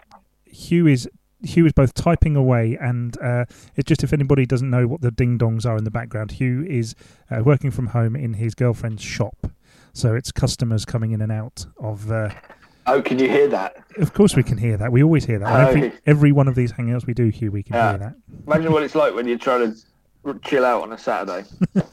Hugh 0.46 0.88
is 0.88 1.08
Hugh 1.44 1.66
is 1.68 1.74
both 1.74 1.94
typing 1.94 2.36
away 2.36 2.78
and 2.82 3.16
uh, 3.22 3.46
it's 3.76 3.88
just 3.88 4.04
if 4.04 4.12
anybody 4.14 4.46
doesn't 4.46 4.70
know 4.70 4.88
what 4.88 5.02
the 5.02 5.12
ding 5.12 5.38
dongs 5.38 5.66
are 5.66 5.78
in 5.78 5.84
the 5.84 5.92
background, 5.92 6.32
Hugh 6.32 6.66
is 6.68 6.96
uh, 7.30 7.44
working 7.44 7.72
from 7.72 7.88
home 7.88 8.16
in 8.16 8.34
his 8.34 8.56
girlfriend's 8.56 9.04
shop. 9.04 9.38
So 9.94 10.16
it's 10.16 10.32
customers 10.32 10.86
coming 10.86 11.12
in 11.12 11.22
and 11.22 11.32
out 11.32 11.66
of. 11.80 12.12
Uh, 12.12 12.30
oh, 12.88 13.02
can 13.02 13.20
you 13.20 13.30
hear 13.30 13.48
that? 13.50 13.78
of 13.98 14.14
course, 14.14 14.36
we 14.36 14.44
can 14.44 14.58
hear 14.58 14.78
that. 14.78 14.92
We 14.92 15.04
always 15.04 15.26
hear 15.26 15.40
that. 15.40 15.48
On 15.48 15.62
every 15.68 15.90
Oh. 15.90 15.94
every 16.06 16.32
one 16.32 16.48
of 16.48 16.56
these 16.56 16.72
hangouts 16.74 17.06
we 17.06 17.14
do, 17.14 17.30
Hugh, 17.30 17.52
we 17.52 17.64
can 17.64 17.76
Yeah. 17.76 17.90
hear 17.92 17.98
that. 18.00 18.16
Imagine 18.48 18.72
what 18.72 18.84
it's 18.84 18.96
like 18.96 19.14
when 19.16 19.28
you're 19.28 19.38
trying 19.38 19.74
to 19.74 20.40
chill 20.44 20.66
out 20.66 20.84
on 20.84 20.94
a 20.94 20.98
Saturday. 20.98 21.46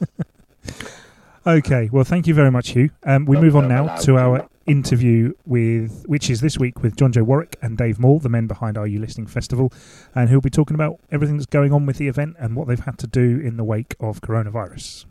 Okay, 1.45 1.87
well, 1.93 2.03
thank 2.03 2.27
you 2.27 2.33
very 2.33 2.51
much, 2.51 2.71
Hugh. 2.71 2.89
Um, 3.03 3.23
we 3.25 3.35
Not 3.37 3.43
move 3.43 3.55
on 3.55 3.69
now 3.69 3.95
to 3.99 4.17
our 4.17 4.49
interview 4.65 5.31
with, 5.45 6.03
which 6.05 6.29
is 6.29 6.41
this 6.41 6.57
week 6.59 6.83
with 6.83 6.97
John 6.97 7.13
Joe 7.13 7.23
Warwick 7.23 7.55
and 7.61 7.77
Dave 7.77 7.99
Moore, 7.99 8.19
the 8.19 8.27
men 8.27 8.47
behind 8.47 8.77
Are 8.77 8.85
You 8.85 8.99
Listening 8.99 9.27
Festival, 9.27 9.71
and 10.13 10.29
who'll 10.29 10.41
be 10.41 10.49
talking 10.49 10.75
about 10.75 10.99
everything 11.09 11.37
that's 11.37 11.45
going 11.45 11.71
on 11.71 11.85
with 11.85 11.99
the 11.99 12.09
event 12.09 12.35
and 12.37 12.53
what 12.57 12.67
they've 12.67 12.81
had 12.81 12.97
to 12.97 13.07
do 13.07 13.39
in 13.39 13.55
the 13.55 13.63
wake 13.63 13.95
of 14.01 14.19
coronavirus. 14.19 15.05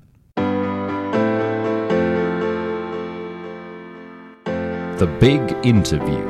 The 4.99 5.07
Big 5.21 5.41
Interview. 5.65 6.25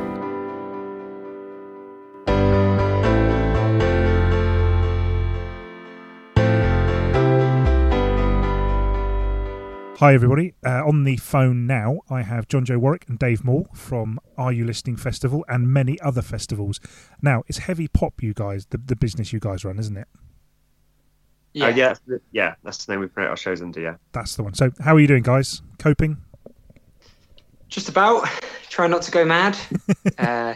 Hi, 9.98 10.12
everybody. 10.12 10.52
Uh, 10.64 10.84
on 10.86 11.04
the 11.04 11.16
phone 11.16 11.66
now, 11.66 12.00
I 12.10 12.20
have 12.20 12.48
John 12.48 12.66
Joe 12.66 12.78
Warwick 12.78 13.06
and 13.08 13.18
Dave 13.18 13.42
Moore 13.42 13.64
from 13.72 14.20
Are 14.36 14.52
You 14.52 14.66
Listening 14.66 14.96
Festival 14.98 15.42
and 15.48 15.68
many 15.72 15.98
other 16.00 16.20
festivals. 16.20 16.80
Now, 17.22 17.44
it's 17.46 17.56
heavy 17.58 17.88
pop, 17.88 18.22
you 18.22 18.34
guys, 18.34 18.66
the, 18.66 18.76
the 18.76 18.94
business 18.94 19.32
you 19.32 19.40
guys 19.40 19.64
run, 19.64 19.78
isn't 19.78 19.96
it? 19.96 20.06
Yeah, 21.54 21.68
yeah, 21.68 21.86
that's 21.88 22.00
the- 22.00 22.20
yeah. 22.30 22.54
That's 22.62 22.84
the 22.84 22.92
name 22.92 23.00
we 23.00 23.06
promote 23.06 23.30
our 23.30 23.36
shows 23.38 23.62
under. 23.62 23.80
Yeah, 23.80 23.94
That's 24.12 24.36
the 24.36 24.42
one. 24.42 24.52
So, 24.52 24.70
how 24.80 24.94
are 24.94 25.00
you 25.00 25.06
doing, 25.08 25.22
guys? 25.22 25.62
Coping? 25.78 26.18
Just 27.68 27.88
about. 27.88 28.28
Trying 28.68 28.90
not 28.90 29.02
to 29.02 29.10
go 29.10 29.24
mad. 29.24 29.56
uh, 30.18 30.54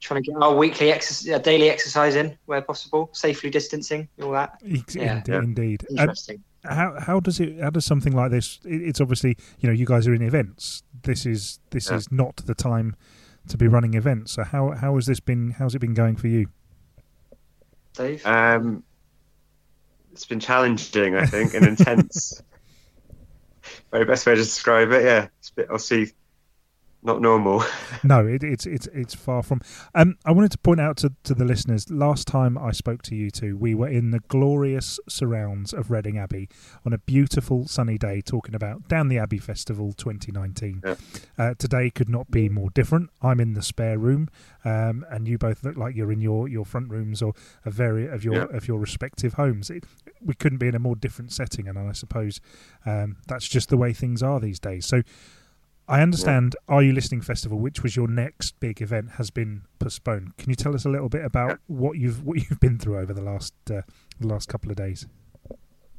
trying 0.00 0.22
to 0.22 0.30
get 0.30 0.36
our 0.40 0.54
weekly 0.54 0.90
exercise, 0.92 1.28
uh, 1.32 1.38
daily 1.38 1.70
exercise 1.70 2.14
in 2.16 2.36
where 2.46 2.60
possible, 2.62 3.10
safely 3.12 3.50
distancing, 3.50 4.08
all 4.22 4.32
that. 4.32 4.58
Ex- 4.68 4.94
Yeah. 4.94 5.16
ind- 5.18 5.28
Yeah. 5.28 5.38
Indeed. 5.38 5.84
And 5.90 5.98
Interesting. 6.00 6.42
how 6.64 6.94
how 7.00 7.20
does 7.20 7.40
it 7.40 7.60
how 7.60 7.70
does 7.70 7.84
something 7.84 8.12
like 8.14 8.30
this 8.30 8.58
it, 8.64 8.82
it's 8.82 9.00
obviously 9.00 9.36
you 9.60 9.68
know 9.68 9.72
you 9.74 9.84
guys 9.86 10.06
are 10.08 10.14
in 10.14 10.22
events 10.22 10.82
this 11.02 11.26
is 11.26 11.58
this 11.70 11.90
Yeah. 11.90 11.96
is 11.96 12.10
not 12.12 12.36
the 12.46 12.54
time 12.54 12.96
to 13.48 13.58
be 13.58 13.68
running 13.68 13.92
events 13.94 14.32
so 14.32 14.44
how 14.44 14.70
how 14.70 14.94
has 14.94 15.04
this 15.06 15.20
been 15.20 15.50
how's 15.50 15.74
it 15.74 15.80
been 15.80 15.92
going 15.92 16.16
for 16.16 16.28
you 16.28 16.46
Dave. 17.92 18.24
um, 18.26 18.82
it's 20.12 20.24
been 20.24 20.40
challenging, 20.40 21.16
I 21.16 21.26
think, 21.26 21.54
and 21.54 21.66
intense. 21.66 22.40
Very 23.90 24.04
best 24.04 24.26
way 24.26 24.34
to 24.34 24.40
describe 24.40 24.90
it. 24.92 25.04
Yeah, 25.04 25.26
it's 25.38 25.50
a 25.50 25.54
bit. 25.54 25.66
I'll 25.70 25.78
see. 25.78 26.12
Not 27.06 27.20
normal. 27.20 27.62
no 28.02 28.26
it, 28.26 28.42
it's 28.42 28.64
it's 28.64 28.86
it's 28.88 29.14
far 29.14 29.42
from 29.42 29.60
um 29.94 30.16
i 30.24 30.32
wanted 30.32 30.50
to 30.52 30.58
point 30.58 30.80
out 30.80 30.96
to, 30.98 31.12
to 31.24 31.34
the 31.34 31.44
listeners 31.44 31.90
last 31.90 32.26
time 32.26 32.56
i 32.58 32.70
spoke 32.72 33.02
to 33.02 33.14
you 33.14 33.30
two 33.30 33.56
we 33.58 33.74
were 33.74 33.88
in 33.88 34.10
the 34.10 34.20
glorious 34.28 34.98
surrounds 35.08 35.72
of 35.74 35.90
reading 35.90 36.16
abbey 36.18 36.48
on 36.86 36.92
a 36.94 36.98
beautiful 36.98 37.66
sunny 37.68 37.98
day 37.98 38.20
talking 38.22 38.54
about 38.54 38.88
down 38.88 39.08
the 39.08 39.18
abbey 39.18 39.38
festival 39.38 39.92
2019 39.92 40.82
Yeah. 40.84 40.94
uh, 41.38 41.54
today 41.58 41.90
could 41.90 42.08
not 42.08 42.30
be 42.30 42.48
more 42.48 42.70
different 42.70 43.10
i'm 43.22 43.38
in 43.38 43.52
the 43.52 43.62
spare 43.62 43.98
room 43.98 44.28
um, 44.64 45.04
and 45.10 45.28
you 45.28 45.36
both 45.36 45.62
look 45.62 45.76
like 45.76 45.94
you're 45.94 46.10
in 46.12 46.22
your, 46.22 46.48
your 46.48 46.64
front 46.64 46.88
rooms 46.90 47.20
or 47.20 47.34
a 47.66 47.70
very 47.70 48.06
of 48.06 48.24
your 48.24 48.34
Yeah. 48.34 48.56
of 48.56 48.66
your 48.66 48.78
respective 48.78 49.34
homes 49.34 49.68
it, 49.68 49.84
we 50.22 50.32
couldn't 50.34 50.58
be 50.58 50.68
in 50.68 50.74
a 50.74 50.78
more 50.78 50.96
different 50.96 51.32
setting 51.32 51.68
and 51.68 51.78
i 51.78 51.92
suppose 51.92 52.40
um, 52.86 53.16
that's 53.28 53.46
just 53.46 53.68
the 53.68 53.76
way 53.76 53.92
things 53.92 54.22
are 54.22 54.40
these 54.40 54.58
days 54.58 54.86
so 54.86 55.02
I 55.86 56.00
understand 56.00 56.56
Are 56.68 56.82
You 56.82 56.92
Listening 56.92 57.20
Festival, 57.20 57.58
which 57.58 57.82
was 57.82 57.94
your 57.94 58.08
next 58.08 58.58
big 58.58 58.80
event, 58.80 59.12
has 59.12 59.30
been 59.30 59.62
postponed. 59.78 60.36
Can 60.38 60.48
you 60.48 60.56
tell 60.56 60.74
us 60.74 60.84
a 60.84 60.88
little 60.88 61.10
bit 61.10 61.24
about 61.24 61.50
Yeah. 61.50 61.56
what 61.66 61.98
you've 61.98 62.24
what 62.24 62.38
you've 62.38 62.60
been 62.60 62.78
through 62.78 62.98
over 62.98 63.12
the 63.12 63.20
last 63.20 63.52
uh, 63.70 63.82
the 64.18 64.26
last 64.26 64.48
couple 64.48 64.70
of 64.70 64.76
days? 64.76 65.06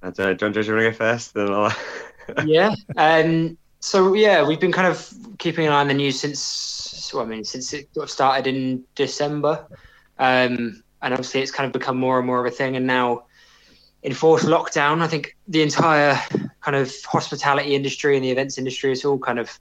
And 0.01 0.19
uh, 0.19 0.33
John, 0.33 0.51
do 0.51 0.61
you 0.61 0.73
want 0.73 0.83
to 0.83 0.91
go 0.91 0.93
first? 0.93 1.33
Then 1.33 1.51
I'll. 1.51 1.75
yeah. 2.45 2.73
Um, 2.97 3.57
so 3.79 4.13
yeah, 4.13 4.45
we've 4.47 4.59
been 4.59 4.71
kind 4.71 4.87
of 4.87 5.13
keeping 5.37 5.67
an 5.67 5.71
eye 5.73 5.81
on 5.81 5.87
the 5.87 5.93
news 5.93 6.19
since. 6.19 7.11
Well, 7.13 7.23
I 7.23 7.27
mean, 7.27 7.43
since 7.43 7.71
it 7.71 7.93
got 7.93 8.09
started 8.09 8.47
in 8.47 8.83
December, 8.95 9.65
um, 10.17 10.81
and 11.03 11.13
obviously 11.13 11.41
it's 11.41 11.51
kind 11.51 11.67
of 11.67 11.71
become 11.73 11.97
more 11.97 12.17
and 12.17 12.25
more 12.25 12.43
of 12.43 12.51
a 12.51 12.55
thing. 12.55 12.75
And 12.75 12.87
now, 12.87 13.25
enforced 14.03 14.45
lockdown. 14.45 15.01
I 15.01 15.07
think 15.07 15.37
the 15.47 15.61
entire 15.61 16.19
kind 16.61 16.75
of 16.75 16.91
hospitality 17.05 17.75
industry 17.75 18.15
and 18.15 18.25
the 18.25 18.31
events 18.31 18.57
industry 18.57 18.91
is 18.91 19.05
all 19.05 19.19
kind 19.19 19.37
of 19.37 19.59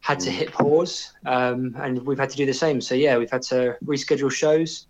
had 0.00 0.18
to 0.20 0.30
hit 0.30 0.52
pause, 0.52 1.12
um, 1.26 1.76
and 1.78 2.04
we've 2.06 2.18
had 2.18 2.30
to 2.30 2.36
do 2.36 2.46
the 2.46 2.54
same. 2.54 2.80
So 2.80 2.94
yeah, 2.94 3.18
we've 3.18 3.30
had 3.30 3.42
to 3.42 3.76
reschedule 3.84 4.32
shows, 4.32 4.86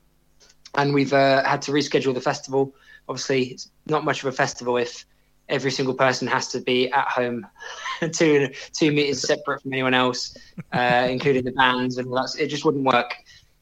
and 0.74 0.94
we've 0.94 1.12
uh, 1.12 1.44
had 1.44 1.62
to 1.62 1.72
reschedule 1.72 2.14
the 2.14 2.20
festival. 2.20 2.74
Obviously, 3.08 3.44
it's 3.48 3.70
not 3.86 4.04
much 4.04 4.22
of 4.22 4.28
a 4.28 4.32
festival 4.32 4.76
if 4.76 5.04
every 5.48 5.72
single 5.72 5.94
person 5.94 6.28
has 6.28 6.46
to 6.48 6.60
be 6.60 6.90
at 6.92 7.08
home, 7.08 7.46
two 8.12 8.50
two 8.72 8.92
meters 8.92 9.22
separate 9.22 9.62
from 9.62 9.72
anyone 9.72 9.94
else, 9.94 10.36
uh, 10.72 11.08
including 11.10 11.44
the 11.44 11.52
bands, 11.52 11.98
and 11.98 12.14
that's 12.16 12.36
it. 12.36 12.46
Just 12.46 12.64
wouldn't 12.64 12.84
work. 12.84 13.14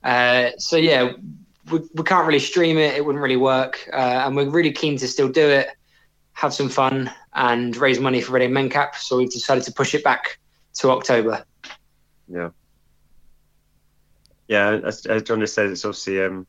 Uh, 0.05 0.51
so 0.59 0.77
yeah, 0.77 1.13
we, 1.73 1.81
we 1.95 2.05
can't 2.05 2.27
really 2.27 2.39
stream 2.39 2.77
it. 2.77 2.95
It 2.95 3.05
wouldn't 3.05 3.23
really 3.23 3.37
work, 3.37 3.89
uh, 3.93 4.25
and 4.27 4.37
we're 4.37 4.51
really 4.51 4.73
keen 4.73 4.99
to 4.99 5.09
still 5.09 5.29
do 5.29 5.49
it, 5.49 5.69
have 6.35 6.53
some 6.53 6.69
fun, 6.69 7.11
and 7.33 7.75
raise 7.75 7.99
money 7.99 8.21
for 8.21 8.33
Reading 8.33 8.51
MenCap. 8.51 8.97
So 8.97 9.17
we've 9.17 9.31
decided 9.31 9.65
to 9.65 9.73
push 9.73 9.95
it 9.95 10.05
back 10.05 10.39
to 10.79 10.91
October. 10.91 11.45
Yeah. 12.29 12.51
Yeah, 14.49 14.81
as, 14.85 15.05
as 15.07 15.23
John 15.25 15.41
just 15.41 15.55
said, 15.55 15.67
it's 15.67 15.85
obviously 15.85 16.23
um, 16.23 16.47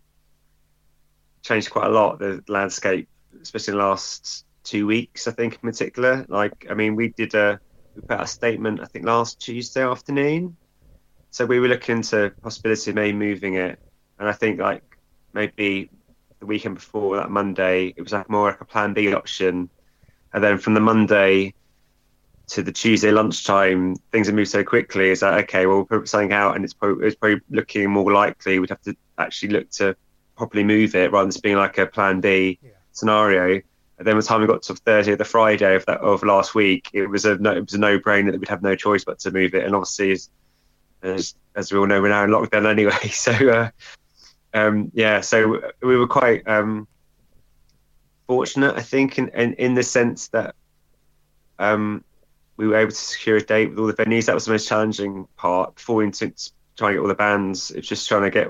changed 1.42 1.70
quite 1.70 1.88
a 1.88 1.90
lot 1.90 2.20
the 2.20 2.44
landscape, 2.48 3.10
especially 3.42 3.74
in 3.74 3.78
the 3.80 3.86
last 3.86 4.46
two 4.64 4.88
weeks. 4.88 5.28
I 5.28 5.32
think 5.32 5.56
in 5.56 5.60
particular, 5.60 6.26
like 6.30 6.68
I 6.70 6.76
mean, 6.76 6.96
we 6.96 7.10
did 7.10 7.34
a 7.34 7.60
we 7.96 8.02
put 8.02 8.12
out 8.12 8.24
a 8.24 8.28
statement 8.28 8.80
I 8.82 8.86
think 8.86 9.06
last 9.06 9.42
Tuesday 9.42 9.84
afternoon, 9.84 10.56
so 11.30 11.46
we 11.46 11.60
were 11.60 11.68
looking 11.68 11.98
into 11.98 12.32
possibility 12.42 12.92
of 12.92 12.96
maybe 12.96 13.18
moving 13.18 13.56
it, 13.56 13.80
and 14.18 14.30
I 14.30 14.34
think 14.34 14.60
like 14.60 14.84
maybe 15.34 15.90
the 16.40 16.46
weekend 16.46 16.76
before 16.76 17.18
that 17.18 17.30
Monday, 17.30 17.94
it 17.98 18.02
was 18.02 18.14
like 18.14 18.30
more 18.30 18.52
like 18.52 18.62
a 18.62 18.66
Plan 18.66 18.94
B 18.94 19.14
option, 19.14 19.70
and 20.34 20.42
then 20.42 20.58
from 20.58 20.74
the 20.74 20.80
Monday 20.80 21.54
to 22.50 22.64
the 22.64 22.72
Tuesday 22.72 23.12
lunchtime, 23.12 23.96
things 24.12 24.28
have 24.28 24.36
moved 24.36 24.50
so 24.50 24.64
quickly. 24.64 25.10
Is 25.10 25.20
that 25.22 25.36
okay? 25.44 25.66
Well, 25.66 25.78
we'll 25.78 25.86
put 25.86 26.10
something 26.10 26.34
out, 26.34 26.56
and 26.56 26.66
it's 26.66 26.74
probably, 26.74 27.08
it's 27.08 27.16
probably 27.16 27.42
looking 27.50 27.90
more 27.90 28.12
likely 28.12 28.60
we'd 28.60 28.70
have 28.70 28.82
to 28.84 28.96
actually 29.18 29.50
look 29.50 29.70
to 29.72 29.96
properly 30.36 30.64
move 30.64 30.96
it 30.96 31.12
rather 31.12 31.26
than 31.26 31.32
just 31.32 31.44
being 31.44 31.58
like 31.58 31.78
a 31.78 31.86
Plan 31.86 32.22
B 32.22 32.60
yeah. 32.62 32.72
scenario. 32.92 33.62
And 33.98 34.08
then 34.08 34.16
by 34.16 34.22
the 34.22 34.26
time 34.26 34.42
we 34.42 34.48
got 34.48 34.64
to 34.64 34.76
Thursday 34.76 35.12
or 35.12 35.18
the 35.18 35.26
Friday 35.26 35.76
of 35.76 35.86
that 35.86 36.00
of 36.00 36.24
last 36.24 36.56
week, 36.56 36.90
it 36.94 37.08
was 37.08 37.26
a 37.26 37.38
no, 37.38 37.52
it 37.52 37.62
was 37.62 37.74
a 37.74 37.78
no 37.78 38.00
brainer 38.00 38.32
that 38.32 38.40
we'd 38.40 38.50
have 38.50 38.64
no 38.64 38.76
choice 38.76 39.04
but 39.04 39.20
to 39.20 39.32
move 39.32 39.54
it. 39.54 39.66
And 39.66 39.76
obviously, 39.76 40.12
as 40.14 40.30
as, 41.02 41.36
as 41.56 41.72
we 41.72 41.80
all 41.80 41.88
know, 41.88 42.02
we're 42.02 42.10
now 42.10 42.24
in 42.24 42.30
lockdown 42.30 42.70
anyway. 42.70 42.94
So 43.12 43.32
uh, 43.32 43.70
um, 44.54 44.92
yeah, 44.94 45.22
so 45.22 45.62
we 45.82 45.98
were 45.98 46.08
quite 46.08 46.48
um, 46.48 46.88
fortunate, 48.28 48.76
I 48.76 48.82
think, 48.82 49.18
in, 49.18 49.30
in, 49.30 49.54
in 49.54 49.74
the 49.74 49.84
sense 49.84 50.30
that 50.30 50.56
um, 51.60 52.04
we 52.60 52.68
were 52.68 52.76
able 52.76 52.92
to 52.92 52.98
secure 52.98 53.38
a 53.38 53.42
date 53.42 53.70
with 53.70 53.80
all 53.80 53.88
the 53.88 53.94
venues. 53.94 54.26
That 54.26 54.36
was 54.36 54.44
the 54.44 54.52
most 54.52 54.68
challenging 54.68 55.30
part. 55.38 55.76
Before 55.76 55.96
we 55.96 56.12
to 56.12 56.34
try 56.76 56.90
and 56.90 56.98
get 56.98 57.02
all 57.02 57.08
the 57.08 57.16
bands, 57.16 57.72
it's 57.72 57.88
just 57.88 58.06
trying 58.10 58.24
to 58.24 58.30
get 58.30 58.50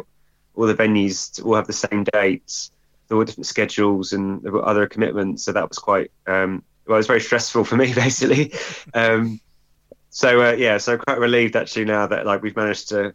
all 0.55 0.66
the 0.66 0.74
venues 0.74 1.32
to 1.36 1.43
all 1.43 1.53
have 1.53 1.68
the 1.68 1.74
same 1.74 2.05
dates, 2.05 2.72
all 3.12 3.24
different 3.24 3.45
schedules 3.45 4.12
and 4.12 4.41
there 4.41 4.51
were 4.51 4.66
other 4.66 4.88
commitments. 4.88 5.43
So 5.43 5.51
that 5.51 5.70
was 5.70 5.78
quite 5.78 6.12
um, 6.26 6.64
well, 6.88 6.95
it 6.95 6.97
was 6.97 7.05
very 7.05 7.22
stressful 7.22 7.64
for 7.66 7.76
me 7.76 7.93
basically. 7.93 8.51
Um, 8.95 9.39
so 10.10 10.41
uh, 10.41 10.53
yeah, 10.53 10.80
so 10.80 10.97
quite 10.97 11.20
relieved 11.20 11.55
actually 11.55 11.86
now 11.86 12.07
that 12.07 12.26
like 12.26 12.41
we've 12.41 12.55
managed 12.55 12.89
to 12.89 13.14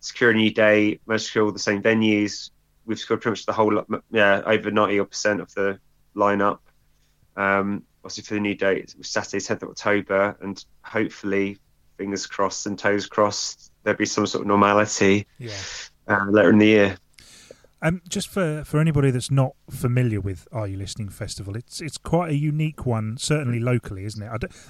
secure 0.00 0.32
a 0.32 0.34
new 0.34 0.50
date, 0.50 1.00
managed 1.06 1.24
to 1.24 1.28
secure 1.28 1.44
all 1.46 1.52
the 1.52 1.58
same 1.58 1.82
venues. 1.82 2.50
We've 2.84 2.98
secured 2.98 3.22
pretty 3.22 3.32
much 3.32 3.46
the 3.46 3.54
whole 3.54 3.82
yeah 4.10 4.42
over 4.44 4.70
ninety 4.70 5.02
percent 5.02 5.40
of 5.40 5.54
the 5.54 5.78
lineup. 6.14 6.58
Um, 7.34 7.84
obviously 8.04 8.22
for 8.24 8.34
the 8.34 8.40
new 8.40 8.54
date, 8.54 8.90
it 8.90 8.98
was 8.98 9.08
Saturday, 9.08 9.38
10th 9.38 9.62
of 9.62 9.70
October, 9.70 10.36
and 10.40 10.62
hopefully, 10.82 11.58
fingers 11.96 12.26
crossed 12.26 12.66
and 12.66 12.78
toes 12.78 13.06
crossed, 13.06 13.72
there'll 13.82 13.96
be 13.96 14.06
some 14.06 14.26
sort 14.26 14.42
of 14.42 14.46
normality 14.48 15.26
yeah. 15.38 15.56
uh, 16.08 16.26
later 16.28 16.50
in 16.50 16.58
the 16.58 16.66
year. 16.66 16.96
Um, 17.80 18.00
just 18.08 18.28
for, 18.28 18.64
for 18.64 18.80
anybody 18.80 19.10
that's 19.10 19.30
not 19.30 19.52
familiar 19.68 20.18
with 20.18 20.48
Are 20.52 20.66
You 20.66 20.78
Listening 20.78 21.10
Festival, 21.10 21.54
it's 21.54 21.82
it's 21.82 21.98
quite 21.98 22.30
a 22.30 22.34
unique 22.34 22.86
one, 22.86 23.18
certainly 23.18 23.60
locally, 23.60 24.06
isn't 24.06 24.22
it? 24.22 24.28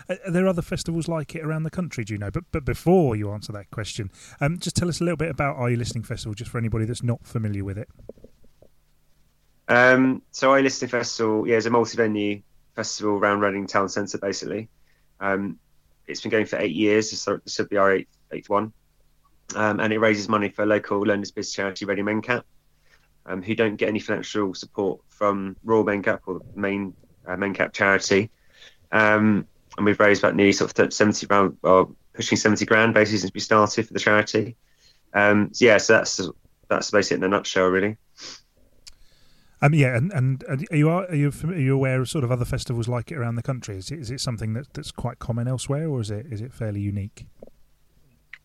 are 0.08 0.30
there 0.30 0.48
other 0.48 0.62
festivals 0.62 1.06
like 1.06 1.36
it 1.36 1.44
around 1.44 1.62
the 1.62 1.70
country? 1.70 2.04
Do 2.04 2.14
you 2.14 2.18
know? 2.18 2.32
But 2.32 2.44
but 2.50 2.64
before 2.64 3.14
you 3.14 3.30
answer 3.30 3.52
that 3.52 3.70
question, 3.70 4.10
um, 4.40 4.58
just 4.58 4.74
tell 4.74 4.88
us 4.88 5.00
a 5.00 5.04
little 5.04 5.16
bit 5.16 5.30
about 5.30 5.56
Are 5.56 5.70
You 5.70 5.76
Listening 5.76 6.02
Festival, 6.02 6.34
just 6.34 6.50
for 6.50 6.58
anybody 6.58 6.86
that's 6.86 7.04
not 7.04 7.24
familiar 7.24 7.62
with 7.62 7.78
it. 7.78 7.88
Um, 9.68 10.22
so 10.32 10.50
Are 10.50 10.58
You 10.58 10.64
Listening 10.64 10.88
Festival, 10.88 11.46
yeah, 11.46 11.56
is 11.56 11.66
a 11.66 11.70
multi-venue 11.70 12.42
festival 12.74 13.14
around 13.14 13.40
Reading 13.40 13.66
Town 13.66 13.88
Centre, 13.88 14.18
basically. 14.18 14.68
Um, 15.20 15.58
it's 16.06 16.20
been 16.20 16.30
going 16.30 16.46
for 16.46 16.58
eight 16.58 16.74
years. 16.74 17.10
So 17.18 17.38
This 17.44 17.58
will 17.58 17.66
be 17.66 17.76
our 17.76 17.92
eighth, 17.92 18.16
eighth 18.32 18.48
one. 18.48 18.72
Um, 19.54 19.80
and 19.80 19.92
it 19.92 19.98
raises 19.98 20.28
money 20.28 20.48
for 20.48 20.66
local 20.66 21.00
learners 21.00 21.30
business 21.30 21.54
charity 21.54 21.84
Reading 21.84 22.06
MenCap, 22.06 22.42
um, 23.26 23.42
who 23.42 23.54
don't 23.54 23.76
get 23.76 23.88
any 23.88 24.00
financial 24.00 24.54
support 24.54 25.00
from 25.08 25.56
Royal 25.64 25.84
MenCap 25.84 26.20
or 26.26 26.40
the 26.40 26.60
main 26.60 26.94
uh, 27.26 27.36
MenCap 27.36 27.72
charity. 27.72 28.30
Um, 28.90 29.46
and 29.76 29.86
we've 29.86 30.00
raised 30.00 30.22
about 30.22 30.36
nearly 30.36 30.52
sort 30.52 30.78
of 30.78 30.92
70 30.92 31.26
grand, 31.26 31.56
well, 31.62 31.94
pushing 32.14 32.38
70 32.38 32.64
grand 32.64 32.94
basically 32.94 33.18
since 33.18 33.34
we 33.34 33.40
started 33.40 33.86
for 33.86 33.92
the 33.92 33.98
charity. 34.00 34.56
Um, 35.12 35.50
so 35.52 35.64
yeah, 35.64 35.78
so 35.78 35.94
that's 35.94 36.20
that's 36.68 36.90
basically 36.90 37.18
in 37.18 37.24
a 37.24 37.28
nutshell, 37.28 37.66
really. 37.66 37.96
Um, 39.64 39.72
yeah, 39.72 39.96
and, 39.96 40.12
and, 40.12 40.44
are 40.70 40.76
you 40.76 40.90
are 40.90 41.14
you 41.14 41.32
are 41.44 41.58
you 41.58 41.74
aware 41.74 42.02
of 42.02 42.10
sort 42.10 42.22
of 42.22 42.30
other 42.30 42.44
festivals 42.44 42.86
like 42.86 43.10
it 43.10 43.16
around 43.16 43.36
the 43.36 43.42
country? 43.42 43.78
Is 43.78 43.90
it, 43.90 43.98
is 43.98 44.10
it 44.10 44.20
something 44.20 44.52
that, 44.52 44.74
that's 44.74 44.92
quite 44.92 45.20
common 45.20 45.48
elsewhere, 45.48 45.88
or 45.88 46.02
is 46.02 46.10
it 46.10 46.26
is 46.30 46.42
it 46.42 46.52
fairly 46.52 46.80
unique? 46.80 47.24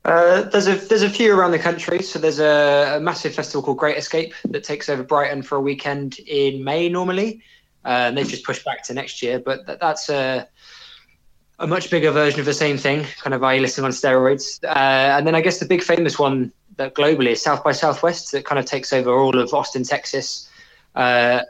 Uh, 0.05 0.43
there's 0.43 0.67
a 0.67 0.75
there's 0.75 1.01
a 1.01 1.09
few 1.09 1.37
around 1.37 1.51
the 1.51 1.59
country. 1.59 2.01
So 2.01 2.19
there's 2.19 2.39
a, 2.39 2.95
a, 2.95 2.99
massive 3.01 3.35
festival 3.35 3.61
called 3.61 3.79
Great 3.79 3.97
Escape 3.97 4.33
that 4.45 4.63
takes 4.63 4.87
over 4.87 5.03
Brighton 5.03 5.41
for 5.41 5.57
a 5.57 5.59
weekend 5.59 6.19
in 6.19 6.63
May 6.63 6.87
normally, 6.87 7.41
uh, 7.83 8.07
and 8.07 8.17
they've 8.17 8.25
just 8.25 8.45
pushed 8.45 8.63
back 8.63 8.83
to 8.83 8.93
next 8.93 9.21
year. 9.21 9.39
But 9.39 9.65
that, 9.65 9.81
that's 9.81 10.09
a 10.09 10.47
a 11.59 11.67
much 11.67 11.91
bigger 11.91 12.11
version 12.11 12.39
of 12.39 12.45
the 12.45 12.53
same 12.53 12.77
thing, 12.77 13.05
kind 13.21 13.33
of 13.33 13.41
listening 13.41 13.83
on 13.83 13.91
steroids. 13.91 14.63
Uh, 14.63 15.17
and 15.17 15.27
then 15.27 15.35
I 15.35 15.41
guess 15.41 15.59
the 15.59 15.65
big 15.65 15.83
famous 15.83 16.17
one 16.17 16.53
that 16.77 16.95
globally 16.95 17.31
is 17.31 17.41
South 17.41 17.61
by 17.61 17.73
Southwest 17.73 18.31
that 18.31 18.45
kind 18.45 18.57
of 18.57 18.63
takes 18.63 18.93
over 18.93 19.11
all 19.11 19.37
of 19.37 19.53
Austin, 19.53 19.83
Texas 19.83 20.48
uh, 20.95 21.41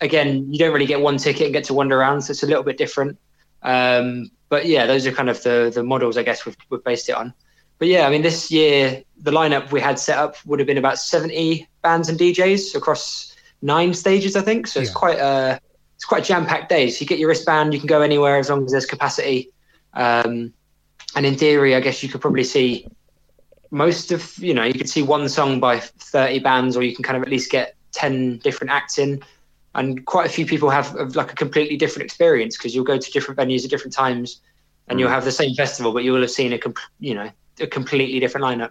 again, 0.00 0.52
you 0.52 0.58
don't 0.58 0.72
really 0.72 0.86
get 0.86 1.00
one 1.00 1.16
ticket 1.18 1.44
and 1.44 1.52
get 1.52 1.64
to 1.64 1.74
wander 1.74 1.98
around, 1.98 2.22
so 2.22 2.30
it's 2.30 2.42
a 2.42 2.46
little 2.46 2.62
bit 2.62 2.78
different. 2.78 3.18
Um, 3.62 4.30
but 4.48 4.66
yeah, 4.66 4.86
those 4.86 5.06
are 5.06 5.12
kind 5.12 5.28
of 5.28 5.42
the 5.42 5.70
the 5.74 5.82
models 5.82 6.16
I 6.16 6.22
guess 6.22 6.46
we've, 6.46 6.56
we've 6.70 6.84
based 6.84 7.08
it 7.08 7.12
on. 7.12 7.34
But 7.78 7.88
yeah, 7.88 8.06
I 8.06 8.10
mean, 8.10 8.22
this 8.22 8.50
year 8.50 9.02
the 9.20 9.30
lineup 9.30 9.70
we 9.72 9.80
had 9.80 9.98
set 9.98 10.18
up 10.18 10.36
would 10.46 10.58
have 10.58 10.66
been 10.66 10.78
about 10.78 10.98
seventy 10.98 11.68
bands 11.82 12.08
and 12.08 12.18
DJs 12.18 12.74
across 12.74 13.36
nine 13.62 13.94
stages, 13.94 14.36
I 14.36 14.42
think. 14.42 14.66
So 14.66 14.80
yeah. 14.80 14.84
it's 14.84 14.94
quite 14.94 15.18
a 15.18 15.60
it's 15.96 16.04
quite 16.04 16.22
a 16.22 16.26
jam 16.26 16.46
packed 16.46 16.68
day. 16.68 16.90
So 16.90 17.00
you 17.00 17.06
get 17.06 17.18
your 17.18 17.28
wristband, 17.28 17.74
you 17.74 17.80
can 17.80 17.88
go 17.88 18.02
anywhere 18.02 18.38
as 18.38 18.48
long 18.48 18.64
as 18.64 18.70
there's 18.70 18.86
capacity. 18.86 19.50
Um, 19.94 20.52
and 21.16 21.26
in 21.26 21.36
theory, 21.36 21.74
I 21.74 21.80
guess 21.80 22.02
you 22.02 22.08
could 22.08 22.20
probably 22.20 22.44
see 22.44 22.86
most 23.70 24.12
of 24.12 24.38
you 24.38 24.54
know 24.54 24.64
you 24.64 24.74
could 24.74 24.88
see 24.88 25.02
one 25.02 25.28
song 25.28 25.60
by 25.60 25.78
30 25.78 26.38
bands 26.38 26.76
or 26.76 26.82
you 26.82 26.94
can 26.94 27.02
kind 27.02 27.16
of 27.16 27.22
at 27.22 27.28
least 27.28 27.50
get 27.50 27.76
10 27.92 28.38
different 28.38 28.70
acts 28.70 28.98
in 28.98 29.22
and 29.74 30.04
quite 30.06 30.26
a 30.26 30.28
few 30.28 30.46
people 30.46 30.70
have, 30.70 30.88
have 30.98 31.14
like 31.14 31.32
a 31.32 31.34
completely 31.34 31.76
different 31.76 32.04
experience 32.04 32.56
because 32.56 32.74
you'll 32.74 32.84
go 32.84 32.98
to 32.98 33.10
different 33.10 33.38
venues 33.38 33.64
at 33.64 33.70
different 33.70 33.92
times 33.92 34.40
and 34.88 34.98
you'll 34.98 35.08
mm. 35.08 35.14
have 35.14 35.24
the 35.24 35.32
same 35.32 35.54
festival 35.54 35.92
but 35.92 36.04
you 36.04 36.12
will 36.12 36.20
have 36.20 36.30
seen 36.30 36.52
a 36.52 36.58
you 36.98 37.14
know 37.14 37.30
a 37.60 37.66
completely 37.66 38.20
different 38.20 38.44
lineup. 38.44 38.70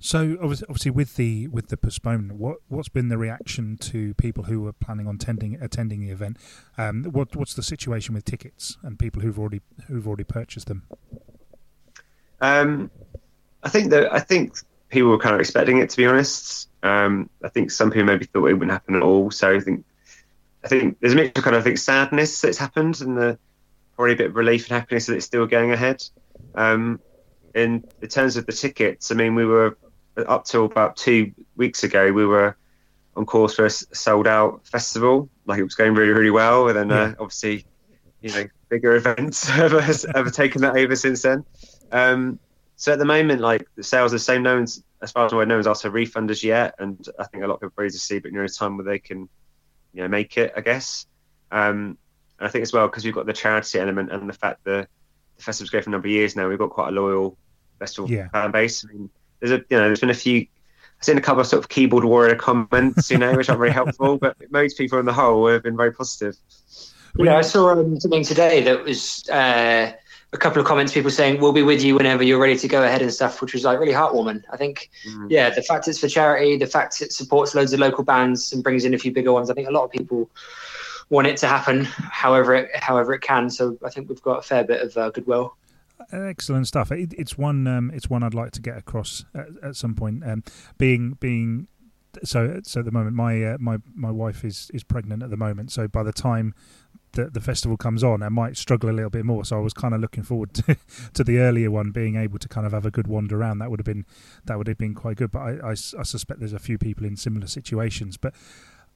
So 0.00 0.36
obviously 0.40 0.92
with 0.92 1.16
the 1.16 1.48
with 1.48 1.68
the 1.68 1.76
postponement 1.76 2.38
what 2.38 2.58
what's 2.68 2.88
been 2.88 3.08
the 3.08 3.18
reaction 3.18 3.76
to 3.78 4.14
people 4.14 4.44
who 4.44 4.60
were 4.60 4.72
planning 4.72 5.08
on 5.08 5.16
attending 5.16 5.60
attending 5.60 6.00
the 6.00 6.10
event? 6.10 6.36
Um, 6.76 7.04
what 7.04 7.34
what's 7.34 7.54
the 7.54 7.62
situation 7.62 8.14
with 8.14 8.24
tickets 8.24 8.76
and 8.82 8.98
people 8.98 9.22
who've 9.22 9.38
already 9.38 9.60
who've 9.88 10.06
already 10.06 10.24
purchased 10.24 10.68
them? 10.68 10.84
Um, 12.40 12.90
I 13.64 13.68
think 13.68 13.90
that 13.90 14.12
I 14.12 14.20
think 14.20 14.58
people 14.88 15.10
were 15.10 15.18
kind 15.18 15.34
of 15.34 15.40
expecting 15.40 15.78
it 15.78 15.90
to 15.90 15.96
be 15.96 16.06
honest 16.06 16.67
um, 16.82 17.28
I 17.42 17.48
think 17.48 17.70
some 17.70 17.90
people 17.90 18.06
maybe 18.06 18.26
thought 18.26 18.46
it 18.46 18.54
wouldn't 18.54 18.70
happen 18.70 18.94
at 18.94 19.02
all. 19.02 19.30
So 19.30 19.54
I 19.54 19.60
think 19.60 19.84
I 20.64 20.68
think 20.68 20.98
there's 21.00 21.12
a 21.12 21.16
mix 21.16 21.38
of 21.38 21.44
kind 21.44 21.56
of 21.56 21.62
I 21.62 21.64
think 21.64 21.78
sadness 21.78 22.40
that's 22.40 22.58
happened 22.58 23.00
and 23.00 23.16
the, 23.16 23.38
probably 23.96 24.14
a 24.14 24.16
bit 24.16 24.26
of 24.28 24.36
relief 24.36 24.68
and 24.68 24.78
happiness 24.78 25.06
that 25.06 25.16
it's 25.16 25.26
still 25.26 25.46
going 25.46 25.72
ahead. 25.72 26.02
Um, 26.54 27.00
in, 27.54 27.84
in 28.00 28.08
terms 28.08 28.36
of 28.36 28.46
the 28.46 28.52
tickets, 28.52 29.10
I 29.10 29.14
mean, 29.14 29.34
we 29.34 29.44
were 29.44 29.76
up 30.26 30.44
till 30.44 30.64
about 30.64 30.96
two 30.96 31.32
weeks 31.56 31.84
ago, 31.84 32.12
we 32.12 32.26
were 32.26 32.56
on 33.16 33.26
course 33.26 33.56
for 33.56 33.66
a 33.66 33.70
sold 33.70 34.26
out 34.26 34.66
festival. 34.66 35.28
Like 35.46 35.58
it 35.58 35.64
was 35.64 35.74
going 35.74 35.94
really, 35.94 36.12
really 36.12 36.30
well. 36.30 36.68
And 36.68 36.76
then 36.76 36.92
uh, 36.92 37.14
obviously, 37.18 37.64
you 38.20 38.30
know, 38.30 38.44
bigger 38.68 38.94
events 38.96 39.46
have, 39.48 39.72
have 39.72 40.32
taken 40.32 40.62
that 40.62 40.76
over 40.76 40.94
since 40.94 41.22
then. 41.22 41.44
Um, 41.90 42.38
so 42.76 42.92
at 42.92 42.98
the 42.98 43.04
moment, 43.04 43.40
like 43.40 43.68
the 43.74 43.82
sales 43.82 44.12
are 44.12 44.16
the 44.16 44.20
same. 44.20 44.42
No 44.42 44.56
one's 44.56 44.82
as 45.02 45.12
far 45.12 45.26
as 45.26 45.32
I 45.32 45.44
know, 45.44 45.56
has 45.56 45.66
asked 45.66 45.82
for 45.82 45.90
refunders 45.90 46.42
yet, 46.42 46.74
and 46.78 47.06
I 47.18 47.24
think 47.24 47.44
a 47.44 47.46
lot 47.46 47.54
of 47.54 47.60
people 47.60 47.74
ready 47.76 47.92
to 47.92 47.98
see, 47.98 48.18
but 48.18 48.32
you 48.32 48.38
know, 48.38 48.46
time 48.46 48.76
where 48.76 48.84
they 48.84 48.98
can, 48.98 49.28
you 49.92 50.02
know, 50.02 50.08
make 50.08 50.36
it. 50.38 50.52
I 50.56 50.60
guess. 50.60 51.06
Um, 51.50 51.96
And 52.38 52.46
I 52.46 52.50
think 52.50 52.62
as 52.62 52.72
well 52.72 52.86
because 52.86 53.04
we've 53.04 53.14
got 53.14 53.26
the 53.26 53.32
charity 53.32 53.80
element 53.80 54.12
and 54.12 54.28
the 54.28 54.32
fact 54.32 54.62
that 54.64 54.88
the 55.36 55.42
festival's 55.42 55.70
going 55.70 55.82
for 55.84 55.90
a 55.90 55.92
number 55.92 56.06
of 56.08 56.12
years 56.12 56.36
now, 56.36 56.48
we've 56.48 56.58
got 56.58 56.70
quite 56.70 56.88
a 56.88 56.92
loyal 56.92 57.36
festival 57.78 58.10
Yeah. 58.10 58.28
fan 58.28 58.50
base. 58.52 58.84
I 58.84 58.92
mean, 58.92 59.10
there's 59.40 59.52
a 59.52 59.64
you 59.70 59.76
know 59.76 59.84
there's 59.86 60.00
been 60.00 60.10
a 60.10 60.14
few. 60.14 60.40
I've 61.00 61.04
seen 61.04 61.18
a 61.18 61.20
couple 61.20 61.40
of 61.40 61.46
sort 61.46 61.62
of 61.62 61.68
keyboard 61.68 62.04
warrior 62.04 62.34
comments, 62.34 63.10
you 63.10 63.18
know, 63.18 63.36
which 63.36 63.48
aren't 63.48 63.60
very 63.60 63.70
helpful, 63.70 64.18
but 64.18 64.36
most 64.50 64.76
people 64.78 64.98
on 64.98 65.04
the 65.04 65.12
whole 65.12 65.46
have 65.48 65.62
been 65.62 65.76
very 65.76 65.92
positive. 65.92 66.34
You 67.16 67.24
know, 67.24 67.36
I 67.36 67.42
saw 67.42 67.70
um, 67.70 67.98
something 68.00 68.24
today 68.24 68.62
that 68.62 68.84
was 68.84 69.28
uh, 69.30 69.92
a 70.32 70.36
couple 70.36 70.60
of 70.60 70.66
comments, 70.66 70.92
people 70.92 71.10
saying, 71.10 71.40
"We'll 71.40 71.52
be 71.52 71.62
with 71.62 71.82
you 71.82 71.94
whenever 71.94 72.22
you're 72.22 72.38
ready 72.38 72.56
to 72.58 72.68
go 72.68 72.82
ahead" 72.82 73.00
and 73.00 73.12
stuff, 73.12 73.40
which 73.40 73.54
was 73.54 73.64
like 73.64 73.78
really 73.78 73.92
heartwarming. 73.92 74.42
I 74.52 74.56
think, 74.56 74.90
Mm. 75.08 75.26
yeah, 75.30 75.50
the 75.50 75.62
fact 75.62 75.88
it's 75.88 75.98
for 75.98 76.08
charity, 76.08 76.56
the 76.56 76.66
fact 76.66 77.00
it 77.00 77.12
supports 77.12 77.54
loads 77.54 77.72
of 77.72 77.80
local 77.80 78.04
bands 78.04 78.52
and 78.52 78.62
brings 78.62 78.84
in 78.84 78.92
a 78.94 78.98
few 78.98 79.12
bigger 79.12 79.32
ones. 79.32 79.48
I 79.50 79.54
think 79.54 79.68
a 79.68 79.72
lot 79.72 79.84
of 79.84 79.90
people 79.90 80.30
want 81.10 81.26
it 81.26 81.38
to 81.38 81.46
happen, 81.46 81.84
however 81.84 82.54
it 82.54 82.70
however 82.76 83.14
it 83.14 83.20
can. 83.20 83.48
So 83.48 83.78
I 83.84 83.88
think 83.90 84.08
we've 84.08 84.20
got 84.22 84.40
a 84.40 84.42
fair 84.42 84.64
bit 84.64 84.82
of 84.82 84.96
uh, 84.96 85.10
goodwill. 85.10 85.56
Excellent 86.12 86.66
stuff. 86.68 86.92
It, 86.92 87.12
it's 87.16 87.36
one. 87.36 87.66
Um, 87.66 87.90
it's 87.94 88.08
one 88.08 88.22
I'd 88.22 88.34
like 88.34 88.52
to 88.52 88.60
get 88.60 88.76
across 88.76 89.24
at, 89.34 89.48
at 89.62 89.76
some 89.76 89.94
point. 89.94 90.22
Um, 90.24 90.44
being 90.76 91.16
being 91.20 91.68
so 92.22 92.60
so 92.64 92.80
at 92.80 92.84
the 92.84 92.92
moment, 92.92 93.16
my 93.16 93.42
uh, 93.42 93.56
my 93.58 93.78
my 93.94 94.10
wife 94.10 94.44
is 94.44 94.70
is 94.74 94.84
pregnant 94.84 95.22
at 95.22 95.30
the 95.30 95.36
moment. 95.36 95.72
So 95.72 95.88
by 95.88 96.02
the 96.02 96.12
time 96.12 96.54
that 97.12 97.34
the 97.34 97.40
festival 97.40 97.76
comes 97.76 98.04
on, 98.04 98.22
I 98.22 98.28
might 98.28 98.56
struggle 98.56 98.90
a 98.90 98.92
little 98.92 99.10
bit 99.10 99.24
more. 99.24 99.44
So 99.44 99.56
I 99.56 99.60
was 99.60 99.72
kind 99.72 99.94
of 99.94 100.00
looking 100.00 100.22
forward 100.22 100.54
to, 100.54 100.76
to 101.14 101.24
the 101.24 101.38
earlier 101.38 101.70
one, 101.70 101.90
being 101.90 102.16
able 102.16 102.38
to 102.38 102.48
kind 102.48 102.66
of 102.66 102.72
have 102.72 102.86
a 102.86 102.90
good 102.90 103.06
wander 103.06 103.38
around. 103.38 103.58
That 103.58 103.70
would 103.70 103.80
have 103.80 103.86
been 103.86 104.04
that 104.44 104.58
would 104.58 104.68
have 104.68 104.78
been 104.78 104.94
quite 104.94 105.16
good. 105.16 105.30
But 105.30 105.40
I 105.40 105.70
I 105.70 105.74
suspect 105.74 106.40
there's 106.40 106.52
a 106.52 106.58
few 106.58 106.78
people 106.78 107.04
in 107.06 107.16
similar 107.16 107.46
situations. 107.46 108.16
But 108.16 108.34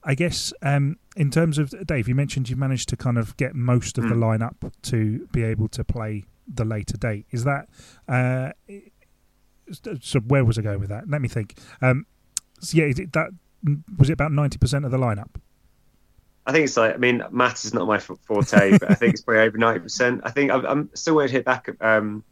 I 0.05 0.15
guess 0.15 0.53
um, 0.63 0.97
in 1.17 1.31
terms 1.31 1.59
of 1.59 1.73
Dave, 1.87 2.09
you 2.09 2.15
mentioned 2.15 2.49
you 2.49 2.57
managed 2.57 2.89
to 2.91 2.97
kind 2.97 3.19
of 3.19 3.37
get 3.37 3.55
most 3.55 3.99
of 3.99 4.05
the 4.09 4.15
Mm. 4.15 4.39
lineup 4.39 4.73
to 4.83 5.29
be 5.33 5.43
able 5.45 5.69
to 5.69 5.85
play 5.85 6.25
the 6.53 6.65
later 6.65 6.97
date. 6.97 7.27
Is 7.31 7.45
that 7.45 7.69
uh, 8.09 8.51
so? 10.01 10.21
Where 10.21 10.45
was 10.45 10.59
I 10.59 10.63
going 10.63 10.81
with 10.81 10.89
that? 10.89 11.09
Let 11.09 11.21
me 11.23 11.29
think. 11.29 11.57
Um, 11.81 12.07
so 12.61 12.77
yeah, 12.79 12.85
is 12.85 12.99
it 12.99 13.13
that 13.13 13.31
was 13.97 14.11
it 14.11 14.15
about 14.15 14.33
ninety 14.33 14.59
percent 14.59 14.85
of 14.85 14.91
the 14.91 14.99
lineup? 14.99 15.35
I 16.47 16.53
think 16.53 16.64
it's 16.64 16.76
like, 16.76 16.95
I 16.95 16.97
mean, 16.99 17.22
maths 17.30 17.64
is 17.64 17.72
not 17.72 17.86
my 17.86 17.99
forte, 17.99 18.78
but 18.78 18.90
I 18.90 18.95
think 18.95 19.14
it's 19.14 19.22
probably 19.22 19.43
over 19.43 19.59
90%. 19.59 20.20
I 20.24 20.30
think 20.30 20.51
I'm, 20.51 20.66
I'm 20.66 20.90
still 20.95 21.14
waiting 21.14 21.28
to 21.28 21.34
hit 21.38 21.45
back, 21.45 21.68
um, 21.80 22.24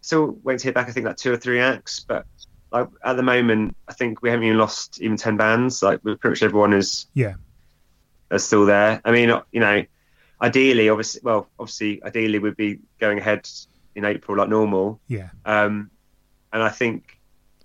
still 0.00 0.38
waiting 0.44 0.58
to 0.60 0.64
hit 0.68 0.74
back, 0.74 0.88
I 0.88 0.92
think 0.92 1.06
like 1.06 1.16
two 1.16 1.32
or 1.32 1.36
three 1.36 1.60
acts, 1.60 2.00
but 2.06 2.24
like 2.70 2.88
at 3.04 3.14
the 3.16 3.22
moment, 3.22 3.76
I 3.88 3.94
think 3.94 4.22
we 4.22 4.30
haven't 4.30 4.44
even 4.46 4.58
lost 4.58 5.00
even 5.00 5.16
10 5.16 5.36
bands. 5.36 5.82
Like 5.82 6.02
pretty 6.02 6.28
much 6.28 6.42
everyone 6.42 6.72
is, 6.72 7.06
Yeah, 7.14 7.34
is 8.30 8.44
still 8.44 8.64
there. 8.64 9.00
I 9.04 9.10
mean, 9.10 9.30
you 9.50 9.60
know, 9.60 9.84
ideally, 10.40 10.88
obviously, 10.88 11.20
well, 11.24 11.48
obviously, 11.58 12.02
ideally 12.04 12.38
we'd 12.38 12.56
be 12.56 12.78
going 12.98 13.18
ahead 13.18 13.48
in 13.94 14.04
April 14.04 14.38
like 14.38 14.48
normal. 14.48 15.00
yeah, 15.08 15.30
Um, 15.44 15.90
and 16.52 16.62
I 16.62 16.68
think 16.70 17.18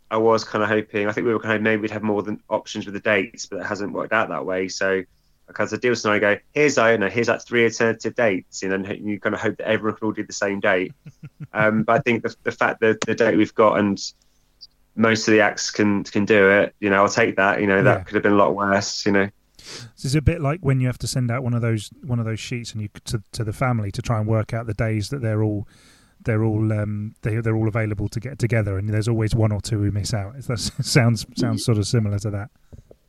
I 0.10 0.18
was 0.18 0.44
kind 0.44 0.64
of 0.64 0.70
hoping, 0.70 1.08
I 1.08 1.12
think 1.12 1.28
we 1.28 1.34
were 1.34 1.40
kind 1.40 1.56
of 1.56 1.62
maybe 1.62 1.84
we'd 1.84 1.92
have 1.92 2.04
more 2.04 2.24
than 2.24 2.42
options 2.50 2.86
with 2.86 2.94
the 2.94 3.00
dates, 3.00 3.46
but 3.46 3.60
it 3.60 3.66
hasn't 3.66 3.94
worked 3.94 4.12
out 4.14 4.30
that 4.30 4.46
way. 4.46 4.68
So, 4.68 5.04
because 5.48 5.72
the 5.72 5.78
deal 5.78 5.96
scenario, 5.96 6.20
go, 6.36 6.42
here's 6.54 6.78
know, 6.78 7.08
here's 7.10 7.28
like 7.30 7.42
three 7.46 7.64
alternative 7.64 8.16
dates, 8.16 8.64
and 8.64 8.72
then 8.72 8.86
you 9.06 9.20
kind 9.20 9.34
of 9.34 9.42
hope 9.42 9.58
that 9.58 9.68
everyone 9.68 9.98
can 9.98 10.06
all 10.06 10.12
do 10.12 10.26
the 10.26 10.34
same 10.34 10.60
date. 10.60 10.94
um, 11.54 11.84
but 11.84 11.94
I 11.94 12.00
think 12.00 12.24
the, 12.24 12.36
the 12.44 12.52
fact 12.52 12.82
that 12.82 13.00
the 13.02 13.16
date 13.16 13.38
we've 13.38 13.56
got 13.56 13.80
and 13.80 14.00
most 14.96 15.28
of 15.28 15.32
the 15.32 15.42
acts 15.42 15.72
can 15.72 16.04
can 16.04 16.26
do 16.26 16.50
it, 16.50 16.76
you 16.80 16.90
know, 16.90 17.04
I'll 17.04 17.10
take 17.10 17.36
that. 17.38 17.62
You 17.62 17.68
know, 17.68 17.84
that 17.84 17.98
Yeah. 18.00 18.04
could 18.04 18.16
have 18.16 18.24
been 18.24 18.34
a 18.34 18.38
lot 18.38 18.56
worse. 18.56 19.06
You 19.06 19.12
know, 19.12 19.30
So 19.60 20.06
it's 20.06 20.16
a 20.16 20.22
bit 20.22 20.42
like 20.42 20.60
when 20.62 20.80
you 20.80 20.88
have 20.88 20.98
to 21.00 21.08
send 21.08 21.30
out 21.32 21.44
one 21.44 21.54
of 21.54 21.62
those 21.62 21.90
one 22.04 22.20
of 22.20 22.26
those 22.26 22.40
sheets 22.40 22.74
and 22.74 22.82
you 22.82 22.90
to 23.06 23.22
to 23.34 23.44
the 23.44 23.54
family 23.54 23.92
to 23.92 24.02
try 24.02 24.20
and 24.20 24.28
work 24.28 24.54
out 24.54 24.66
the 24.68 24.74
days 24.74 25.10
that 25.10 25.22
they're 25.22 25.44
all 25.44 25.68
they're 26.26 26.44
all 26.44 26.74
um 26.74 27.16
they 27.22 27.36
they're 27.40 27.56
all 27.56 27.68
available 27.68 28.10
to 28.10 28.20
get 28.20 28.40
together, 28.40 28.78
and 28.78 28.90
there's 28.90 29.08
always 29.08 29.36
one 29.36 29.52
or 29.52 29.62
two 29.62 29.80
who 29.80 29.92
miss 29.92 30.14
out. 30.14 30.34
That 30.42 30.60
sounds 30.82 31.26
sounds 31.36 31.64
sort 31.64 31.78
of 31.78 31.88
similar 31.88 32.20
to 32.20 32.32
that. 32.32 32.50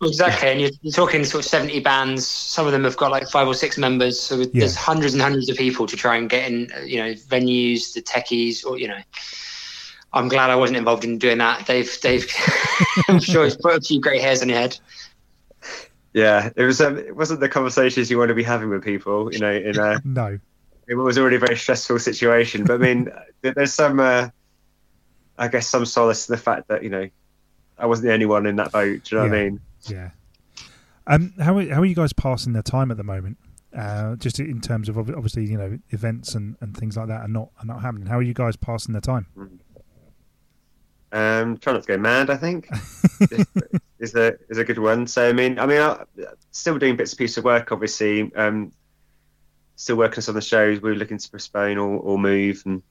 Exactly, 0.00 0.48
and 0.48 0.60
you're, 0.60 0.70
you're 0.82 0.92
talking 0.92 1.24
sort 1.24 1.44
of 1.44 1.50
70 1.50 1.80
bands. 1.80 2.24
Some 2.26 2.66
of 2.66 2.72
them 2.72 2.84
have 2.84 2.96
got 2.96 3.10
like 3.10 3.28
five 3.28 3.48
or 3.48 3.54
six 3.54 3.76
members, 3.76 4.20
so 4.20 4.44
there's 4.44 4.76
hundreds 4.76 5.12
and 5.14 5.20
hundreds 5.22 5.48
of 5.48 5.56
people 5.56 5.86
to 5.88 5.96
try 5.96 6.16
and 6.16 6.30
get 6.30 6.50
in. 6.50 6.70
uh, 6.76 6.80
You 6.82 6.98
know, 6.98 7.12
venues, 7.14 7.94
the 7.94 8.02
techies, 8.02 8.64
or 8.64 8.78
you 8.78 8.86
know. 8.88 8.98
I'm 10.12 10.28
glad 10.28 10.48
I 10.50 10.54
wasn't 10.56 10.78
involved 10.78 11.04
in 11.04 11.18
doing 11.18 11.38
that. 11.38 11.66
Dave, 11.66 11.94
Dave, 12.00 12.26
I'm 13.08 13.20
sure 13.20 13.44
it's 13.44 13.56
put 13.56 13.76
a 13.76 13.80
few 13.80 14.00
grey 14.00 14.18
hairs 14.20 14.40
on 14.40 14.48
your 14.48 14.56
head. 14.56 14.78
yeah, 16.14 16.50
it 16.56 16.62
was. 16.62 16.80
Um, 16.80 16.96
it 16.98 17.14
wasn't 17.14 17.40
the 17.40 17.48
conversations 17.48 18.10
you 18.10 18.18
want 18.18 18.28
to 18.28 18.34
be 18.34 18.42
having 18.42 18.70
with 18.70 18.82
people. 18.84 19.32
You 19.32 19.40
know, 19.40 19.52
in 19.52 19.78
a 19.78 20.00
No, 20.04 20.38
it 20.86 20.94
was 20.94 21.18
already 21.18 21.36
a 21.36 21.40
very 21.40 21.56
stressful 21.56 21.98
situation. 21.98 22.64
But 22.64 22.74
I 22.74 22.78
mean, 22.78 23.10
there's 23.42 23.74
some, 23.74 24.00
uh, 24.00 24.28
I 25.36 25.48
guess, 25.48 25.68
some 25.68 25.84
solace 25.84 26.28
in 26.28 26.34
the 26.34 26.40
fact 26.40 26.68
that 26.68 26.82
you 26.82 26.88
know, 26.88 27.08
I 27.78 27.86
wasn't 27.86 28.06
the 28.06 28.14
only 28.14 28.26
one 28.26 28.46
in 28.46 28.56
that 28.56 28.72
boat. 28.72 29.02
Do 29.04 29.16
you 29.16 29.22
know 29.22 29.28
what 29.28 29.36
I 29.38 29.42
mean? 29.42 29.60
Yeah. 29.90 30.10
Um, 31.06 31.32
how 31.40 31.56
are- 31.58 31.68
how 31.74 31.80
are 31.80 31.86
you 31.86 31.94
guys 31.94 32.12
passing 32.12 32.52
their 32.52 32.62
time 32.62 32.90
at 32.90 32.96
the 32.96 33.04
moment? 33.04 33.38
Uh, 33.76 34.16
just 34.16 34.40
in 34.40 34.60
terms 34.60 34.88
of 34.88 34.96
obviously 34.98 35.44
you 35.44 35.56
know 35.58 35.78
events 35.90 36.34
and, 36.34 36.56
and 36.60 36.74
things 36.76 36.96
like 36.96 37.08
that 37.08 37.20
are 37.22 37.28
not 37.28 37.50
are 37.58 37.66
not 37.66 37.82
happening. 37.82 38.06
How 38.06 38.18
are 38.18 38.22
you 38.22 38.34
guys 38.34 38.56
passing 38.56 38.92
their 38.92 39.00
time? 39.02 39.26
Um, 41.10 41.56
try 41.58 41.72
not 41.72 41.82
to 41.82 41.88
go 41.88 41.96
mad. 41.98 42.28
I 42.30 42.36
think 42.36 42.68
is 43.98 44.14
a 44.14 44.34
is 44.50 44.58
a 44.58 44.64
good 44.64 44.78
one. 44.78 45.06
So 45.06 45.28
I 45.28 45.32
mean, 45.32 45.58
I 45.58 45.66
mean, 45.66 45.80
I'm 45.80 45.98
still 46.50 46.78
doing 46.78 46.96
bits 46.96 47.12
and 47.12 47.18
pieces 47.18 47.38
of 47.38 47.44
work. 47.44 47.72
Obviously, 47.72 48.30
um, 48.36 48.72
still 49.76 49.96
working 49.96 50.18
on 50.18 50.22
some 50.22 50.32
of 50.36 50.42
the 50.42 50.46
shows. 50.48 50.80
We 50.82 50.90
are 50.90 50.94
looking 50.94 51.18
to 51.18 51.30
postpone 51.30 51.78
or, 51.78 51.98
or 51.98 52.18
move, 52.18 52.62
and 52.66 52.82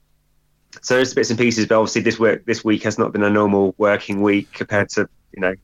so 0.82 0.94
there's 0.94 1.14
bits 1.14 1.30
and 1.30 1.38
pieces. 1.38 1.66
But 1.66 1.78
obviously, 1.78 2.02
this 2.02 2.18
work 2.18 2.44
this 2.44 2.64
week 2.64 2.82
has 2.84 2.98
not 2.98 3.12
been 3.12 3.22
a 3.22 3.30
normal 3.30 3.74
working 3.78 4.20
week 4.20 4.52
compared 4.52 4.88
to 4.90 5.08
you 5.32 5.40
know 5.40 5.54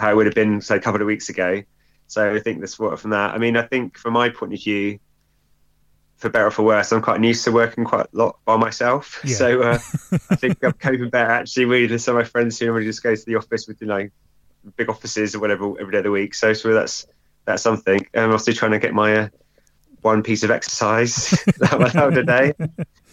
how 0.00 0.10
it 0.10 0.16
would 0.16 0.26
have 0.26 0.34
been 0.34 0.60
say 0.60 0.76
a 0.76 0.80
couple 0.80 1.00
of 1.00 1.06
weeks 1.06 1.28
ago. 1.28 1.62
So 2.06 2.34
I 2.34 2.40
think 2.40 2.60
that's 2.60 2.78
what 2.78 2.98
from 2.98 3.10
that. 3.10 3.34
I 3.34 3.38
mean, 3.38 3.56
I 3.56 3.62
think 3.62 3.96
from 3.96 4.14
my 4.14 4.30
point 4.30 4.52
of 4.52 4.62
view, 4.62 4.98
for 6.16 6.28
better 6.28 6.46
or 6.46 6.50
for 6.50 6.62
worse, 6.62 6.92
I'm 6.92 7.00
quite 7.00 7.22
used 7.22 7.44
to 7.44 7.52
working 7.52 7.84
quite 7.84 8.06
a 8.12 8.16
lot 8.16 8.38
by 8.44 8.56
myself. 8.56 9.20
Yeah. 9.24 9.36
So 9.36 9.62
uh, 9.62 9.78
I 10.30 10.36
think 10.36 10.62
I'm 10.62 10.72
coping 10.72 11.08
better 11.08 11.30
actually 11.30 11.66
with 11.66 12.00
some 12.00 12.16
of 12.16 12.22
my 12.22 12.28
friends 12.28 12.58
who 12.58 12.66
normally 12.66 12.84
just 12.84 13.02
go 13.02 13.14
to 13.14 13.24
the 13.24 13.36
office 13.36 13.66
with 13.68 13.80
you 13.80 13.86
know 13.86 14.08
big 14.76 14.90
offices 14.90 15.34
or 15.34 15.40
whatever 15.40 15.80
every 15.80 15.92
day 15.92 15.98
of 15.98 16.04
the 16.04 16.10
week. 16.10 16.34
So 16.34 16.52
so 16.52 16.74
that's 16.74 17.06
that's 17.44 17.62
something. 17.62 18.06
I'm 18.14 18.32
also 18.32 18.52
trying 18.52 18.72
to 18.72 18.78
get 18.78 18.92
my 18.92 19.14
uh, 19.16 19.28
one 20.02 20.22
piece 20.22 20.42
of 20.42 20.50
exercise 20.50 21.30
that 21.58 21.72
I'm 21.72 21.82
allowed 21.82 22.18
a 22.18 22.24
day. 22.24 22.52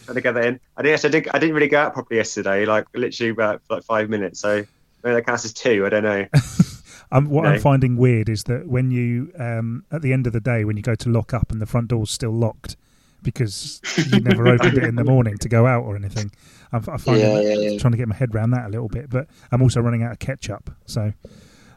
Trying 0.06 0.16
to 0.16 0.22
get 0.22 0.34
that 0.34 0.46
in. 0.46 0.60
I 0.76 0.82
didn't 0.82 1.06
I 1.06 1.10
didn't, 1.10 1.36
I 1.36 1.40
didn't 1.40 1.56
really 1.56 1.68
go 1.68 1.80
out 1.80 1.94
properly 1.94 2.18
yesterday. 2.18 2.66
Like 2.66 2.88
literally 2.94 3.30
about 3.30 3.62
like 3.70 3.84
five 3.84 4.10
minutes. 4.10 4.40
So 4.40 4.66
maybe 5.04 5.16
that 5.16 5.26
counts 5.26 5.46
as 5.46 5.54
two. 5.54 5.86
I 5.86 5.90
don't 5.90 6.04
know. 6.04 6.28
Um, 7.12 7.30
what 7.30 7.44
No. 7.44 7.52
I'm 7.52 7.60
finding 7.60 7.96
weird 7.98 8.28
is 8.30 8.44
that 8.46 8.68
when 8.68 8.92
you, 8.92 9.32
um, 9.40 9.86
at 9.92 10.02
the 10.02 10.12
end 10.14 10.28
of 10.28 10.34
the 10.34 10.42
day, 10.42 10.66
when 10.66 10.76
you 10.78 10.84
go 10.84 10.96
to 10.96 11.10
lock 11.10 11.34
up 11.34 11.52
and 11.52 11.62
the 11.62 11.66
front 11.66 11.88
door's 11.88 12.12
still 12.12 12.32
locked 12.32 12.76
because 13.24 13.82
you 14.12 14.20
never 14.20 14.48
opened 14.54 14.78
it 14.78 14.84
in 14.84 14.96
the 14.96 15.04
morning 15.04 15.38
to 15.40 15.50
go 15.50 15.66
out 15.66 15.84
or 15.84 15.96
anything, 15.96 16.32
I'm, 16.74 16.84
I 16.90 16.98
find 16.98 17.20
Yeah, 17.20 17.40
yeah, 17.40 17.54
yeah. 17.54 17.78
trying 17.80 17.92
to 17.92 17.98
get 17.98 18.08
my 18.08 18.16
head 18.16 18.36
around 18.36 18.52
that 18.52 18.66
a 18.66 18.70
little 18.70 18.90
bit. 18.90 19.10
But 19.10 19.28
I'm 19.52 19.62
also 19.62 19.80
running 19.82 20.04
out 20.04 20.12
of 20.12 20.20
ketchup, 20.20 20.70
so 20.86 21.14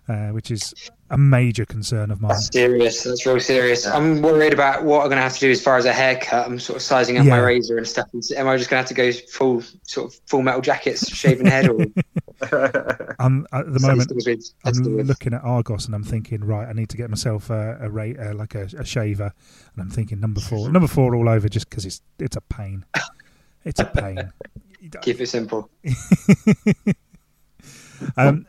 uh, 0.09 0.29
which 0.31 0.51
is 0.51 0.75
a 1.11 1.19
major 1.19 1.65
concern 1.65 2.11
of 2.11 2.21
mine. 2.21 2.31
That's 2.31 2.53
serious. 2.53 3.05
That's 3.05 3.25
real 3.27 3.39
serious. 3.39 3.87
I'm 3.87 4.23
worried 4.23 4.53
about 4.53 4.83
what 4.85 5.03
I'm 5.03 5.07
going 5.07 5.17
to 5.19 5.23
have 5.23 5.35
to 5.35 5.41
do 5.41 5.51
as 5.51 5.63
far 5.63 5.77
as 5.77 5.85
a 5.85 5.93
haircut. 5.93 6.47
I'm 6.47 6.59
sort 6.59 6.77
of 6.77 6.83
sizing 6.83 7.19
up 7.19 7.27
my 7.27 7.39
razor 7.39 7.79
and 7.79 7.87
stuff. 7.87 8.09
Am 8.37 8.49
I 8.49 8.57
just 8.57 8.69
going 8.71 8.85
to 8.85 8.89
have 8.89 8.89
to 8.89 8.95
go 8.95 9.13
full 9.13 9.63
sort 9.85 10.13
of 10.13 10.21
full 10.27 10.43
metal 10.43 10.61
jackets, 10.61 11.09
shaven 11.15 11.47
head, 11.47 11.69
or 11.69 11.85
I'm 13.19 13.47
at 13.53 13.73
the 13.73 13.81
moment. 13.81 14.53
I'm 14.65 15.07
looking 15.07 15.35
at 15.35 15.43
Argos 15.43 15.87
and 15.87 15.95
I'm 15.95 16.05
thinking, 16.05 16.43
right, 16.45 16.69
I 16.69 16.73
need 16.73 16.89
to 16.91 16.97
get 16.97 17.11
myself 17.11 17.51
a, 17.51 17.79
a 17.81 17.91
rate, 17.91 18.19
uh, 18.19 18.35
like 18.35 18.55
a, 18.55 18.69
a 18.79 18.85
shaver, 18.85 19.33
and 19.75 19.83
I'm 19.83 19.91
thinking 19.91 20.21
number 20.21 20.41
four, 20.41 20.71
number 20.71 20.89
four 20.89 21.15
all 21.15 21.29
over, 21.29 21.49
just 21.49 21.69
because 21.69 21.85
it's 21.85 22.01
it's 22.19 22.37
a 22.37 22.41
pain. 22.41 22.85
It's 23.65 23.81
a 23.81 23.85
pain. 23.85 24.33
Keep 25.03 25.21
it 25.21 25.27
simple. 25.27 25.71
Um, 28.17 28.47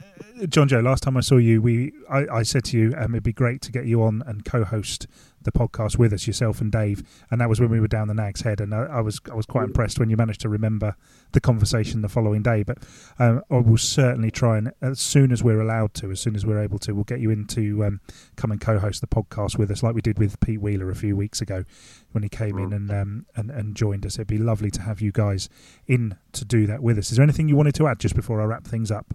John 0.50 0.68
Joe, 0.68 0.80
last 0.80 1.04
time 1.04 1.18
I 1.18 1.22
saw 1.22 1.38
you, 1.38 1.62
we 1.62 1.94
I, 2.10 2.26
I 2.32 2.44
said 2.44 2.64
to 2.66 2.78
you 2.78 2.94
um, 2.98 3.14
it'd 3.14 3.24
be 3.24 3.34
great 3.34 3.62
to 3.62 3.72
get 3.72 3.86
you 3.86 4.02
on 4.02 4.24
and 4.26 4.44
co-host 4.44 5.06
the 5.44 5.52
podcast 5.52 5.98
with 5.98 6.14
us, 6.14 6.26
yourself 6.26 6.62
and 6.62 6.72
Dave, 6.72 7.04
and 7.30 7.39
that 7.42 7.50
was 7.50 7.60
when 7.60 7.70
we 7.70 7.80
were 7.80 7.88
down 7.88 8.08
the 8.08 8.14
Nag's 8.14 8.42
Head, 8.42 8.60
and 8.60 8.74
I, 8.74 8.84
I 8.84 9.02
was 9.02 9.20
I 9.32 9.36
was 9.36 9.46
quite 9.46 9.66
impressed 9.66 10.00
when 10.00 10.10
you 10.10 10.18
managed 10.18 10.42
to 10.42 10.50
remember 10.50 10.96
the 11.34 11.42
conversation 11.42 12.02
the 12.02 12.10
following 12.10 12.42
day. 12.42 12.64
But 12.64 12.80
um, 13.20 13.44
I 13.52 13.58
will 13.58 13.78
certainly 13.78 14.32
try 14.32 14.58
and 14.58 14.72
as 14.82 15.00
soon 15.00 15.32
as 15.32 15.44
we're 15.44 15.62
allowed 15.62 15.94
to, 15.96 16.12
as 16.12 16.20
soon 16.20 16.36
as 16.36 16.46
we're 16.46 16.60
able 16.60 16.80
to, 16.80 16.94
we'll 16.94 17.04
get 17.04 17.20
you 17.20 17.30
in 17.30 17.46
to 17.48 17.86
um, 17.86 18.02
come 18.36 18.52
and 18.52 18.60
co-host 18.60 19.02
the 19.02 19.08
podcast 19.08 19.60
with 19.60 19.70
us, 19.70 19.84
like 19.84 19.94
we 19.94 20.02
did 20.02 20.18
with 20.18 20.39
Pete 20.39 20.62
Wheeler 20.62 20.89
a 20.89 20.96
few 20.96 21.16
weeks 21.16 21.42
ago 21.42 21.66
when 22.14 22.24
he 22.24 22.30
came 22.30 22.58
in 22.58 22.74
and 22.74 22.92
um, 22.92 23.26
and 23.36 23.52
and 23.52 23.76
joined 23.76 24.08
us. 24.08 24.16
It'd 24.16 24.28
be 24.28 24.39
lovely 24.39 24.72
to 24.72 24.82
have 24.82 25.02
you 25.02 25.12
guys 25.12 25.50
in 25.88 26.18
to 26.32 26.46
do 26.46 26.66
that 26.66 26.82
with 26.82 26.98
us. 26.98 27.12
Is 27.12 27.18
there 27.18 27.24
anything 27.24 27.48
you 27.48 27.56
wanted 27.56 27.76
to 27.76 27.88
add 27.88 28.00
just 28.00 28.16
before 28.16 28.42
I 28.42 28.46
wrap 28.46 28.66
things 28.66 28.89
up? 28.89 29.14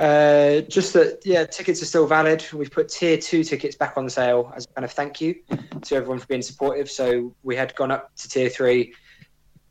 Uh, 0.00 0.62
just 0.62 0.94
that, 0.94 1.20
yeah, 1.26 1.44
tickets 1.44 1.82
are 1.82 1.84
still 1.84 2.06
valid. 2.06 2.42
We've 2.54 2.70
put 2.70 2.88
tier 2.88 3.18
two 3.18 3.44
tickets 3.44 3.76
back 3.76 3.98
on 3.98 4.08
sale 4.08 4.50
as 4.56 4.64
a 4.64 4.68
kind 4.74 4.84
of 4.86 4.90
thank 4.92 5.20
you 5.20 5.34
to 5.82 5.94
everyone 5.94 6.18
for 6.18 6.26
being 6.26 6.40
supportive. 6.40 6.90
So 6.90 7.34
we 7.42 7.54
had 7.54 7.74
gone 7.76 7.90
up 7.90 8.10
to 8.16 8.28
tier 8.28 8.48
three. 8.48 8.94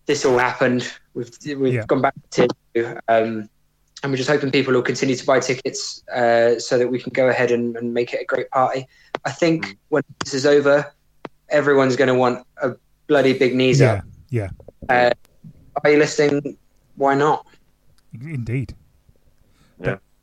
This 0.06 0.26
all 0.26 0.38
happened. 0.38 0.92
We've 1.16 1.32
we've 1.58 1.74
Yeah. 1.74 1.86
gone 1.88 2.02
back 2.04 2.14
to 2.14 2.30
tier 2.30 2.48
two, 2.76 2.98
um, 3.08 3.50
and 4.04 4.12
we're 4.12 4.18
just 4.18 4.30
hoping 4.30 4.52
people 4.52 4.72
will 4.74 4.84
continue 4.84 5.16
to 5.16 5.26
buy 5.26 5.40
tickets 5.40 6.04
uh, 6.14 6.60
so 6.60 6.78
that 6.78 6.88
we 6.88 7.00
can 7.02 7.12
go 7.12 7.28
ahead 7.28 7.50
and, 7.50 7.76
and 7.76 7.92
make 7.92 8.14
it 8.14 8.22
a 8.22 8.26
great 8.26 8.52
party. 8.52 8.88
I 9.26 9.32
think 9.32 9.78
when 9.90 10.04
this 10.24 10.36
is 10.36 10.46
over, 10.46 10.94
everyone's 11.50 11.96
going 11.96 12.08
to 12.08 12.14
want 12.14 12.46
a 12.62 12.76
bloody 13.08 13.34
big 13.36 13.56
knees 13.56 13.80
Yeah, 13.80 13.94
up. 13.94 14.04
yeah, 14.30 14.50
Uh, 14.90 15.10
are 15.84 15.90
you 15.92 15.98
listening? 15.98 16.56
Why 16.98 17.16
not? 17.16 17.48
indeed. 18.14 18.76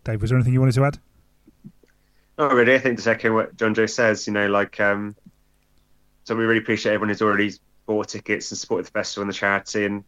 Dave, 0.07 0.21
was 0.23 0.31
there 0.31 0.39
anything 0.39 0.53
you 0.53 0.61
wanted 0.61 0.77
to 0.77 0.85
add? 0.85 0.99
Not 2.39 2.53
really. 2.53 2.75
I 2.75 2.79
think 2.79 3.03
to 3.03 3.11
echo 3.11 3.35
what 3.35 3.57
John 3.57 3.75
Joe 3.75 3.87
says, 3.87 4.27
you 4.29 4.33
know, 4.33 4.47
like, 4.47 4.79
um, 4.79 5.17
so 6.23 6.37
we 6.37 6.45
really 6.45 6.61
appreciate 6.61 6.93
everyone 6.93 7.09
who's 7.09 7.23
already 7.23 7.53
bought 7.87 8.09
tickets 8.09 8.51
and 8.51 8.59
supported 8.59 8.87
the 8.87 8.93
festival 8.93 9.23
and 9.23 9.31
the 9.31 9.35
charity, 9.35 9.85
and 9.85 10.05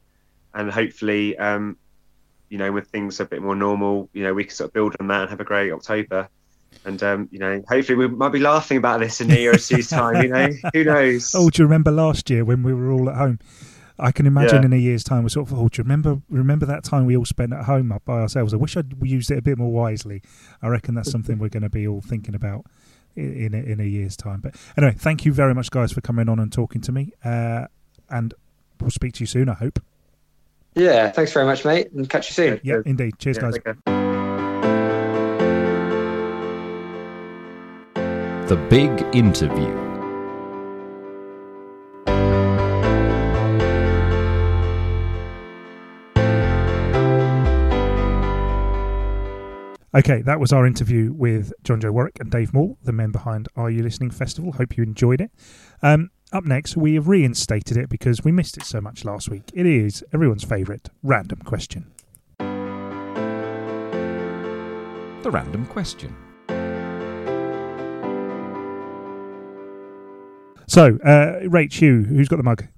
and 0.55 0.71
hopefully, 0.71 1.37
um, 1.37 1.77
you 2.49 2.59
know, 2.59 2.71
with 2.71 2.87
things 2.89 3.19
a 3.19 3.25
bit 3.25 3.43
more 3.43 3.57
normal, 3.57 4.09
you 4.13 4.23
know, 4.23 4.33
we 4.33 4.45
can 4.45 4.55
sort 4.55 4.69
of 4.69 4.73
build 4.73 4.95
on 5.01 5.09
that 5.09 5.23
and 5.23 5.31
have 5.31 5.41
a 5.41 5.45
great 5.45 5.73
October. 5.73 6.29
And 6.85 7.03
um, 7.03 7.29
you 7.33 7.41
know, 7.41 7.63
hopefully, 7.69 7.97
we 7.97 8.07
might 8.07 8.29
be 8.29 8.39
laughing 8.39 8.77
about 8.77 9.01
this 9.01 9.21
in 9.21 9.31
a 9.33 9.35
year 9.35 9.55
or 9.55 9.59
two's 9.59 9.89
time. 9.89 10.23
You 10.23 10.29
know, 10.29 10.49
who 10.73 10.85
knows? 10.93 11.35
Oh, 11.35 11.51
do 11.51 11.63
you 11.63 11.67
remember 11.67 11.91
last 11.91 12.31
year 12.31 12.45
when 12.45 12.63
we 12.63 12.73
were 12.73 12.93
all 12.93 13.11
at 13.11 13.17
home? 13.17 13.41
I 14.01 14.13
can 14.13 14.27
imagine 14.27 14.61
Yeah. 14.63 14.67
in 14.67 14.73
a 14.73 14.77
year's 14.77 15.03
time 15.03 15.23
we're 15.25 15.29
sort 15.31 15.51
of, 15.51 15.59
oh, 15.59 15.69
do 15.69 15.79
you 15.81 15.85
remember 15.85 16.21
remember 16.31 16.67
that 16.67 16.85
time 16.85 17.05
we 17.07 17.17
all 17.17 17.25
spent 17.25 17.53
at 17.53 17.65
home 17.65 17.91
up 17.93 18.05
by 18.05 18.21
ourselves? 18.21 18.55
I 18.55 18.57
wish 18.57 18.77
I'd 18.77 18.95
used 19.03 19.31
it 19.31 19.39
a 19.39 19.43
bit 19.43 19.59
more 19.59 19.73
wisely. 19.73 20.23
I 20.63 20.69
reckon 20.69 20.95
that's 20.95 21.11
something 21.11 21.39
we're 21.39 21.49
going 21.49 21.63
to 21.65 21.69
be 21.69 21.87
all 21.89 22.01
thinking 22.01 22.35
about 22.35 22.65
in 23.17 23.53
a, 23.55 23.59
in 23.59 23.81
a 23.81 23.85
year's 23.85 24.17
time. 24.17 24.41
But 24.41 24.55
anyway, 24.77 24.95
thank 24.97 25.25
you 25.25 25.33
very 25.33 25.55
much, 25.55 25.71
guys, 25.71 25.91
for 25.93 26.01
coming 26.01 26.29
on 26.29 26.39
and 26.39 26.53
talking 26.53 26.81
to 26.83 26.93
me. 26.93 27.13
Uh, 27.25 27.67
and 28.09 28.35
we'll 28.81 28.91
speak 28.91 29.15
to 29.15 29.21
you 29.21 29.27
soon, 29.27 29.49
I 29.49 29.55
hope. 29.55 29.81
Yeah, 30.75 31.11
thanks 31.11 31.33
very 31.33 31.45
much, 31.47 31.65
mate, 31.65 31.91
and 31.93 32.09
catch 32.09 32.29
you 32.31 32.35
soon. 32.35 32.61
Yeah, 32.63 32.83
indeed. 32.87 33.19
Cheers, 33.19 33.39
Yeah, 33.39 33.51
guys. 33.51 33.55
The 38.49 38.57
Big 38.71 38.91
Interview. 39.15 39.88
Okay, 49.99 50.23
that 50.23 50.39
was 50.39 50.53
our 50.53 50.65
interview 50.65 51.13
with 51.13 51.53
John 51.65 51.81
Joe 51.81 51.91
Warwick 51.91 52.19
and 52.21 52.31
Dave 52.31 52.55
Moore, 52.55 52.77
the 52.85 52.93
men 52.93 53.11
behind 53.11 53.49
Are 53.57 53.69
You 53.69 53.83
Listening 53.83 54.13
Festival. 54.13 54.53
Hope 54.53 54.77
you 54.77 54.85
enjoyed 54.85 55.21
it. 55.21 55.33
Um, 55.83 56.11
up 56.33 56.45
next, 56.45 56.77
we 56.77 56.95
have 56.95 57.09
reinstated 57.09 57.77
it 57.77 57.89
because 57.89 58.23
we 58.23 58.31
missed 58.31 58.57
it 58.57 58.63
so 58.63 58.81
much 58.81 59.05
last 59.05 59.29
week. 59.29 59.51
It 59.55 59.67
is 59.67 60.05
everyone's 60.13 60.45
favourite 60.45 60.89
random 61.03 61.41
question. 61.41 61.91
The 62.39 62.47
random 65.33 65.67
question. 65.67 66.15
So, 70.69 70.97
uh, 71.05 71.41
Rach, 71.49 71.81
you, 71.81 72.05
who's 72.05 72.29
got 72.29 72.37
the 72.37 72.45
mug? 72.45 72.69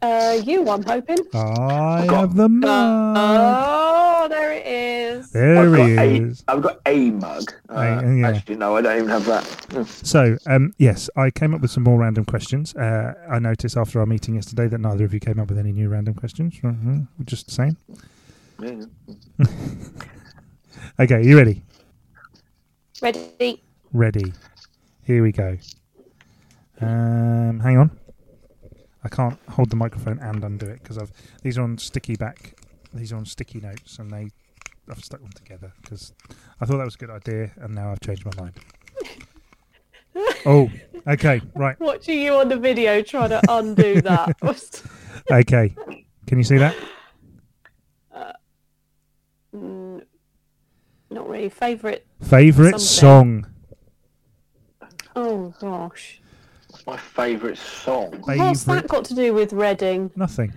Uh, 0.00 0.40
you, 0.44 0.68
I'm 0.68 0.84
hoping. 0.84 1.18
I 1.34 2.06
have 2.08 2.36
the 2.36 2.48
mug. 2.48 4.07
Oh, 4.20 4.26
there 4.26 4.52
it 4.52 4.66
is. 4.66 5.30
there 5.30 5.56
I've 5.58 5.70
got 5.76 5.86
he 5.88 5.96
a, 5.96 6.02
is. 6.26 6.42
I've 6.48 6.60
got 6.60 6.80
a 6.86 7.10
mug. 7.12 7.52
Uh, 7.70 7.74
A- 8.02 8.16
yeah. 8.16 8.28
Actually, 8.30 8.56
no, 8.56 8.74
I 8.74 8.82
don't 8.82 8.96
even 8.96 9.08
have 9.08 9.24
that. 9.26 9.86
So, 9.86 10.36
um, 10.46 10.72
yes, 10.78 11.08
I 11.14 11.30
came 11.30 11.54
up 11.54 11.60
with 11.60 11.70
some 11.70 11.84
more 11.84 12.00
random 12.00 12.24
questions. 12.24 12.74
Uh, 12.74 13.14
I 13.30 13.38
noticed 13.38 13.76
after 13.76 14.00
our 14.00 14.06
meeting 14.06 14.34
yesterday 14.34 14.66
that 14.66 14.78
neither 14.78 15.04
of 15.04 15.14
you 15.14 15.20
came 15.20 15.38
up 15.38 15.48
with 15.48 15.58
any 15.58 15.70
new 15.70 15.88
random 15.88 16.14
questions. 16.14 16.54
Mhm, 16.56 17.06
Just 17.24 17.50
saying. 17.50 17.76
Yeah. 18.60 18.82
Okay, 21.00 21.22
you 21.24 21.36
ready? 21.36 21.62
Ready? 23.00 23.62
Ready. 23.92 24.32
Here 25.04 25.22
we 25.22 25.30
go. 25.32 25.56
Um, 26.80 27.60
hang 27.60 27.76
on. 27.78 27.90
I 29.04 29.08
can't 29.08 29.38
hold 29.50 29.70
the 29.70 29.76
microphone 29.76 30.18
and 30.18 30.42
undo 30.42 30.66
it 30.66 30.82
because 30.82 30.98
I've 30.98 31.12
these 31.42 31.56
are 31.56 31.62
on 31.62 31.78
sticky 31.78 32.16
back. 32.16 32.54
These 32.94 33.12
are 33.12 33.16
on 33.16 33.26
sticky 33.26 33.60
notes, 33.60 33.98
and 33.98 34.10
they 34.10 34.30
I've 34.90 35.04
stuck 35.04 35.20
them 35.20 35.30
together 35.32 35.72
because 35.82 36.12
I 36.60 36.64
thought 36.64 36.78
that 36.78 36.84
was 36.84 36.94
a 36.94 36.98
good 36.98 37.10
idea, 37.10 37.50
and 37.56 37.74
now 37.74 37.90
I've 37.92 38.00
changed 38.00 38.24
my 38.24 38.32
mind. 38.40 38.54
oh, 40.46 40.70
okay, 41.06 41.40
right, 41.54 41.78
Watching 41.78 42.20
you 42.20 42.34
on 42.34 42.48
the 42.48 42.56
video 42.56 43.02
trying 43.02 43.30
to 43.30 43.40
undo 43.48 44.00
that. 44.02 44.36
okay. 45.30 45.74
Can 46.26 46.38
you 46.38 46.44
see 46.44 46.58
that? 46.58 46.74
Mm, 49.54 50.02
Not 51.10 51.28
really. 51.28 51.48
Favourite? 51.48 52.04
Favorite 52.22 52.80
Something. 52.80 53.44
song. 53.50 54.90
Oh, 55.16 55.54
gosh. 55.58 56.20
What's 56.70 56.86
my 56.86 56.96
favourite 56.96 57.56
song? 57.56 58.20
What's 58.24 58.64
Favorite. 58.64 58.82
that 58.82 58.88
got 58.88 59.04
to 59.06 59.14
do 59.14 59.32
with 59.32 59.52
Reading? 59.52 60.10
Nothing. 60.16 60.52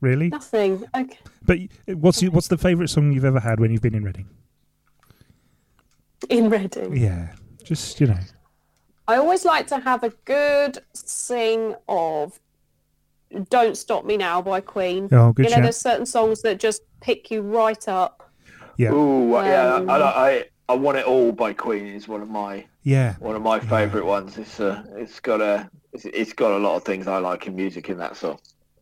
Really? 0.00 0.28
Nothing. 0.28 0.84
Okay. 0.96 1.18
But 1.44 1.58
y- 1.58 1.68
what's 1.94 2.22
your, 2.22 2.30
what's 2.32 2.48
the 2.48 2.56
favorite 2.58 2.88
song 2.88 3.12
you've 3.12 3.24
ever 3.24 3.40
had 3.40 3.60
when 3.60 3.70
you've 3.70 3.82
been 3.82 3.94
in 3.94 4.04
Reading? 4.04 4.28
In 6.28 6.50
Reading. 6.50 6.96
Yeah, 6.96 7.32
just 7.64 8.00
you 8.00 8.06
know. 8.06 8.18
I 9.08 9.16
always 9.16 9.44
like 9.44 9.66
to 9.68 9.78
have 9.80 10.04
a 10.04 10.10
good 10.24 10.78
sing 10.92 11.74
of 11.88 12.38
Don't 13.48 13.76
Stop 13.76 14.04
Me 14.04 14.16
Now 14.16 14.40
by 14.40 14.60
Queen. 14.60 15.08
Oh, 15.12 15.32
good 15.32 15.44
you 15.46 15.50
know, 15.50 15.56
shout. 15.56 15.62
there's 15.64 15.76
certain 15.76 16.06
songs 16.06 16.42
that 16.42 16.60
just 16.60 16.82
pick 17.00 17.30
you 17.30 17.42
right 17.42 17.88
up. 17.88 18.30
Yeah. 18.76 18.92
Ooh, 18.92 19.32
yeah, 19.32 19.74
Um, 19.74 19.90
I, 19.90 19.96
I, 19.96 20.44
I 20.68 20.74
want 20.74 20.98
it 20.98 21.04
all 21.06 21.32
by 21.32 21.52
Queen 21.52 21.86
is 21.86 22.06
one 22.08 22.22
of 22.22 22.28
my 22.30 22.64
Yeah, 22.82 23.16
one 23.18 23.34
of 23.36 23.42
my 23.42 23.58
favourite 23.60 24.06
ones. 24.06 24.38
It's 24.38 24.60
uh, 24.60 24.82
it's 24.96 25.20
got 25.20 25.40
a 25.40 25.68
it's, 25.92 26.04
it's 26.04 26.32
got 26.32 26.52
a 26.52 26.58
lot 26.58 26.76
of 26.76 26.84
things 26.84 27.06
I 27.08 27.18
like 27.18 27.46
in 27.46 27.56
music 27.56 27.88
in 27.90 27.98
that 27.98 28.16
song. 28.16 28.38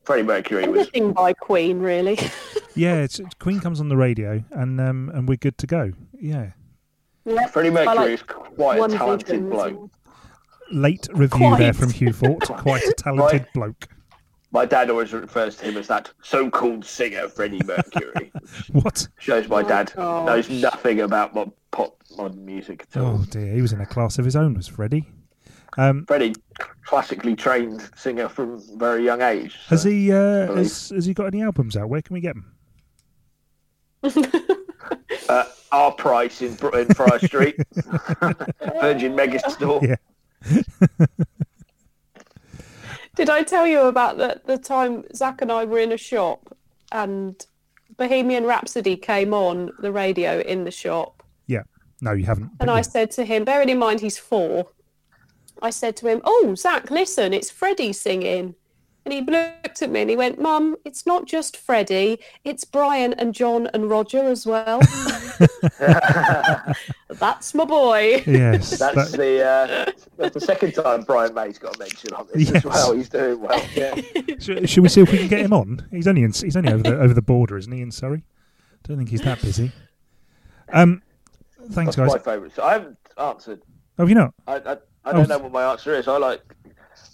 Freddie 0.08 0.22
Mercury 0.22 0.66
was 0.66 0.88
Anything 0.94 1.12
by 1.12 1.34
Queen, 1.34 1.80
really. 1.80 2.18
yeah. 2.74 2.94
It's, 3.02 3.18
it's- 3.20 3.34
Queen 3.38 3.60
comes 3.60 3.78
on 3.78 3.90
the 3.90 3.96
radio, 3.98 4.42
and 4.52 4.80
um, 4.80 5.10
and 5.12 5.28
we're 5.28 5.36
good 5.36 5.58
to 5.58 5.66
go. 5.66 5.92
Yeah. 6.18 6.52
yeah. 7.26 7.46
Freddie 7.48 7.68
Mercury 7.68 7.94
like 7.94 8.10
is 8.12 8.22
quite 8.22 8.78
a 8.78 8.88
talented 8.96 9.26
Vision 9.28 9.50
bloke. 9.50 9.90
Late 10.72 11.06
review 11.12 11.28
Quite. 11.48 11.58
there 11.58 11.72
from 11.74 11.90
Hugh 11.90 12.14
Fort. 12.14 12.40
Quite 12.40 12.84
a 12.84 12.92
talented 12.96 13.42
Right. 13.42 13.52
bloke. 13.52 13.88
My 14.50 14.64
dad 14.64 14.88
always 14.88 15.12
refers 15.12 15.56
to 15.56 15.66
him 15.66 15.76
as 15.76 15.88
that 15.88 16.10
so-called 16.22 16.86
singer 16.86 17.28
Freddie 17.28 17.60
Mercury. 17.66 18.32
What? 18.72 19.06
Shows 19.18 19.46
my 19.46 19.60
Oh, 19.60 19.68
dad 19.68 19.92
gosh. 19.94 20.26
knows 20.26 20.48
nothing 20.48 21.00
about 21.02 21.34
mod, 21.34 21.52
pop 21.70 22.02
modern 22.16 22.46
music 22.46 22.86
at 22.94 22.98
all. 22.98 23.18
Oh 23.20 23.24
dear, 23.30 23.52
he 23.52 23.60
was 23.60 23.74
in 23.74 23.80
a 23.82 23.86
class 23.86 24.18
of 24.18 24.24
his 24.24 24.36
own. 24.36 24.54
Was 24.54 24.68
Freddie? 24.68 25.04
Um, 25.78 26.04
Freddie, 26.06 26.34
classically 26.84 27.36
trained 27.36 27.88
singer 27.96 28.28
from 28.28 28.60
very 28.76 29.04
young 29.04 29.22
age. 29.22 29.56
has 29.68 29.84
he? 29.84 30.10
Uh, 30.12 30.52
has, 30.54 30.90
has 30.90 31.06
he 31.06 31.14
got 31.14 31.26
any 31.26 31.40
albums 31.40 31.76
out? 31.76 31.88
Where 31.88 32.02
can 32.02 32.14
we 32.14 32.20
get 32.20 32.34
them? 32.34 32.52
uh, 35.28 35.44
our 35.70 35.92
price 35.92 36.42
in, 36.42 36.54
Br- 36.54 36.76
in 36.76 36.88
Friar 36.94 37.20
Street, 37.20 37.56
Virgin 38.80 39.14
Megastore. 39.16 39.96
Yeah. 40.44 40.62
Did 43.14 43.30
I 43.30 43.44
tell 43.44 43.66
you 43.66 43.82
about 43.82 44.18
the, 44.18 44.40
the 44.46 44.58
time 44.58 45.04
Zach 45.14 45.42
and 45.42 45.52
I 45.52 45.64
were 45.64 45.78
in 45.78 45.92
a 45.92 45.96
shop 45.96 46.56
and 46.90 47.46
Bohemian 47.96 48.46
Rhapsody 48.46 48.96
came 48.96 49.32
on 49.32 49.70
the 49.78 49.92
radio 49.92 50.40
in 50.40 50.64
the 50.64 50.70
shop? 50.72 51.22
Yeah. 51.46 51.62
No, 52.00 52.12
you 52.12 52.24
haven't. 52.24 52.50
And 52.58 52.58
but 52.58 52.68
I 52.68 52.76
yeah. 52.76 52.82
said 52.82 53.10
to 53.12 53.24
him, 53.24 53.44
bearing 53.44 53.68
in 53.68 53.78
mind 53.78 54.00
he's 54.00 54.18
four, 54.18 54.68
I 55.62 55.70
said 55.70 55.96
to 55.98 56.08
him, 56.08 56.20
Oh, 56.24 56.54
Zach, 56.56 56.90
listen, 56.90 57.32
it's 57.32 57.50
Freddie 57.50 57.92
singing. 57.92 58.54
And 59.04 59.12
he 59.14 59.20
looked 59.22 59.80
at 59.80 59.90
me 59.90 60.02
and 60.02 60.10
he 60.10 60.16
went, 60.16 60.38
Mum, 60.40 60.76
it's 60.84 61.06
not 61.06 61.26
just 61.26 61.56
Freddie, 61.56 62.18
it's 62.44 62.64
Brian 62.64 63.14
and 63.14 63.32
John 63.34 63.66
and 63.68 63.88
Roger 63.88 64.22
as 64.28 64.44
well. 64.46 64.80
That's 67.18 67.54
my 67.54 67.64
boy. 67.64 68.22
Yes. 68.26 68.78
That's 68.78 69.12
that- 69.12 69.16
the 69.16 69.44
uh, 69.44 69.92
that's 70.16 70.34
the 70.34 70.40
second 70.40 70.72
time 70.72 71.02
Brian 71.02 71.32
May's 71.34 71.58
got 71.58 71.76
a 71.76 71.78
mention 71.78 72.12
on 72.12 72.26
this 72.32 72.50
Yes. 72.50 72.56
as 72.56 72.64
well. 72.64 72.92
He's 72.92 73.08
doing 73.08 73.40
well. 73.40 73.62
Yeah. 73.74 73.94
should, 74.40 74.68
should 74.68 74.82
we 74.82 74.88
see 74.88 75.00
if 75.00 75.10
we 75.12 75.18
can 75.18 75.28
get 75.28 75.40
him 75.40 75.52
on? 75.52 75.86
He's 75.90 76.06
only 76.06 76.22
in, 76.22 76.32
he's 76.32 76.56
only 76.56 76.72
over 76.72 76.82
the 76.82 76.98
over 76.98 77.14
the 77.14 77.22
border, 77.22 77.56
isn't 77.56 77.72
he? 77.72 77.80
In 77.80 77.90
Surrey. 77.90 78.24
Don't 78.84 78.98
think 78.98 79.08
he's 79.08 79.22
that 79.22 79.40
busy. 79.40 79.72
Um, 80.72 81.02
thanks, 81.70 81.96
That's 81.96 81.96
guys. 81.96 82.10
my 82.10 82.18
favourite. 82.18 82.54
So 82.54 82.62
I 82.62 82.72
haven't 82.74 82.98
answered. 83.16 83.62
Oh, 83.98 84.02
have 84.02 84.08
you 84.08 84.14
not? 84.14 84.34
I, 84.46 84.56
I, 84.56 84.76
I 85.08 85.12
Oh. 85.12 85.14
don't 85.14 85.28
know 85.28 85.38
what 85.38 85.52
my 85.52 85.64
answer 85.70 85.94
is. 85.94 86.06
I 86.06 86.18
like 86.18 86.42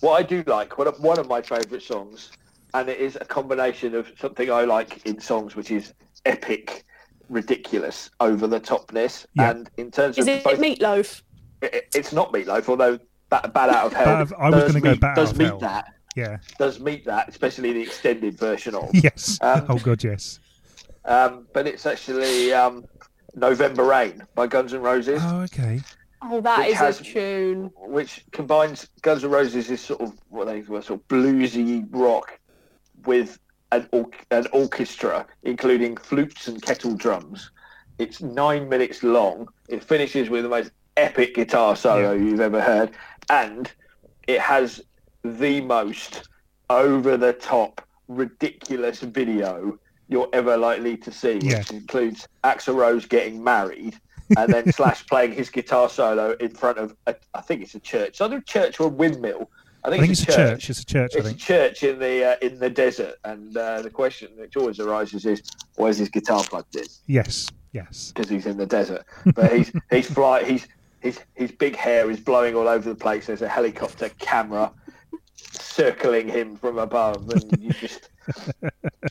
what 0.00 0.14
I 0.18 0.22
do 0.22 0.42
like. 0.46 0.76
One 0.78 0.88
of, 0.88 0.98
one 1.00 1.18
of 1.18 1.28
my 1.28 1.40
favourite 1.40 1.82
songs, 1.82 2.32
and 2.74 2.88
it 2.88 2.98
is 2.98 3.16
a 3.20 3.24
combination 3.24 3.94
of 3.94 4.10
something 4.18 4.50
I 4.50 4.64
like 4.64 5.04
in 5.06 5.20
songs, 5.20 5.54
which 5.54 5.70
is 5.70 5.92
epic 6.26 6.84
ridiculous 7.28 8.10
over 8.20 8.46
the 8.46 8.60
topness. 8.60 9.26
Yeah. 9.34 9.50
And 9.50 9.70
in 9.76 9.90
terms 9.90 10.18
Is 10.18 10.26
of 10.26 10.34
it 10.34 10.44
both, 10.44 10.58
meatloaf? 10.58 11.22
it- 11.62 11.88
it's 11.94 12.12
not 12.12 12.32
meatloaf, 12.32 12.68
although 12.68 12.98
that 13.30 13.52
Bat 13.54 13.70
Out 13.70 13.86
of 13.86 13.92
Hell. 13.92 14.04
Bad 14.24 14.32
I 14.38 14.50
was 14.50 14.64
gonna 14.64 14.80
go 14.80 14.90
meet- 14.90 15.00
Bad 15.00 15.10
Out 15.10 15.16
does 15.16 15.30
of 15.30 15.38
meet 15.38 15.46
Hell. 15.46 15.58
that. 15.58 15.86
Yeah. 16.16 16.36
Does 16.58 16.80
meet 16.80 17.04
that, 17.06 17.28
especially 17.28 17.72
the 17.72 17.82
extended 17.82 18.36
version 18.38 18.74
of. 18.74 18.90
Yes. 18.92 19.38
Um, 19.40 19.66
oh 19.68 19.78
God, 19.78 20.02
yes. 20.04 20.38
Um, 21.04 21.46
but 21.52 21.66
it's 21.66 21.86
actually 21.86 22.52
um, 22.52 22.84
November 23.34 23.84
Rain 23.84 24.22
by 24.34 24.46
Guns 24.46 24.72
N' 24.74 24.80
Roses. 24.82 25.20
Oh, 25.24 25.40
okay. 25.42 25.80
Oh, 26.26 26.40
that 26.40 26.66
Which 26.68 26.76
has- 26.76 27.00
a 27.00 27.04
tune. 27.04 27.70
which 27.76 28.24
combines 28.32 28.88
Guns 29.02 29.24
N' 29.24 29.30
Roses 29.30 29.70
is 29.70 29.80
sort 29.80 30.00
of 30.00 30.12
what 30.30 30.46
they 30.46 30.62
were 30.62 30.80
sort 30.80 31.00
of 31.00 31.08
bluesy 31.08 31.86
rock 31.90 32.38
with 33.04 33.38
an 33.72 33.86
or- 33.92 34.08
an 34.30 34.46
orchestra, 34.52 35.26
including 35.42 35.96
flutes 35.98 36.48
and 36.48 36.62
kettle 36.62 36.94
drums. 36.94 37.50
It's 37.98 38.22
nine 38.22 38.68
minutes 38.70 39.02
long. 39.02 39.48
It 39.68 39.84
finishes 39.84 40.30
with 40.30 40.44
the 40.44 40.48
most 40.48 40.70
epic 40.96 41.34
guitar 41.34 41.76
solo 41.76 42.12
you've 42.12 42.40
ever 42.40 42.60
heard, 42.60 42.92
and 43.28 43.70
it 44.26 44.40
has 44.40 44.80
the 45.24 45.60
most 45.60 46.28
over 46.70 47.16
the 47.18 47.34
top, 47.34 47.82
ridiculous 48.08 49.00
video 49.00 49.78
you're 50.08 50.28
ever 50.32 50.56
likely 50.56 50.96
to 50.98 51.10
see, 51.12 51.38
Yeah. 51.42 51.58
which 51.58 51.70
includes 51.70 52.28
Axl 52.44 52.74
Rose 52.76 53.04
getting 53.06 53.42
married 53.44 53.98
and 54.36 54.52
then 54.52 54.72
Slash 54.72 55.06
playing 55.06 55.32
his 55.32 55.50
guitar 55.50 55.88
solo 55.88 56.32
in 56.40 56.50
front 56.50 56.78
of, 56.78 56.96
a, 57.06 57.14
I 57.34 57.40
think 57.40 57.62
it's 57.62 57.74
a 57.74 57.80
church. 57.80 58.08
It's 58.08 58.20
either 58.20 58.38
a 58.38 58.42
church 58.44 58.80
or 58.80 58.86
a 58.86 58.90
windmill. 58.90 59.50
I 59.84 59.88
I 59.88 59.90
think, 59.90 60.00
think 60.02 60.12
it's 60.12 60.22
a 60.22 60.26
church. 60.26 60.70
It's 60.70 60.80
a 60.80 60.86
church. 60.86 61.12
I 61.14 61.18
It's 61.18 61.26
a 61.26 61.28
think. 61.30 61.38
church 61.40 61.82
in 61.82 61.98
the 61.98 62.24
uh, 62.24 62.36
in 62.40 62.58
the 62.58 62.70
desert, 62.70 63.16
and 63.24 63.54
uh, 63.56 63.82
the 63.82 63.90
question 63.90 64.30
which 64.36 64.56
always 64.56 64.80
arises 64.80 65.26
is, 65.26 65.42
where's 65.76 65.98
his 65.98 66.08
guitar 66.08 66.42
plugged 66.42 66.74
in? 66.76 66.84
Yes. 67.06 67.48
Yes. 67.72 68.12
Because 68.14 68.30
he's 68.30 68.46
in 68.46 68.56
the 68.56 68.66
desert, 68.66 69.04
but 69.34 69.52
he's 69.52 69.72
he's 69.90 70.10
fly 70.10 70.42
he's 70.44 70.66
his 71.00 71.20
his 71.34 71.52
big 71.52 71.76
hair 71.76 72.10
is 72.10 72.18
blowing 72.18 72.54
all 72.54 72.66
over 72.68 72.88
the 72.88 72.94
place. 72.94 73.26
There's 73.26 73.42
a 73.42 73.48
helicopter 73.48 74.08
camera 74.18 74.72
circling 75.36 76.28
him 76.28 76.56
from 76.56 76.78
above, 76.78 77.28
and 77.30 77.62
you 77.62 77.70
just 77.72 78.08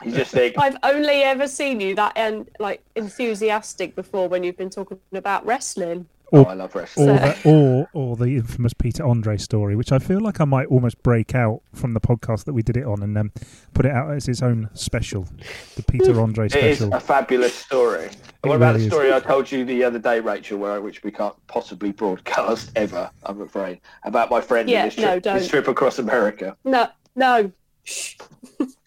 you 0.04 0.12
just 0.12 0.32
think, 0.32 0.56
I've 0.58 0.78
only 0.84 1.22
ever 1.24 1.48
seen 1.48 1.80
you 1.80 1.96
that 1.96 2.14
and 2.16 2.50
like 2.60 2.84
enthusiastic 2.96 3.96
before 3.96 4.28
when 4.30 4.44
you've 4.44 4.58
been 4.58 4.70
talking 4.70 5.00
about 5.14 5.46
wrestling. 5.46 6.08
oh, 6.32 6.46
I 6.46 6.54
love 6.54 6.74
wrestling. 6.74 7.10
Or 7.10 7.18
So- 7.18 7.26
the, 7.44 7.50
or 7.50 7.90
or 7.94 8.16
the 8.16 8.36
infamous 8.36 8.74
Peter 8.74 9.06
Andre 9.06 9.38
story, 9.38 9.76
which 9.76 9.92
I 9.92 10.00
feel 10.00 10.20
like 10.20 10.42
I 10.42 10.46
might 10.46 10.68
almost 10.68 11.02
break 11.04 11.36
out 11.36 11.62
from 11.74 11.94
the 11.94 12.02
podcast 12.02 12.46
that 12.46 12.54
we 12.54 12.64
did 12.64 12.76
it 12.78 12.86
on 12.86 13.04
and 13.04 13.16
um, 13.18 13.32
put 13.74 13.86
it 13.86 13.92
out 13.92 14.12
as 14.12 14.28
its 14.28 14.42
own 14.42 14.70
special, 14.74 15.28
the 15.76 15.84
Peter 15.84 16.20
Andre 16.20 16.48
special. 16.50 16.68
It 16.68 16.72
is 16.72 16.78
special. 16.80 16.94
a 16.96 17.00
fabulous 17.00 17.54
story. 17.54 18.10
what 18.42 18.56
about 18.56 18.70
really 18.76 18.80
the 18.80 18.86
is. 18.88 18.92
story 18.94 19.14
I 19.14 19.20
told 19.20 19.52
you 19.52 19.64
the 19.64 19.84
other 19.84 20.00
day, 20.00 20.20
Rachel, 20.20 20.58
where 20.58 20.82
which 20.82 21.04
we 21.04 21.12
can't 21.12 21.36
possibly 21.48 21.92
broadcast 21.92 22.72
ever? 22.76 23.12
I'm 23.24 23.42
afraid 23.42 23.80
about 24.04 24.32
my 24.32 24.42
friend 24.42 24.68
Yeah, 24.70 24.84
and 24.86 24.92
his 24.94 25.02
no, 25.04 25.20
trip, 25.20 25.34
his 25.36 25.44
don't. 25.44 25.50
trip 25.50 25.68
across 25.68 26.00
America. 26.00 26.58
No, 26.66 26.88
no. 27.16 27.52
Shh. 27.84 28.16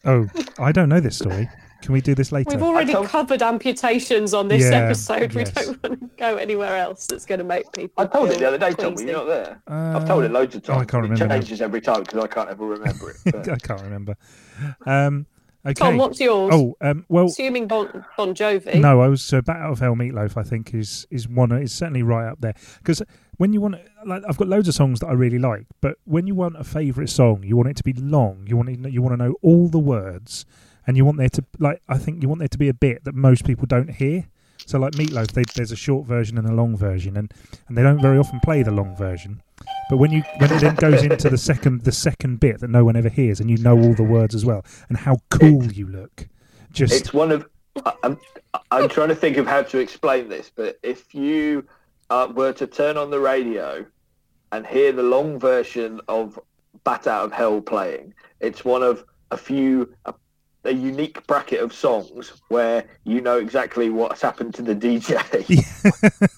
Oh, 0.08 0.28
I 0.60 0.70
don't 0.70 0.88
know 0.88 1.00
this 1.00 1.16
story. 1.18 1.48
Can 1.82 1.92
we 1.92 2.00
do 2.00 2.14
this 2.14 2.30
later? 2.30 2.50
We've 2.50 2.62
already 2.62 2.92
told- 2.92 3.08
covered 3.08 3.42
amputations 3.42 4.32
on 4.34 4.46
this 4.46 4.62
Yeah, 4.62 4.84
episode. 4.84 5.32
We 5.34 5.40
yes. 5.42 5.50
don't 5.50 5.82
want 5.82 6.00
to 6.00 6.10
go 6.16 6.36
anywhere 6.36 6.76
else 6.76 7.08
that's 7.08 7.26
going 7.26 7.38
to 7.40 7.44
make 7.44 7.72
people. 7.72 8.04
I 8.04 8.06
told 8.06 8.30
it 8.30 8.38
the 8.38 8.46
other 8.46 8.56
day, 8.58 8.70
Tom. 8.70 8.90
Were 8.90 8.92
queasy. 8.92 9.06
you 9.08 9.12
not 9.14 9.26
there? 9.26 9.60
Uh, 9.68 9.96
I've 9.98 10.06
told 10.06 10.22
it 10.22 10.30
loads 10.30 10.54
of 10.54 10.62
oh, 10.68 10.74
I 10.74 10.84
can't 10.84 11.04
It 11.04 11.08
remember 11.10 11.26
now. 11.26 11.34
changes 11.34 11.60
every 11.60 11.80
time 11.80 12.04
because 12.04 12.22
I 12.22 12.28
can't 12.28 12.48
ever 12.48 12.64
remember 12.64 13.10
it. 13.10 13.16
but- 13.24 13.48
I 13.48 13.56
can't 13.56 13.82
remember. 13.82 14.16
Um, 14.86 15.26
okay. 15.64 15.74
Tom, 15.74 15.96
what's 15.96 16.20
yours? 16.20 16.52
oh, 16.54 16.76
um, 16.80 17.04
well, 17.08 17.26
Assuming 17.26 17.66
Bon, 17.66 18.04
bon 18.16 18.32
Jovi. 18.32 18.80
No, 18.80 19.00
I 19.00 19.08
was 19.08 19.22
so 19.22 19.42
Bat 19.42 19.56
Out 19.56 19.72
of 19.72 19.80
Hell 19.80 19.96
Meatloaf. 19.96 20.36
I 20.36 20.44
think 20.44 20.72
is 20.72 21.04
is 21.10 21.28
one 21.28 21.50
is 21.50 21.72
certainly 21.72 22.04
right 22.04 22.28
up 22.30 22.40
there 22.40 22.54
because 22.78 23.02
when 23.36 23.52
you 23.52 23.60
want 23.60 23.76
like 24.04 24.22
I've 24.28 24.36
got 24.36 24.48
loads 24.48 24.68
of 24.68 24.74
songs 24.74 25.00
that 25.00 25.06
I 25.06 25.12
really 25.12 25.38
like, 25.38 25.66
but 25.80 25.96
when 26.04 26.26
you 26.26 26.34
want 26.34 26.56
a 26.56 26.64
favourite 26.64 27.10
song, 27.10 27.42
you 27.42 27.56
want 27.56 27.68
it 27.68 27.76
to 27.76 27.84
be 27.84 27.92
long. 27.92 28.46
You 28.46 28.56
want 28.56 28.68
it, 28.68 28.90
you 28.90 29.02
want 29.02 29.12
to 29.12 29.24
know 29.24 29.34
all 29.42 29.68
the 29.68 29.78
words, 29.78 30.46
and 30.86 30.96
you 30.96 31.04
want 31.04 31.18
there 31.18 31.28
to 31.30 31.44
like 31.58 31.82
I 31.88 31.98
think 31.98 32.22
you 32.22 32.28
want 32.28 32.38
there 32.40 32.48
to 32.48 32.58
be 32.58 32.68
a 32.68 32.74
bit 32.74 33.04
that 33.04 33.14
most 33.14 33.44
people 33.44 33.66
don't 33.66 33.90
hear. 33.90 34.26
So 34.64 34.78
like 34.78 34.94
Meatloaf, 34.94 35.32
they, 35.32 35.44
there's 35.54 35.70
a 35.70 35.76
short 35.76 36.06
version 36.06 36.38
and 36.38 36.48
a 36.48 36.52
long 36.52 36.76
version, 36.76 37.16
and, 37.16 37.32
and 37.68 37.78
they 37.78 37.82
don't 37.82 38.00
very 38.00 38.18
often 38.18 38.40
play 38.40 38.64
the 38.64 38.72
long 38.72 38.96
version. 38.96 39.42
But 39.88 39.98
when 39.98 40.10
you 40.10 40.22
when 40.38 40.50
it 40.52 40.60
then 40.60 40.74
goes 40.74 41.02
into 41.02 41.28
the 41.30 41.38
second 41.38 41.82
the 41.82 41.92
second 41.92 42.40
bit 42.40 42.60
that 42.60 42.70
no 42.70 42.84
one 42.84 42.96
ever 42.96 43.08
hears, 43.08 43.38
and 43.38 43.50
you 43.50 43.58
know 43.58 43.78
all 43.78 43.94
the 43.94 44.02
words 44.02 44.34
as 44.34 44.44
well, 44.44 44.64
and 44.88 44.98
how 44.98 45.18
cool 45.30 45.64
you 45.66 45.86
look, 45.86 46.28
just 46.72 46.94
It's 46.94 47.12
one 47.12 47.30
of. 47.30 47.48
I'm, 48.02 48.18
I'm 48.70 48.88
trying 48.88 49.08
to 49.08 49.14
think 49.14 49.36
of 49.36 49.46
how 49.46 49.62
to 49.62 49.78
explain 49.78 50.30
this, 50.30 50.50
but 50.54 50.78
if 50.82 51.14
you 51.14 51.66
uh, 52.10 52.28
were 52.34 52.52
to 52.54 52.66
turn 52.66 52.96
on 52.96 53.10
the 53.10 53.20
radio 53.20 53.84
and 54.52 54.66
hear 54.66 54.92
the 54.92 55.02
long 55.02 55.38
version 55.38 56.00
of 56.08 56.38
Bat 56.84 57.06
Out 57.06 57.24
of 57.26 57.32
Hell 57.32 57.60
playing, 57.60 58.14
it's 58.40 58.64
one 58.64 58.82
of 58.82 59.04
a 59.32 59.36
few, 59.36 59.92
a, 60.04 60.14
a 60.64 60.70
unique 60.72 61.26
bracket 61.26 61.60
of 61.60 61.72
songs 61.72 62.32
where 62.48 62.84
you 63.04 63.20
know 63.20 63.38
exactly 63.38 63.90
what's 63.90 64.22
happened 64.22 64.54
to 64.54 64.62
the 64.62 64.74
DJ. 64.74 65.16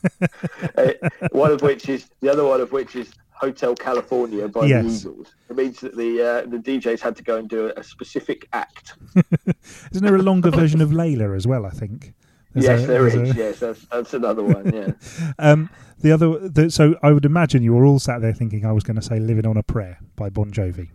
Uh, 0.77 0.93
one 1.33 1.51
of 1.51 1.63
which 1.63 1.89
is, 1.89 2.09
the 2.21 2.29
other 2.29 2.45
one 2.45 2.61
of 2.61 2.71
which 2.73 2.95
is 2.97 3.11
Hotel 3.31 3.75
California 3.75 4.47
by 4.49 4.67
Yes. 4.67 4.85
the 5.03 5.11
Eagles. 5.11 5.35
It 5.49 5.57
means 5.57 5.81
that 5.81 5.97
the 5.97 6.23
uh, 6.23 6.41
the 6.49 6.59
DJs 6.59 7.01
had 7.01 7.17
to 7.17 7.23
go 7.23 7.37
and 7.37 7.49
do 7.49 7.73
a 7.77 7.83
specific 7.83 8.49
act. 8.53 8.95
Isn't 9.93 10.05
there 10.05 10.15
a 10.17 10.23
longer 10.23 10.51
version 10.51 10.81
of 10.81 10.91
Layla 10.91 11.37
as 11.37 11.47
well? 11.47 11.67
I 11.67 11.71
think. 11.71 12.15
There's 12.55 12.65
yes, 12.67 12.83
a- 12.85 12.87
there 12.87 13.03
there's 13.03 13.15
is. 13.15 13.31
a- 13.31 13.39
Yes, 13.39 13.59
that's, 13.61 13.85
that's 13.87 14.15
another 14.15 14.43
one. 14.43 14.73
Yeah. 14.75 14.93
Um, 15.39 15.71
the 16.01 16.13
other, 16.13 16.49
the, 16.49 16.71
so 16.71 16.95
I 17.03 17.13
would 17.13 17.25
imagine 17.25 17.63
you 17.63 17.75
were 17.75 17.85
all 17.85 17.99
sat 17.99 18.21
there 18.21 18.33
thinking 18.33 18.65
I 18.65 18.73
was 18.73 18.85
going 18.85 18.97
to 18.97 19.03
say 19.03 19.19
"Living 19.19 19.47
on 19.47 19.57
a 19.57 19.63
Prayer" 19.65 19.99
by 20.17 20.31
Bon 20.31 20.51
Jovi. 20.51 20.91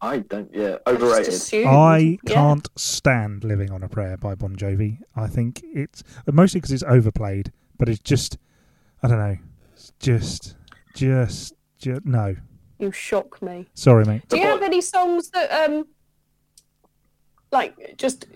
I 0.00 0.18
don't. 0.18 0.52
Yeah, 0.52 0.78
overrated. 0.86 1.28
assumed. 1.34 1.68
I 1.68 2.18
can't 2.26 2.68
stand 2.76 3.44
"Living 3.44 3.70
on 3.70 3.82
a 3.84 3.88
Prayer" 3.88 4.16
by 4.16 4.34
Bon 4.34 4.56
Jovi. 4.56 4.98
I 5.14 5.28
think 5.28 5.62
it's 5.62 6.02
mostly 6.26 6.58
because 6.60 6.72
it's 6.72 6.82
overplayed, 6.82 7.52
but 7.78 7.88
it's 7.88 8.00
just, 8.00 8.36
I 9.02 9.08
don't 9.08 9.18
know, 9.18 9.36
it's 9.74 9.92
just, 10.00 10.56
just, 10.94 11.54
just 11.78 12.04
no. 12.04 12.34
You 12.80 12.90
shock 12.90 13.40
me. 13.42 13.68
Sorry, 13.74 14.04
mate. 14.04 14.28
Do 14.28 14.38
you 14.38 14.46
have 14.46 14.62
any 14.62 14.80
songs 14.80 15.30
that 15.30 15.70
um 15.70 15.86
like 17.52 17.96
just 17.96 18.26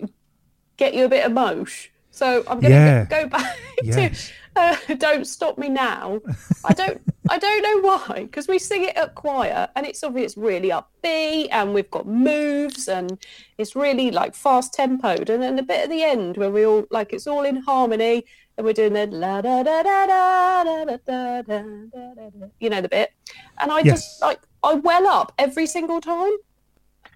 get 0.77 0.93
you 0.93 1.03
a 1.05 1.09
bit 1.09 1.25
emotion? 1.25 1.91
So 2.17 2.43
I'm 2.47 2.59
gonna 2.59 3.05
go 3.09 3.27
back 3.27 3.55
Yes. 3.83 4.31
to 4.55 4.61
uh, 4.61 4.95
"Don't 4.95 5.25
Stop 5.25 5.57
Me 5.59 5.69
Now." 5.69 6.19
I 6.63 6.73
don't, 6.73 6.99
I 7.29 7.37
don't 7.37 7.61
know 7.61 7.79
why, 7.87 8.23
because 8.23 8.47
we 8.47 8.57
sing 8.57 8.83
it 8.85 8.97
at 8.97 9.13
choir, 9.13 9.69
and 9.75 9.85
it's 9.85 10.03
obviously 10.03 10.25
it's 10.25 10.37
really 10.37 10.69
upbeat, 10.69 11.49
and 11.51 11.73
we've 11.75 11.91
got 11.91 12.07
moves, 12.07 12.87
and 12.87 13.21
it's 13.59 13.75
really 13.75 14.09
like 14.09 14.33
fast 14.33 14.73
tempoed, 14.73 15.29
and 15.29 15.43
then 15.43 15.55
the 15.55 15.63
bit 15.63 15.83
at 15.83 15.89
the 15.89 16.03
end 16.03 16.37
where 16.37 16.49
we 16.49 16.65
all 16.65 16.85
like 16.89 17.13
it's 17.13 17.27
all 17.27 17.43
in 17.45 17.57
harmony, 17.57 18.23
and 18.57 18.65
we're 18.65 18.73
doing 18.73 18.93
the 18.93 19.05
la 19.05 19.41
da 19.41 19.61
da 19.61 19.83
da 19.83 20.05
da 20.07 20.63
da 20.63 20.85
da 20.85 20.97
da 20.97 21.33
da 21.35 21.43
da 21.43 22.13
da 22.13 22.29
da, 22.29 22.47
you 22.59 22.69
know 22.71 22.81
the 22.81 22.89
bit, 22.89 23.11
and 23.59 23.71
I 23.71 23.81
Yes. 23.83 24.01
just 24.01 24.21
like 24.23 24.39
I 24.63 24.73
well 24.73 25.07
up 25.07 25.33
every 25.37 25.67
single 25.67 26.01
time, 26.01 26.33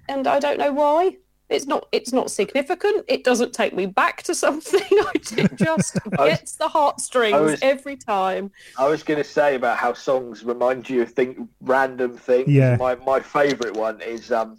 and 0.07 0.27
I 0.27 0.37
don't 0.39 0.59
know 0.59 0.71
why. 0.71 1.17
It's 1.51 1.65
not. 1.67 1.87
It's 1.91 2.13
not 2.13 2.31
significant. 2.31 3.05
It 3.07 3.23
doesn't 3.23 3.53
take 3.53 3.73
me 3.75 3.85
back 3.85 4.23
to 4.23 4.33
something. 4.33 4.81
It 5.13 5.55
just 5.55 5.97
I 6.17 6.23
was- 6.23 6.29
gets 6.39 6.55
the 6.55 6.67
heartstrings 6.69 7.39
was- 7.39 7.59
every 7.61 7.97
time. 7.97 8.51
I 8.77 8.87
was 8.87 9.03
going 9.03 9.17
to 9.21 9.29
say 9.29 9.55
about 9.55 9.77
how 9.77 9.93
songs 9.93 10.43
remind 10.43 10.89
you 10.89 11.01
of 11.03 11.11
thing, 11.11 11.49
random 11.61 12.17
things. 12.17 12.47
Yeah. 12.47 12.77
My 12.77 12.95
my 12.95 13.19
favourite 13.19 13.75
one 13.75 14.01
is 14.01 14.31
um, 14.31 14.57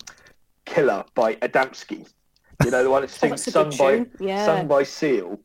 "Killer" 0.66 1.04
by 1.14 1.34
Adamski. 1.36 2.06
You 2.64 2.70
know 2.70 2.82
the 2.84 2.90
one 2.90 3.02
that's 3.06 3.16
Oh, 3.22 3.34
sing, 3.36 3.36
sung 3.36 3.70
by 3.70 3.96
tune. 3.96 4.10
Yeah. 4.20 4.44
sung 4.46 4.68
by 4.68 4.82
Seal, 4.84 5.40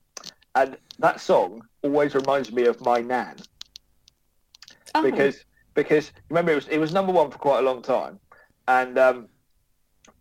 and 0.55 0.77
that 0.99 1.19
song 1.21 1.61
always 1.81 2.13
reminds 2.13 2.51
me 2.51 2.65
of 2.65 2.79
my 2.81 2.99
nan. 3.01 3.37
Oh, 4.95 5.01
because 5.03 5.43
because 5.73 6.11
remember 6.29 6.51
it 6.51 6.55
was 6.55 6.67
it 6.67 6.77
was 6.79 6.91
number 6.93 7.11
one 7.13 7.31
for 7.31 7.37
quite 7.37 7.59
a 7.59 7.61
long 7.61 7.81
time, 7.81 8.19
and 8.67 8.97
um, 8.97 9.27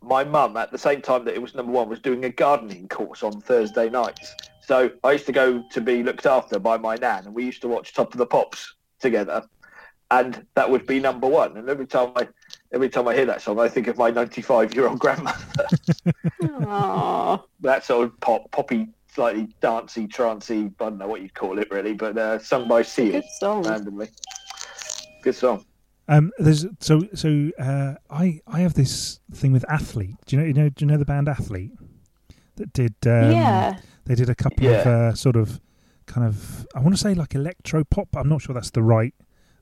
my 0.02 0.24
mum 0.24 0.56
at 0.56 0.70
the 0.70 0.78
same 0.78 1.02
time 1.02 1.24
that 1.24 1.34
it 1.34 1.42
was 1.42 1.54
number 1.54 1.72
one 1.72 1.88
was 1.88 2.00
doing 2.00 2.24
a 2.24 2.30
gardening 2.30 2.88
course 2.88 3.22
on 3.22 3.40
Thursday 3.40 3.88
nights. 3.88 4.34
So 4.60 4.90
I 5.04 5.12
used 5.12 5.26
to 5.26 5.32
go 5.32 5.62
to 5.70 5.80
be 5.80 6.02
looked 6.02 6.26
after 6.26 6.58
by 6.58 6.76
my 6.76 6.96
nan, 6.96 7.26
and 7.26 7.34
we 7.34 7.44
used 7.44 7.62
to 7.62 7.68
watch 7.68 7.94
Top 7.94 8.12
of 8.12 8.18
the 8.18 8.26
Pops 8.26 8.74
together, 9.00 9.44
and 10.10 10.44
that 10.54 10.70
would 10.70 10.86
be 10.86 10.98
number 11.00 11.26
one. 11.28 11.56
And 11.56 11.68
every 11.68 11.86
time 11.86 12.12
I 12.16 12.28
every 12.72 12.88
time 12.88 13.06
I 13.06 13.14
hear 13.14 13.26
that 13.26 13.42
song, 13.42 13.60
I 13.60 13.68
think 13.68 13.86
of 13.86 13.96
my 13.96 14.10
ninety 14.10 14.42
five 14.42 14.74
year 14.74 14.88
old 14.88 14.98
grandmother. 14.98 15.68
That 17.60 17.84
sort 17.84 18.06
of 18.06 18.20
pop 18.20 18.50
poppy. 18.50 18.88
Slightly 19.08 19.48
dancey, 19.62 20.06
trancy, 20.06 20.66
I 20.78 20.84
don't 20.84 20.98
know 20.98 21.08
what 21.08 21.22
you'd 21.22 21.32
call 21.32 21.58
it 21.58 21.70
really, 21.70 21.94
but 21.94 22.18
uh, 22.18 22.38
sung 22.38 22.68
by 22.68 22.82
Seal 22.82 23.12
good 23.12 23.24
song. 23.40 23.62
randomly. 23.62 24.08
Good 25.22 25.34
song. 25.34 25.64
Um, 26.08 26.30
there's 26.38 26.66
so 26.80 27.02
so. 27.14 27.50
Uh, 27.58 27.94
I 28.10 28.40
I 28.46 28.60
have 28.60 28.74
this 28.74 29.20
thing 29.32 29.52
with 29.52 29.64
athlete. 29.68 30.16
Do 30.26 30.36
you 30.36 30.42
know? 30.42 30.46
You 30.48 30.54
know? 30.54 30.68
Do 30.68 30.84
you 30.84 30.90
know 30.90 30.98
the 30.98 31.04
band 31.04 31.28
Athlete 31.28 31.72
that 32.56 32.72
did? 32.72 32.94
Um, 33.06 33.32
yeah. 33.32 33.78
They 34.04 34.14
did 34.14 34.30
a 34.30 34.34
couple 34.34 34.64
Yeah. 34.64 34.70
of 34.80 34.86
uh, 34.86 35.14
sort 35.14 35.34
of 35.36 35.60
kind 36.06 36.24
of 36.26 36.66
I 36.74 36.80
want 36.80 36.94
to 36.94 37.00
say 37.00 37.14
like 37.14 37.34
electro 37.34 37.82
pop. 37.84 38.08
I'm 38.16 38.28
not 38.28 38.40
sure 38.42 38.54
that's 38.54 38.70
the 38.70 38.82
right 38.82 39.14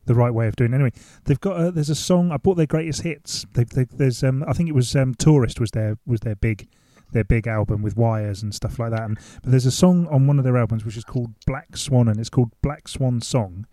the 0.07 0.14
right 0.14 0.34
way 0.34 0.47
of 0.49 0.55
doing. 0.57 0.72
it. 0.72 0.74
Anyway, 0.74 0.92
they've 1.24 1.40
got 1.40 1.59
a, 1.59 1.70
there's 1.70 1.88
a 1.88 1.95
song. 1.95 2.30
I 2.30 2.36
bought 2.36 2.57
their 2.59 2.66
greatest 2.66 3.01
hits. 3.01 3.47
They've, 3.55 3.68
they, 3.70 3.84
there's 3.84 4.22
um, 4.22 4.45
I 4.47 4.53
think 4.53 4.68
it 4.68 4.74
was 4.74 4.95
um, 4.95 5.14
Tourist 5.14 5.61
was 5.61 5.70
their 5.70 5.97
was 6.05 6.20
their 6.20 6.36
big 6.36 6.68
their 7.12 7.24
big 7.24 7.47
album 7.47 7.80
with 7.80 7.97
wires 7.97 8.42
and 8.42 8.55
stuff 8.55 8.78
like 8.78 8.90
that. 8.90 9.03
And 9.03 9.18
but 9.42 9.51
there's 9.51 9.64
a 9.64 9.70
song 9.70 10.07
on 10.09 10.26
one 10.26 10.36
of 10.38 10.45
their 10.45 10.59
albums 10.59 10.84
which 10.84 10.99
is 10.99 11.05
called 11.05 11.32
Black 11.47 11.78
Swan, 11.78 12.07
and 12.09 12.20
it's 12.20 12.28
called 12.28 12.51
Black 12.61 12.86
Swan 12.86 13.22
Song, 13.22 13.66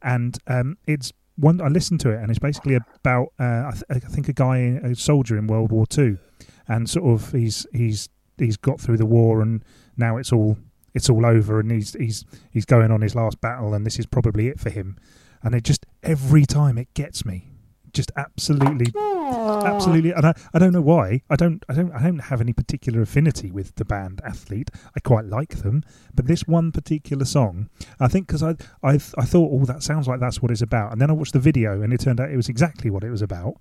and 0.00 0.38
um, 0.46 0.78
it's 0.86 1.12
one. 1.38 1.60
I 1.60 1.68
listened 1.68 2.00
to 2.00 2.10
it, 2.10 2.20
and 2.20 2.30
it's 2.30 2.38
basically 2.38 2.74
about 2.74 3.28
uh, 3.38 3.68
I, 3.68 3.70
th- 3.72 3.84
I 3.90 3.98
think 4.08 4.28
a 4.28 4.32
guy, 4.32 4.56
a 4.82 4.94
soldier 4.94 5.38
in 5.38 5.46
World 5.46 5.70
War 5.72 5.86
Two, 5.86 6.18
and 6.66 6.88
sort 6.88 7.06
of 7.06 7.32
he's 7.32 7.66
he's 7.72 8.08
he's 8.36 8.56
got 8.56 8.80
through 8.80 8.98
the 8.98 9.06
war, 9.06 9.40
and 9.40 9.64
now 9.96 10.16
it's 10.16 10.32
all 10.32 10.58
it's 10.94 11.08
all 11.08 11.24
over, 11.24 11.60
and 11.60 11.70
he's 11.70 11.94
he's 11.94 12.24
he's 12.50 12.64
going 12.64 12.90
on 12.90 13.00
his 13.00 13.14
last 13.14 13.40
battle, 13.40 13.74
and 13.74 13.86
this 13.86 13.98
is 13.98 14.06
probably 14.06 14.48
it 14.48 14.58
for 14.58 14.70
him. 14.70 14.96
And 15.42 15.54
it 15.54 15.62
just 15.62 15.86
every 16.02 16.44
time 16.44 16.78
it 16.78 16.92
gets 16.94 17.24
me, 17.24 17.52
just 17.92 18.10
absolutely 18.16 18.92
absolutely 18.96 20.12
and 20.12 20.26
I, 20.26 20.34
I 20.54 20.58
don't 20.58 20.72
know 20.72 20.80
why. 20.80 21.22
I 21.30 21.36
don't 21.36 21.64
i 21.68 21.74
don't 21.74 21.92
i 21.92 22.02
don't 22.02 22.18
have 22.18 22.40
any 22.40 22.52
particular 22.52 23.00
affinity 23.02 23.50
with 23.50 23.74
the 23.76 23.84
band 23.84 24.20
athlete. 24.24 24.70
I 24.96 25.00
quite 25.00 25.24
like 25.26 25.62
them 25.62 25.84
but 26.14 26.26
this 26.26 26.46
one 26.46 26.72
particular 26.72 27.24
song 27.24 27.68
i 28.00 28.08
think 28.08 28.26
because 28.26 28.42
I, 28.42 28.56
I 28.82 28.94
i 28.94 29.24
thought 29.24 29.50
oh 29.52 29.64
that 29.64 29.82
sounds 29.82 30.08
like 30.08 30.20
that's 30.20 30.40
what 30.42 30.50
it's 30.50 30.62
about. 30.62 30.92
And 30.92 31.00
then 31.00 31.10
i 31.10 31.12
watched 31.12 31.32
the 31.32 31.38
video 31.40 31.82
and 31.82 31.92
it 31.92 32.00
turned 32.00 32.20
out 32.20 32.30
it 32.30 32.36
was 32.36 32.48
exactly 32.48 32.90
what 32.90 33.04
it 33.04 33.10
was 33.10 33.22
about. 33.22 33.54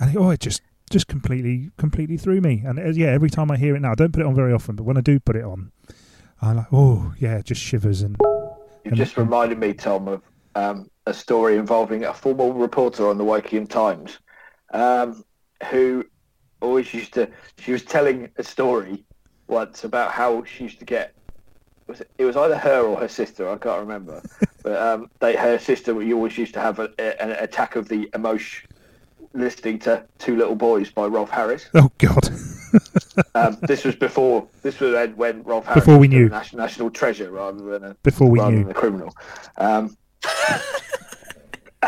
And 0.00 0.14
it, 0.14 0.16
oh 0.18 0.30
it 0.30 0.40
just 0.40 0.62
just 0.90 1.06
completely 1.08 1.70
completely 1.76 2.16
threw 2.16 2.40
me. 2.40 2.62
And 2.64 2.78
uh, 2.78 2.90
yeah 2.90 3.08
every 3.08 3.30
time 3.30 3.50
i 3.50 3.56
hear 3.56 3.76
it 3.76 3.80
now 3.80 3.92
i 3.92 3.94
don't 3.94 4.12
put 4.12 4.20
it 4.20 4.26
on 4.26 4.34
very 4.34 4.52
often 4.52 4.76
but 4.76 4.84
when 4.84 4.96
i 4.96 5.00
do 5.02 5.18
put 5.20 5.36
it 5.36 5.44
on 5.44 5.70
i'm 6.40 6.56
like 6.56 6.66
oh 6.72 7.12
yeah 7.18 7.42
just 7.42 7.60
shivers 7.60 8.02
and 8.02 8.16
You 8.84 8.92
just 8.92 9.16
reminded 9.18 9.58
me, 9.58 9.74
Tom, 9.74 10.08
of 10.08 10.22
um, 10.54 10.88
a 11.08 11.14
story 11.14 11.56
involving 11.56 12.04
a 12.04 12.12
former 12.12 12.52
reporter 12.52 13.08
on 13.08 13.16
the 13.18 13.24
Woking 13.24 13.66
Times, 13.66 14.18
um, 14.72 15.24
who 15.70 16.04
always 16.60 16.92
used 16.92 17.14
to. 17.14 17.28
She 17.58 17.72
was 17.72 17.82
telling 17.82 18.28
a 18.36 18.42
story 18.44 19.04
once 19.46 19.84
about 19.84 20.12
how 20.12 20.44
she 20.44 20.64
used 20.64 20.78
to 20.80 20.84
get. 20.84 21.14
Was 21.86 22.02
it, 22.02 22.10
it 22.18 22.24
was 22.26 22.36
either 22.36 22.58
her 22.58 22.80
or 22.82 22.96
her 23.00 23.08
sister. 23.08 23.48
I 23.48 23.56
can't 23.56 23.80
remember, 23.80 24.22
but 24.62 24.76
um, 24.80 25.10
they 25.20 25.34
her 25.36 25.58
sister. 25.58 26.00
You 26.02 26.16
always 26.16 26.36
used 26.36 26.52
to 26.54 26.60
have 26.60 26.78
a, 26.78 26.90
a, 26.98 27.22
an 27.22 27.30
attack 27.32 27.76
of 27.76 27.88
the 27.88 28.10
emotion 28.14 28.68
listening 29.32 29.78
to 29.78 30.04
Two 30.18 30.36
Little 30.36 30.54
Boys 30.56 30.90
by 30.90 31.06
Rolf 31.06 31.30
Harris. 31.30 31.66
oh 31.74 31.90
god 31.98 32.28
Um, 33.34 33.56
this 33.62 33.84
was 33.84 33.96
before. 33.96 34.46
This 34.62 34.78
was 34.78 34.92
when- 35.16 35.42
Rolf 35.42 35.64
Harris 35.66 35.80
Before 35.84 35.98
we 35.98 36.06
knew. 36.08 36.28
national, 36.28 36.60
national 36.62 36.90
treasure 36.90 37.30
rather 37.30 37.62
than 37.64 37.82
a 37.84 37.96
before 38.02 38.30
we 38.30 38.38
rather 38.40 38.52
knew 38.52 38.62
than 38.64 38.70
a 38.70 38.74
criminal. 38.74 39.14
Um, 39.56 39.96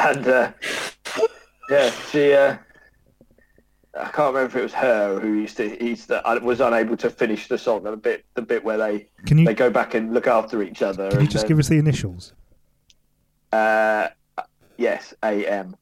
and 0.09 0.27
uh, 0.27 0.53
yeah, 1.69 1.91
she. 2.11 2.33
Uh, 2.33 2.57
I 3.93 4.05
can't 4.05 4.33
remember 4.35 4.47
if 4.47 4.57
it 4.57 4.63
was 4.63 4.73
her 4.75 5.19
who 5.19 5.35
used 5.35 5.57
to. 5.57 5.85
Used 5.85 6.09
to, 6.09 6.25
I 6.27 6.39
was 6.39 6.61
unable 6.61 6.97
to 6.99 7.11
finish 7.11 7.49
the 7.49 7.59
song. 7.59 7.83
The 7.83 7.97
bit, 7.97 8.25
the 8.35 8.43
bit 8.43 8.65
where 8.65 8.79
they 8.79 9.09
can 9.27 9.39
you 9.39 9.45
they 9.45 9.55
go 9.55 9.69
back 9.69 9.95
and 9.95 10.15
look 10.15 10.27
after 10.29 10.63
each 10.63 10.81
other. 10.81 11.11
can 11.11 11.21
you 11.23 11.27
just 11.27 11.43
then, 11.45 11.49
give 11.49 11.59
us 11.59 11.69
the 11.69 11.79
initials 11.79 12.33
Uh, 13.53 14.09
yes, 14.77 15.13
A.M. 15.25 15.77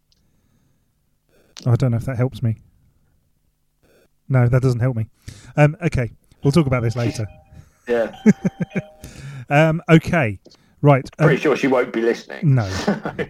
Oh, 1.66 1.72
I 1.72 1.76
don't 1.76 1.90
know 1.90 1.98
if 1.98 2.06
that 2.06 2.16
helps 2.16 2.42
me. 2.42 2.56
No, 4.28 4.48
that 4.48 4.62
doesn't 4.62 4.80
help 4.80 4.96
me. 4.96 5.08
Um, 5.56 5.76
okay, 5.82 6.10
we'll 6.42 6.52
talk 6.52 6.66
about 6.66 6.82
this 6.82 6.96
later. 6.96 7.26
Yeah, 7.88 8.14
Um, 9.48 9.80
okay, 9.88 10.38
right. 10.82 11.08
um, 11.18 11.26
pretty 11.26 11.40
sure 11.40 11.56
she 11.56 11.68
won't 11.68 11.90
be 11.90 12.02
listening. 12.02 12.54
no. 12.54 12.70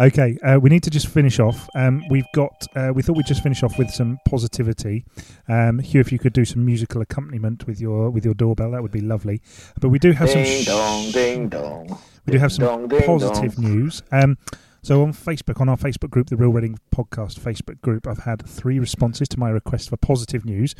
Okay, 0.00 0.38
uh, 0.42 0.58
we 0.58 0.70
need 0.70 0.82
to 0.84 0.90
just 0.90 1.08
finish 1.08 1.38
off. 1.38 1.68
Um, 1.74 2.02
we've 2.08 2.24
got. 2.34 2.66
Uh, 2.74 2.90
we 2.94 3.02
thought 3.02 3.16
we'd 3.18 3.26
just 3.26 3.42
finish 3.42 3.62
off 3.62 3.76
with 3.78 3.90
some 3.90 4.18
positivity. 4.26 5.04
Um, 5.46 5.78
Hugh, 5.78 6.00
if 6.00 6.10
you 6.10 6.18
could 6.18 6.32
do 6.32 6.46
some 6.46 6.64
musical 6.64 7.02
accompaniment 7.02 7.66
with 7.66 7.80
your 7.82 8.08
with 8.08 8.24
your 8.24 8.32
doorbell, 8.32 8.70
that 8.70 8.80
would 8.82 8.92
be 8.92 9.02
lovely. 9.02 9.42
But 9.78 9.90
we 9.90 9.98
do 9.98 10.12
have 10.12 10.30
some. 10.30 10.42
ding 10.42 10.62
sh- 10.62 10.66
dong, 10.66 11.10
ding 11.10 11.48
dong. 11.50 11.98
we 12.24 12.32
do 12.32 12.38
have 12.38 12.50
some 12.50 12.64
Ding 12.64 12.78
dong, 12.78 12.88
ding 12.88 13.02
positive 13.06 13.56
dong. 13.56 13.64
news. 13.64 14.02
Um, 14.10 14.38
so 14.82 15.02
on 15.02 15.12
Facebook, 15.12 15.60
on 15.60 15.68
our 15.68 15.76
Facebook 15.76 16.08
group, 16.08 16.30
the 16.30 16.36
Real 16.38 16.50
Reading 16.52 16.78
Podcast 16.94 17.38
Facebook 17.38 17.82
group, 17.82 18.06
I've 18.06 18.20
had 18.24 18.46
three 18.48 18.78
responses 18.78 19.28
to 19.28 19.38
my 19.38 19.50
request 19.50 19.90
for 19.90 19.98
positive 19.98 20.46
news. 20.46 20.74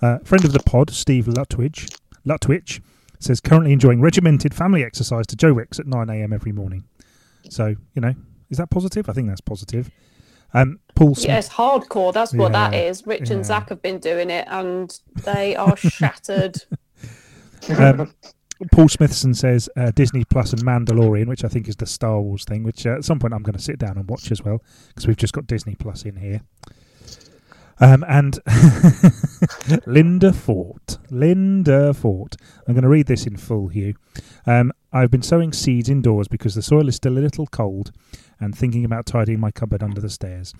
Uh, 0.00 0.20
friend 0.20 0.46
of 0.46 0.54
the 0.54 0.60
pod, 0.60 0.88
Steve 0.88 1.26
Lutwidge, 1.26 1.94
Lutwich, 2.24 2.80
says 3.18 3.40
currently 3.40 3.74
enjoying 3.74 4.00
regimented 4.00 4.54
family 4.54 4.82
exercise 4.82 5.26
to 5.26 5.36
Joe 5.36 5.52
Wicks 5.52 5.78
at 5.78 5.86
9 5.86 6.08
a.m. 6.08 6.32
every 6.32 6.52
morning. 6.52 6.84
So 7.50 7.74
you 7.94 8.00
know, 8.00 8.14
is 8.52 8.58
that 8.58 8.70
positive? 8.70 9.08
I 9.08 9.12
think 9.12 9.26
that's 9.28 9.40
positive. 9.40 9.90
Um, 10.54 10.78
Paul 10.94 11.14
Smith. 11.14 11.28
Yes, 11.28 11.48
hardcore. 11.48 12.12
That's 12.12 12.34
what 12.34 12.52
that 12.52 12.72
Yeah, 12.72 12.82
is. 12.82 13.06
Rich 13.06 13.30
yeah. 13.30 13.36
and 13.36 13.46
Zach 13.46 13.70
have 13.70 13.80
been 13.82 13.98
doing 13.98 14.30
it, 14.30 14.46
and 14.48 14.96
they 15.24 15.56
are 15.56 15.76
shattered. 15.76 16.62
Um, 17.78 18.12
Paul 18.72 18.88
Smithson 18.88 19.34
says 19.34 19.68
uh, 19.76 19.92
Disney 19.92 20.24
Plus 20.24 20.52
and 20.52 20.62
Mandalorian, 20.62 21.28
which 21.28 21.44
I 21.44 21.48
think 21.48 21.68
is 21.68 21.76
the 21.76 21.86
Star 21.86 22.20
Wars 22.20 22.44
thing, 22.44 22.64
which 22.64 22.84
uh, 22.84 22.94
at 22.96 23.04
some 23.04 23.20
point 23.20 23.32
I'm 23.32 23.44
going 23.44 23.56
to 23.56 23.62
sit 23.62 23.78
down 23.78 23.96
and 23.96 24.08
watch 24.10 24.32
as 24.32 24.42
well 24.42 24.60
because 24.88 25.06
we've 25.06 25.16
just 25.16 25.32
got 25.32 25.46
Disney 25.46 25.76
Plus 25.76 26.04
in 26.04 26.16
here. 26.16 26.40
Um, 27.78 28.04
and 28.08 28.40
Linda 29.86 30.32
Fort, 30.32 30.98
Linda 31.10 31.94
Fort. 31.94 32.36
I'm 32.66 32.74
going 32.74 32.82
to 32.82 32.88
read 32.88 33.06
this 33.06 33.26
in 33.26 33.36
full, 33.36 33.68
Hugh. 33.68 33.94
Um, 34.46 34.72
I've 34.92 35.10
been 35.10 35.22
sowing 35.22 35.52
seeds 35.52 35.88
indoors 35.88 36.28
because 36.28 36.54
the 36.54 36.62
soil 36.62 36.88
is 36.88 36.96
still 36.96 37.16
a 37.16 37.20
little 37.20 37.46
cold, 37.46 37.92
and 38.42 38.56
thinking 38.56 38.84
about 38.84 39.06
tidying 39.06 39.40
my 39.40 39.50
cupboard 39.50 39.82
under 39.82 40.00
the 40.00 40.10
stairs. 40.10 40.54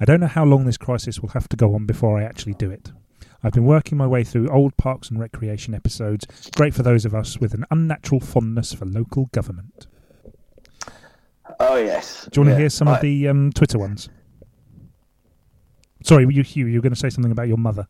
I 0.00 0.04
don't 0.04 0.20
know 0.20 0.26
how 0.26 0.44
long 0.44 0.64
this 0.64 0.76
crisis 0.76 1.20
will 1.20 1.30
have 1.30 1.48
to 1.50 1.56
go 1.56 1.74
on 1.74 1.86
before 1.86 2.18
I 2.18 2.24
actually 2.24 2.54
do 2.54 2.70
it. 2.70 2.92
I've 3.42 3.52
been 3.52 3.64
working 3.66 3.98
my 3.98 4.06
way 4.06 4.24
through 4.24 4.48
old 4.48 4.76
Parks 4.76 5.10
and 5.10 5.20
Recreation 5.20 5.74
episodes, 5.74 6.26
great 6.56 6.74
for 6.74 6.82
those 6.82 7.04
of 7.04 7.14
us 7.14 7.38
with 7.38 7.52
an 7.54 7.64
unnatural 7.70 8.20
fondness 8.20 8.72
for 8.72 8.86
local 8.86 9.26
government. 9.32 9.86
Oh 11.60 11.76
yes. 11.76 12.26
Do 12.32 12.40
you 12.40 12.42
want 12.42 12.48
Yeah. 12.50 12.54
to 12.56 12.60
hear 12.62 12.70
some 12.70 12.88
I- 12.88 12.96
of 12.96 13.02
the 13.02 13.28
um, 13.28 13.52
Twitter 13.52 13.78
ones? 13.78 14.08
Sorry, 16.02 16.26
you, 16.28 16.42
Hugh, 16.42 16.66
you 16.66 16.78
were 16.78 16.82
going 16.82 16.92
to 16.92 16.98
say 16.98 17.08
something 17.10 17.32
about 17.32 17.48
your 17.48 17.56
mother. 17.56 17.86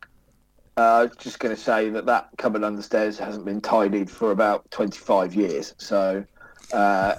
Uh, 0.77 0.81
I 0.81 1.01
was 1.03 1.15
just 1.17 1.39
going 1.39 1.55
to 1.55 1.61
say 1.61 1.89
that 1.89 2.05
that 2.05 2.29
cupboard 2.37 2.63
under 2.63 2.77
the 2.77 2.83
stairs 2.83 3.17
hasn't 3.17 3.45
been 3.45 3.61
tidied 3.61 4.09
for 4.09 4.31
about 4.31 4.69
25 4.71 5.33
years. 5.35 5.73
So 5.77 6.23
uh, 6.73 7.15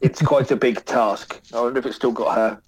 it's 0.00 0.20
quite 0.22 0.50
a 0.50 0.56
big 0.56 0.84
task. 0.84 1.40
I 1.54 1.60
wonder 1.60 1.78
if 1.78 1.86
it's 1.86 1.96
still 1.96 2.12
got 2.12 2.34
her. 2.36 2.62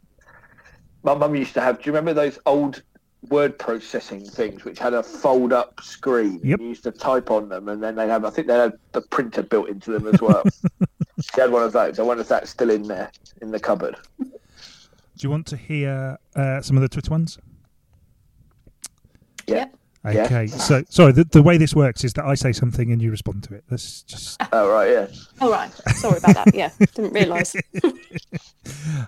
My 1.02 1.14
mum 1.14 1.34
used 1.34 1.54
to 1.54 1.60
have, 1.60 1.78
do 1.78 1.82
you 1.84 1.92
remember 1.92 2.14
those 2.14 2.38
old 2.46 2.82
word 3.28 3.58
processing 3.58 4.24
things 4.24 4.64
which 4.64 4.78
had 4.78 4.94
a 4.94 5.02
fold 5.02 5.52
up 5.52 5.80
screen? 5.80 6.40
Yep. 6.42 6.60
You 6.60 6.68
used 6.68 6.82
to 6.84 6.92
type 6.92 7.30
on 7.30 7.48
them 7.48 7.68
and 7.68 7.82
then 7.82 7.94
they 7.94 8.08
have, 8.08 8.24
I 8.24 8.30
think 8.30 8.46
they 8.46 8.54
had 8.54 8.72
the 8.92 9.02
printer 9.02 9.42
built 9.42 9.68
into 9.68 9.92
them 9.92 10.06
as 10.06 10.20
well. 10.20 10.42
she 11.20 11.40
had 11.40 11.50
one 11.50 11.62
of 11.62 11.72
those. 11.72 11.98
I 11.98 12.02
wonder 12.02 12.22
if 12.22 12.28
that's 12.28 12.50
still 12.50 12.70
in 12.70 12.82
there 12.82 13.10
in 13.40 13.50
the 13.50 13.60
cupboard. 13.60 13.96
Do 14.18 14.28
you 15.20 15.30
want 15.30 15.46
to 15.46 15.56
hear 15.56 16.18
uh, 16.34 16.60
some 16.60 16.76
of 16.76 16.82
the 16.82 16.88
Twitter 16.88 17.10
ones? 17.10 17.38
Yeah. 19.46 19.56
Yep. 19.56 19.75
Yeah. 20.14 20.24
Okay, 20.24 20.46
so 20.46 20.84
sorry. 20.88 21.12
The, 21.12 21.24
the 21.24 21.42
way 21.42 21.56
this 21.56 21.74
works 21.74 22.04
is 22.04 22.12
that 22.14 22.24
I 22.24 22.34
say 22.34 22.52
something 22.52 22.92
and 22.92 23.02
you 23.02 23.10
respond 23.10 23.42
to 23.44 23.54
it. 23.54 23.64
That's 23.68 24.02
just 24.02 24.40
Oh, 24.52 24.68
right, 24.70 24.90
yeah. 24.90 25.06
All 25.40 25.50
right. 25.50 25.72
Sorry 25.96 26.18
about 26.18 26.34
that. 26.44 26.54
Yeah, 26.54 26.70
didn't 26.94 27.12
realise. 27.12 27.56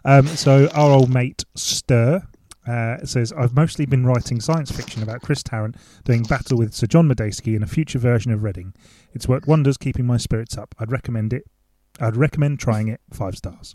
Um, 0.04 0.26
so 0.28 0.68
our 0.68 0.92
old 0.92 1.12
mate 1.12 1.44
Stir 1.56 2.22
uh, 2.66 3.04
says, 3.04 3.32
"I've 3.32 3.54
mostly 3.54 3.86
been 3.86 4.06
writing 4.06 4.40
science 4.40 4.70
fiction 4.70 5.02
about 5.02 5.20
Chris 5.22 5.42
Tarrant 5.42 5.76
doing 6.04 6.22
battle 6.22 6.58
with 6.58 6.74
Sir 6.74 6.86
John 6.86 7.08
Madejski 7.08 7.56
in 7.56 7.62
a 7.62 7.66
future 7.66 7.98
version 7.98 8.30
of 8.30 8.44
Reading. 8.44 8.72
It's 9.12 9.26
worked 9.26 9.48
wonders, 9.48 9.76
keeping 9.76 10.06
my 10.06 10.16
spirits 10.16 10.56
up. 10.56 10.74
I'd 10.78 10.92
recommend 10.92 11.32
it. 11.32 11.44
I'd 12.00 12.16
recommend 12.16 12.60
trying 12.60 12.86
it. 12.88 13.00
Five 13.12 13.36
stars. 13.36 13.74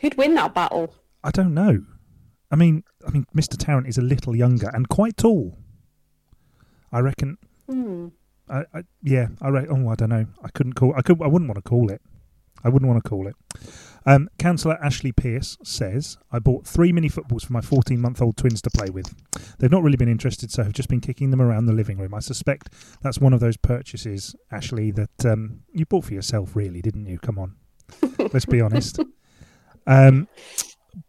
Who'd 0.00 0.16
win 0.16 0.34
that 0.34 0.52
battle? 0.54 0.92
I 1.22 1.30
don't 1.30 1.54
know. 1.54 1.84
I 2.50 2.56
mean, 2.56 2.82
I 3.06 3.10
mean, 3.10 3.26
Mr. 3.36 3.56
Tarrant 3.56 3.86
is 3.86 3.98
a 3.98 4.02
little 4.02 4.34
younger 4.34 4.70
and 4.72 4.88
quite 4.88 5.16
tall. 5.16 5.58
I 6.96 7.00
reckon. 7.00 7.36
Hmm. 7.68 8.08
I, 8.48 8.60
I 8.72 8.82
yeah, 9.02 9.26
I 9.42 9.50
reckon. 9.50 9.86
Oh, 9.86 9.90
I 9.90 9.96
don't 9.96 10.08
know. 10.08 10.24
I 10.42 10.48
couldn't 10.48 10.72
call. 10.72 10.94
I 10.96 11.02
could. 11.02 11.20
I 11.20 11.26
wouldn't 11.26 11.46
want 11.50 11.62
to 11.62 11.68
call 11.68 11.90
it. 11.90 12.00
I 12.64 12.70
wouldn't 12.70 12.90
want 12.90 13.04
to 13.04 13.08
call 13.08 13.26
it. 13.26 13.36
Um, 14.06 14.30
Councillor 14.38 14.82
Ashley 14.82 15.12
Pearce 15.12 15.58
says, 15.62 16.16
"I 16.32 16.38
bought 16.38 16.66
three 16.66 16.92
mini 16.92 17.10
footballs 17.10 17.44
for 17.44 17.52
my 17.52 17.60
14-month-old 17.60 18.38
twins 18.38 18.62
to 18.62 18.70
play 18.70 18.88
with. 18.88 19.14
They've 19.58 19.70
not 19.70 19.82
really 19.82 19.98
been 19.98 20.08
interested, 20.08 20.50
so 20.50 20.62
have 20.62 20.72
just 20.72 20.88
been 20.88 21.02
kicking 21.02 21.30
them 21.32 21.42
around 21.42 21.66
the 21.66 21.74
living 21.74 21.98
room. 21.98 22.14
I 22.14 22.20
suspect 22.20 22.72
that's 23.02 23.20
one 23.20 23.34
of 23.34 23.40
those 23.40 23.58
purchases, 23.58 24.34
Ashley, 24.50 24.90
that 24.92 25.26
um, 25.26 25.60
you 25.70 25.84
bought 25.84 26.06
for 26.06 26.14
yourself, 26.14 26.56
really, 26.56 26.80
didn't 26.80 27.04
you? 27.04 27.18
Come 27.18 27.38
on, 27.38 27.56
let's 28.32 28.46
be 28.46 28.62
honest." 28.62 29.00
Um, 29.88 30.26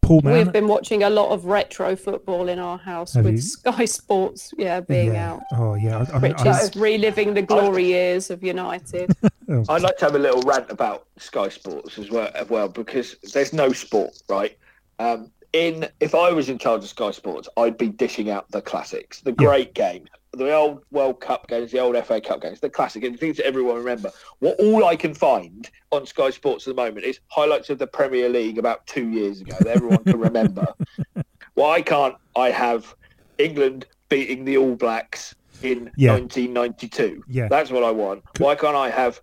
Paul 0.02 0.20
Mann. 0.22 0.34
We've 0.34 0.52
been 0.52 0.68
watching 0.68 1.02
a 1.02 1.10
lot 1.10 1.30
of 1.30 1.46
retro 1.46 1.96
football 1.96 2.48
in 2.48 2.58
our 2.58 2.78
house 2.78 3.14
Have 3.14 3.24
with 3.24 3.34
you? 3.34 3.40
Sky 3.40 3.84
Sports, 3.84 4.52
yeah, 4.58 4.80
being 4.80 5.14
yeah. 5.14 5.32
out. 5.32 5.42
Oh 5.52 5.74
yeah, 5.74 5.98
I, 5.98 6.16
I 6.16 6.18
mean, 6.18 6.32
Which 6.32 6.46
I, 6.46 6.60
is 6.60 6.76
reliving 6.76 7.34
the 7.34 7.42
glory 7.42 7.84
years 7.84 8.30
of 8.30 8.42
United. 8.42 9.12
oh, 9.48 9.64
I'd 9.68 9.82
like 9.82 9.96
to 9.98 10.04
have 10.04 10.14
a 10.14 10.18
little 10.18 10.42
rant 10.42 10.70
about 10.70 11.06
Sky 11.16 11.48
Sports 11.48 11.98
as 11.98 12.10
well, 12.10 12.30
as 12.34 12.48
well 12.48 12.68
because 12.68 13.16
there's 13.32 13.52
no 13.52 13.72
sport, 13.72 14.14
right? 14.28 14.56
Um, 14.98 15.30
in 15.52 15.88
if 16.00 16.14
I 16.14 16.30
was 16.32 16.48
in 16.48 16.58
charge 16.58 16.82
of 16.82 16.88
Sky 16.88 17.10
Sports, 17.10 17.48
I'd 17.56 17.78
be 17.78 17.88
dishing 17.88 18.30
out 18.30 18.50
the 18.50 18.60
classics, 18.62 19.20
the 19.20 19.30
Yeah. 19.30 19.36
great 19.46 19.74
games, 19.74 20.08
the 20.32 20.52
old 20.52 20.82
World 20.90 21.20
Cup 21.20 21.48
games, 21.48 21.72
the 21.72 21.78
old 21.78 21.96
FA 21.96 22.20
Cup 22.20 22.42
games, 22.42 22.60
the 22.60 22.68
classic, 22.70 23.02
and 23.04 23.18
things 23.18 23.38
that 23.38 23.46
everyone 23.46 23.76
remember. 23.76 24.10
What 24.40 24.58
all 24.60 24.84
I 24.84 24.94
can 24.96 25.14
find 25.14 25.68
on 25.90 26.04
Sky 26.06 26.30
Sports 26.30 26.66
at 26.68 26.76
the 26.76 26.82
moment 26.82 27.06
is 27.06 27.20
highlights 27.28 27.70
of 27.70 27.78
the 27.78 27.86
Premier 27.86 28.28
League 28.28 28.58
about 28.58 28.86
two 28.86 29.08
years 29.08 29.40
ago 29.40 29.56
that 29.58 29.68
everyone 29.68 30.04
can 30.04 30.20
remember. 30.20 30.66
Why 31.54 31.82
can't 31.82 32.14
I 32.36 32.50
have 32.50 32.94
England 33.38 33.86
beating 34.08 34.44
the 34.44 34.56
All 34.58 34.74
Blacks 34.76 35.34
in 35.62 35.90
Yeah. 35.96 36.12
1992? 36.12 37.24
Yeah. 37.26 37.48
That's 37.48 37.70
what 37.70 37.82
I 37.84 37.90
want. 37.90 38.22
Why 38.38 38.54
can't 38.54 38.76
I 38.76 38.90
have 38.90 39.20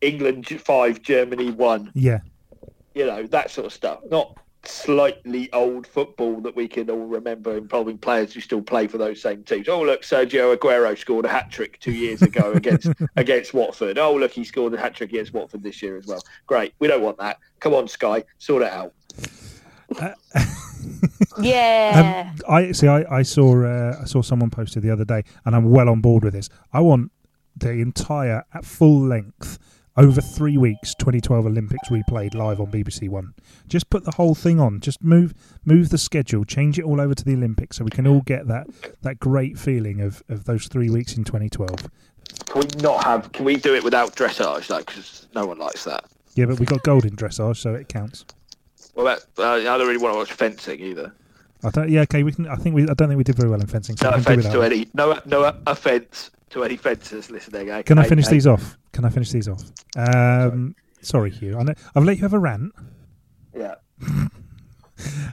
England 0.00 0.46
five, 0.64 1.02
Germany 1.02 1.50
one? 1.50 1.90
yeah, 1.94 2.20
You 2.94 3.06
know 3.06 3.24
that 3.26 3.50
sort 3.50 3.66
of 3.66 3.72
stuff. 3.72 3.98
Not 4.10 4.38
slightly 4.68 5.52
old 5.52 5.86
football 5.86 6.40
that 6.40 6.54
we 6.56 6.68
can 6.68 6.90
all 6.90 7.06
remember 7.06 7.56
involving 7.56 7.98
players 7.98 8.32
who 8.32 8.40
still 8.40 8.62
play 8.62 8.86
for 8.86 8.98
those 8.98 9.20
same 9.20 9.42
teams. 9.44 9.68
Oh 9.68 9.82
look, 9.82 10.02
Sergio 10.02 10.56
Aguero 10.56 10.96
scored 10.96 11.24
a 11.24 11.28
hat 11.28 11.50
trick 11.50 11.78
two 11.80 11.92
years 11.92 12.22
ago 12.22 12.52
against 12.54 12.88
against 13.16 13.54
Watford. 13.54 13.98
Oh 13.98 14.14
look, 14.14 14.32
he 14.32 14.44
scored 14.44 14.74
a 14.74 14.78
hat 14.78 14.94
trick 14.94 15.10
against 15.10 15.32
Watford 15.32 15.62
this 15.62 15.82
year 15.82 15.96
as 15.96 16.06
well. 16.06 16.22
Great. 16.46 16.74
We 16.78 16.88
don't 16.88 17.02
want 17.02 17.18
that. 17.18 17.38
Come 17.60 17.74
on, 17.74 17.88
Sky, 17.88 18.24
sort 18.38 18.62
it 18.62 18.72
out. 18.72 18.92
yeah. 21.40 22.32
Um, 22.34 22.40
I 22.48 22.72
see. 22.72 22.88
I, 22.88 23.18
I 23.18 23.22
saw. 23.22 23.64
Uh, 23.64 23.98
I 24.02 24.04
saw 24.04 24.22
someone 24.22 24.50
posted 24.50 24.82
the 24.82 24.90
other 24.90 25.04
day, 25.04 25.22
and 25.44 25.54
I'm 25.54 25.70
well 25.70 25.88
on 25.88 26.00
board 26.00 26.24
with 26.24 26.32
this. 26.32 26.48
I 26.72 26.80
want 26.80 27.12
the 27.56 27.70
entire 27.70 28.44
at 28.52 28.64
full 28.64 29.00
length 29.00 29.58
over 29.96 30.20
three 30.20 30.56
weeks 30.56 30.94
2012 30.94 31.46
Olympics 31.46 31.88
replayed 31.88 32.34
live 32.34 32.60
on 32.60 32.70
BBC 32.70 33.08
One. 33.08 33.34
Just 33.66 33.90
put 33.90 34.04
the 34.04 34.12
whole 34.12 34.34
thing 34.34 34.60
on. 34.60 34.80
Just 34.80 35.02
move 35.02 35.34
move 35.64 35.88
the 35.88 35.98
schedule, 35.98 36.44
change 36.44 36.78
it 36.78 36.84
all 36.84 37.00
over 37.00 37.14
to 37.14 37.24
the 37.24 37.34
Olympics, 37.34 37.76
so 37.78 37.84
we 37.84 37.90
can 37.90 38.06
all 38.06 38.20
get 38.20 38.46
that 38.48 38.66
that 39.02 39.18
great 39.18 39.58
feeling 39.58 40.00
of 40.00 40.22
of 40.28 40.44
those 40.44 40.66
three 40.68 40.90
weeks 40.90 41.16
in 41.16 41.24
2012. 41.24 41.90
Can 42.46 42.60
we 42.60 42.82
not 42.82 43.04
have? 43.04 43.32
Can 43.32 43.44
we 43.44 43.56
do 43.56 43.74
it 43.74 43.84
without 43.84 44.14
dressage? 44.14 44.68
Like, 44.68 44.86
because 44.86 45.28
no 45.34 45.46
one 45.46 45.58
likes 45.58 45.84
that. 45.84 46.04
Yeah, 46.34 46.46
but 46.46 46.58
we 46.58 46.66
got 46.66 46.82
gold 46.82 47.04
in 47.04 47.16
dressage, 47.16 47.56
so 47.56 47.74
it 47.74 47.88
counts. 47.88 48.24
Well, 48.94 49.06
that, 49.06 49.20
uh, 49.38 49.52
I 49.52 49.62
don't 49.78 49.86
really 49.86 49.98
want 49.98 50.14
to 50.14 50.18
watch 50.18 50.32
fencing 50.32 50.80
either. 50.80 51.12
I 51.64 51.70
don't. 51.70 51.88
Yeah, 51.88 52.02
okay. 52.02 52.22
We 52.22 52.32
can. 52.32 52.46
I 52.48 52.56
think 52.56 52.74
we. 52.74 52.82
I 52.82 52.94
don't 52.94 53.08
think 53.08 53.16
we 53.16 53.24
did 53.24 53.36
very 53.36 53.48
well 53.48 53.60
in 53.60 53.66
fencing. 53.66 53.96
So 53.96 54.10
No 54.10 54.16
we 54.18 54.24
can 54.24 54.34
do 54.34 54.40
offense 54.40 54.54
to 54.54 54.62
any. 54.62 54.88
No, 54.94 55.20
no 55.24 55.54
offense 55.66 56.30
to 56.50 56.64
any 56.64 56.76
fencers 56.76 57.30
listening. 57.30 57.70
Eh? 57.70 57.82
Can 57.82 57.98
I 57.98 58.04
finish 58.04 58.26
hey. 58.26 58.32
these 58.32 58.46
off? 58.46 58.76
Can 58.96 59.04
I 59.04 59.10
finish 59.10 59.30
these 59.30 59.46
off? 59.46 59.62
Um, 59.94 60.74
sorry, 61.02 61.30
Hugh. 61.30 61.58
I 61.58 61.74
I've 61.94 62.04
let 62.04 62.16
you 62.16 62.22
have 62.22 62.32
a 62.32 62.38
rant. 62.38 62.72
Yeah. 63.54 63.74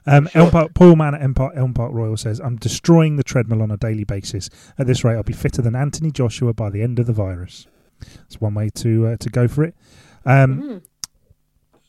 Um, 0.05 0.27
Sure. 0.27 0.41
Elm 0.41 0.51
Park, 0.51 0.73
Paul 0.73 0.97
Mann 0.97 1.15
at 1.15 1.21
Elm 1.21 1.33
Park, 1.33 1.53
Elm 1.55 1.73
Park 1.73 1.93
Royal 1.93 2.17
says, 2.17 2.41
I'm 2.41 2.57
destroying 2.57 3.15
the 3.15 3.23
treadmill 3.23 3.61
on 3.61 3.71
a 3.71 3.77
daily 3.77 4.03
basis. 4.03 4.49
At 4.77 4.87
this 4.87 5.05
rate, 5.05 5.15
I'll 5.15 5.23
be 5.23 5.31
fitter 5.31 5.61
than 5.61 5.73
Anthony 5.73 6.11
Joshua 6.11 6.53
by 6.53 6.69
the 6.69 6.81
end 6.81 6.99
of 6.99 7.05
the 7.05 7.13
virus. 7.13 7.65
That's 8.01 8.41
one 8.41 8.55
way 8.55 8.69
to 8.75 9.07
uh, 9.07 9.17
to 9.17 9.29
go 9.29 9.47
for 9.47 9.63
it. 9.63 9.73
Um, 10.25 10.61
Mm. 10.61 10.81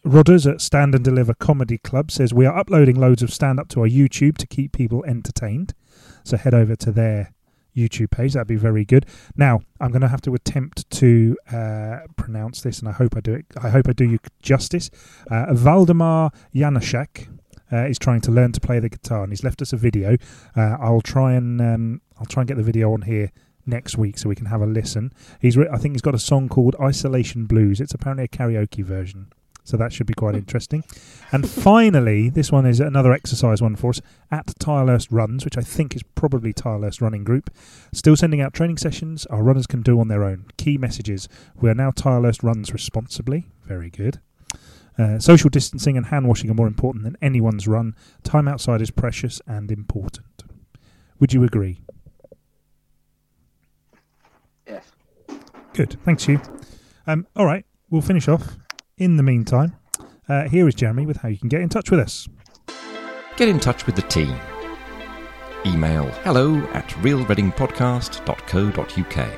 Rodders 0.07 0.49
at 0.49 0.61
Stand 0.61 0.95
and 0.95 1.05
Deliver 1.05 1.35
Comedy 1.35 1.79
Club 1.79 2.12
says, 2.12 2.33
We 2.33 2.47
are 2.47 2.57
uploading 2.57 2.95
loads 3.01 3.22
of 3.25 3.35
stand 3.35 3.59
up 3.59 3.66
to 3.70 3.81
our 3.81 3.89
YouTube 3.89 4.37
to 4.39 4.47
keep 4.47 4.70
people 4.70 5.05
entertained. 5.05 5.75
So 6.22 6.37
head 6.37 6.55
over 6.55 6.77
to 6.77 6.93
their 6.93 7.33
YouTube 7.77 8.11
page. 8.11 8.33
That'd 8.35 8.47
be 8.47 8.57
very 8.57 8.85
good. 8.85 9.07
Now, 9.37 9.61
I'm 9.81 9.91
going 9.91 10.03
to 10.03 10.09
have 10.09 10.22
to 10.22 10.35
attempt 10.35 10.89
to 10.91 11.37
uh, 11.53 12.01
pronounce 12.16 12.62
this, 12.62 12.79
and 12.81 12.89
I 12.89 12.93
hope 12.93 13.16
I 13.16 13.20
do 13.20 13.35
it. 13.35 13.47
I 13.62 13.70
hope 13.70 13.89
I 13.89 13.93
do 13.93 14.05
you 14.05 14.18
justice. 14.43 14.91
Uh, 15.31 15.47
Valdemar 15.53 16.31
Janaszek 16.55 17.29
uh, 17.72 17.87
is 17.87 17.99
trying 17.99 18.20
to 18.22 18.31
learn 18.31 18.53
to 18.53 18.61
play 18.61 18.79
the 18.79 18.89
guitar, 18.89 19.22
and 19.22 19.33
he's 19.33 19.45
left 19.45 19.62
us 19.62 19.72
a 19.72 19.77
video. 19.77 20.16
Uh, 20.57 20.77
I'll 20.81 21.01
try 21.01 21.35
and 21.35 21.61
um, 21.61 22.01
I'll 22.18 22.27
try 22.27 22.43
and 22.43 22.49
get 22.49 22.57
the 22.57 22.62
video 22.62 22.93
on 22.93 23.03
here 23.03 23.33
next 23.66 23.97
week 23.97 24.18
so 24.18 24.29
we 24.29 24.35
can 24.35 24.47
have 24.47 24.61
a 24.61 24.66
listen. 24.66 25.12
He's 25.41 25.57
writ- 25.57 25.70
I 25.72 25.79
think 25.79 25.95
he's 25.95 26.03
got 26.03 26.14
a 26.14 26.18
song 26.18 26.49
called 26.49 26.77
Isolation 26.81 27.47
Blues. 27.47 27.81
It's 27.81 27.95
apparently 27.95 28.25
a 28.25 28.29
karaoke 28.29 28.85
version. 28.85 29.33
So 29.65 29.77
that 29.79 29.93
should 29.93 30.07
be 30.07 30.15
quite 30.15 30.35
interesting. 30.35 30.85
And 31.33 31.51
finally, 31.51 32.29
this 32.29 32.53
one 32.53 32.65
is 32.65 32.79
another 32.79 33.12
exercise 33.12 33.61
one 33.61 33.75
for 33.75 33.91
us 33.91 34.01
at 34.31 34.47
Tilehurst 34.61 35.09
Runs, 35.11 35.45
which 35.45 35.59
I 35.59 35.62
think 35.62 35.97
is 35.97 36.05
probably 36.05 36.53
Tilehurst 36.53 37.01
Running 37.01 37.25
Group. 37.25 37.51
Still 37.93 38.15
sending 38.15 38.41
out 38.41 38.55
training 38.55 38.77
sessions 38.77 39.27
our 39.27 39.43
runners 39.43 39.67
can 39.67 39.83
do 39.83 39.99
on 39.99 40.07
their 40.07 40.23
own. 40.23 40.47
Key 40.59 40.79
messages. 40.79 41.29
We 41.61 41.71
are 41.71 41.75
now 41.75 41.91
Tilehurst 41.91 42.45
Runs 42.45 42.73
responsibly. 42.73 43.49
Very 43.65 43.91
good. 43.91 44.21
Uh, 44.97 45.19
social 45.19 45.51
distancing 45.51 45.97
and 45.97 46.07
hand 46.07 46.29
washing 46.29 46.51
are 46.51 46.55
more 46.55 46.69
important 46.69 47.03
than 47.03 47.17
anyone's 47.21 47.67
run. 47.67 47.97
Time 48.23 48.47
outside 48.47 48.81
is 48.81 48.93
precious 48.93 49.41
and 49.47 49.73
important. 49.73 50.45
Would 51.19 51.33
you 51.33 51.43
agree? 51.43 51.81
Yes. 54.69 54.85
Good. 55.73 55.97
Thanks, 56.05 56.29
you. 56.29 56.41
Um, 57.09 57.27
all 57.35 57.47
right, 57.47 57.67
we'll 57.91 58.03
finish 58.03 58.29
off. 58.29 58.57
In 58.97 59.16
the 59.16 59.24
meantime, 59.24 59.74
uh, 60.28 60.49
here 60.49 60.68
is 60.68 60.76
Jeremy 60.76 61.05
with 61.05 61.16
how 61.16 61.28
you 61.28 61.36
can 61.36 61.49
get 61.49 61.61
in 61.61 61.68
touch 61.68 61.90
with 61.90 61.99
us. 61.99 62.28
Get 63.36 63.49
in 63.49 63.59
touch 63.59 63.86
with 63.86 63.97
the 63.97 64.03
team. 64.03 64.36
Email 65.66 66.05
hello 66.22 66.59
at 66.72 66.86
realreadingpodcast.co.uk. 67.03 69.28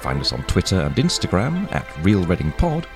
Find 0.00 0.20
us 0.20 0.32
on 0.32 0.42
Twitter 0.44 0.80
and 0.80 0.96
Instagram 0.96 1.70
at 1.72 1.86
Real 2.02 2.24
Reading 2.24 2.52
Pod, 2.52 2.86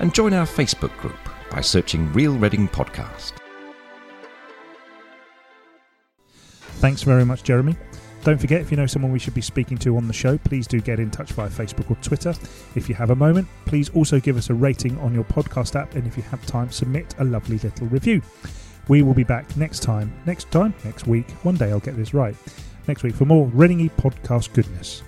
and 0.00 0.12
join 0.12 0.34
our 0.34 0.46
Facebook 0.46 0.96
group 0.98 1.20
by 1.50 1.60
searching 1.60 2.12
Real 2.12 2.36
Reading 2.36 2.66
Podcast. 2.66 3.34
Thanks 6.80 7.04
very 7.04 7.24
much, 7.24 7.44
Jeremy. 7.44 7.76
Don't 8.24 8.38
forget, 8.38 8.60
if 8.60 8.70
you 8.70 8.76
know 8.76 8.86
someone 8.86 9.10
we 9.12 9.18
should 9.18 9.34
be 9.34 9.40
speaking 9.40 9.78
to 9.78 9.96
on 9.96 10.06
the 10.06 10.12
show, 10.12 10.36
please 10.38 10.66
do 10.66 10.80
get 10.80 11.00
in 11.00 11.10
touch 11.10 11.32
via 11.32 11.48
Facebook 11.48 11.90
or 11.90 11.96
Twitter. 12.02 12.34
If 12.74 12.88
you 12.88 12.94
have 12.94 13.10
a 13.10 13.16
moment, 13.16 13.48
please 13.64 13.88
also 13.90 14.20
give 14.20 14.36
us 14.36 14.50
a 14.50 14.54
rating 14.54 14.98
on 14.98 15.14
your 15.14 15.24
podcast 15.24 15.76
app, 15.76 15.94
and 15.94 16.06
if 16.06 16.16
you 16.16 16.22
have 16.24 16.44
time, 16.44 16.70
submit 16.70 17.14
a 17.18 17.24
lovely 17.24 17.58
little 17.58 17.86
review. 17.86 18.20
We 18.88 19.02
will 19.02 19.14
be 19.14 19.24
back 19.24 19.56
next 19.56 19.82
time, 19.82 20.12
next 20.26 20.50
time, 20.50 20.74
next 20.84 21.06
week. 21.06 21.30
One 21.42 21.56
day 21.56 21.70
I'll 21.70 21.80
get 21.80 21.96
this 21.96 22.12
right. 22.12 22.34
Next 22.86 23.02
week 23.02 23.14
for 23.14 23.24
more 23.24 23.46
Readingy 23.48 23.90
podcast 23.92 24.52
goodness. 24.52 25.02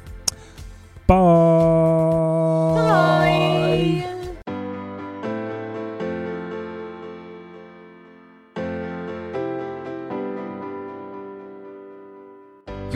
Bye. 1.06 1.16
Bye. 2.76 4.09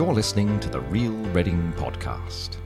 You're 0.04 0.12
listening 0.12 0.60
to 0.60 0.68
the 0.68 0.80
Real 0.80 1.14
Reading 1.32 1.72
Podcast. 1.78 2.58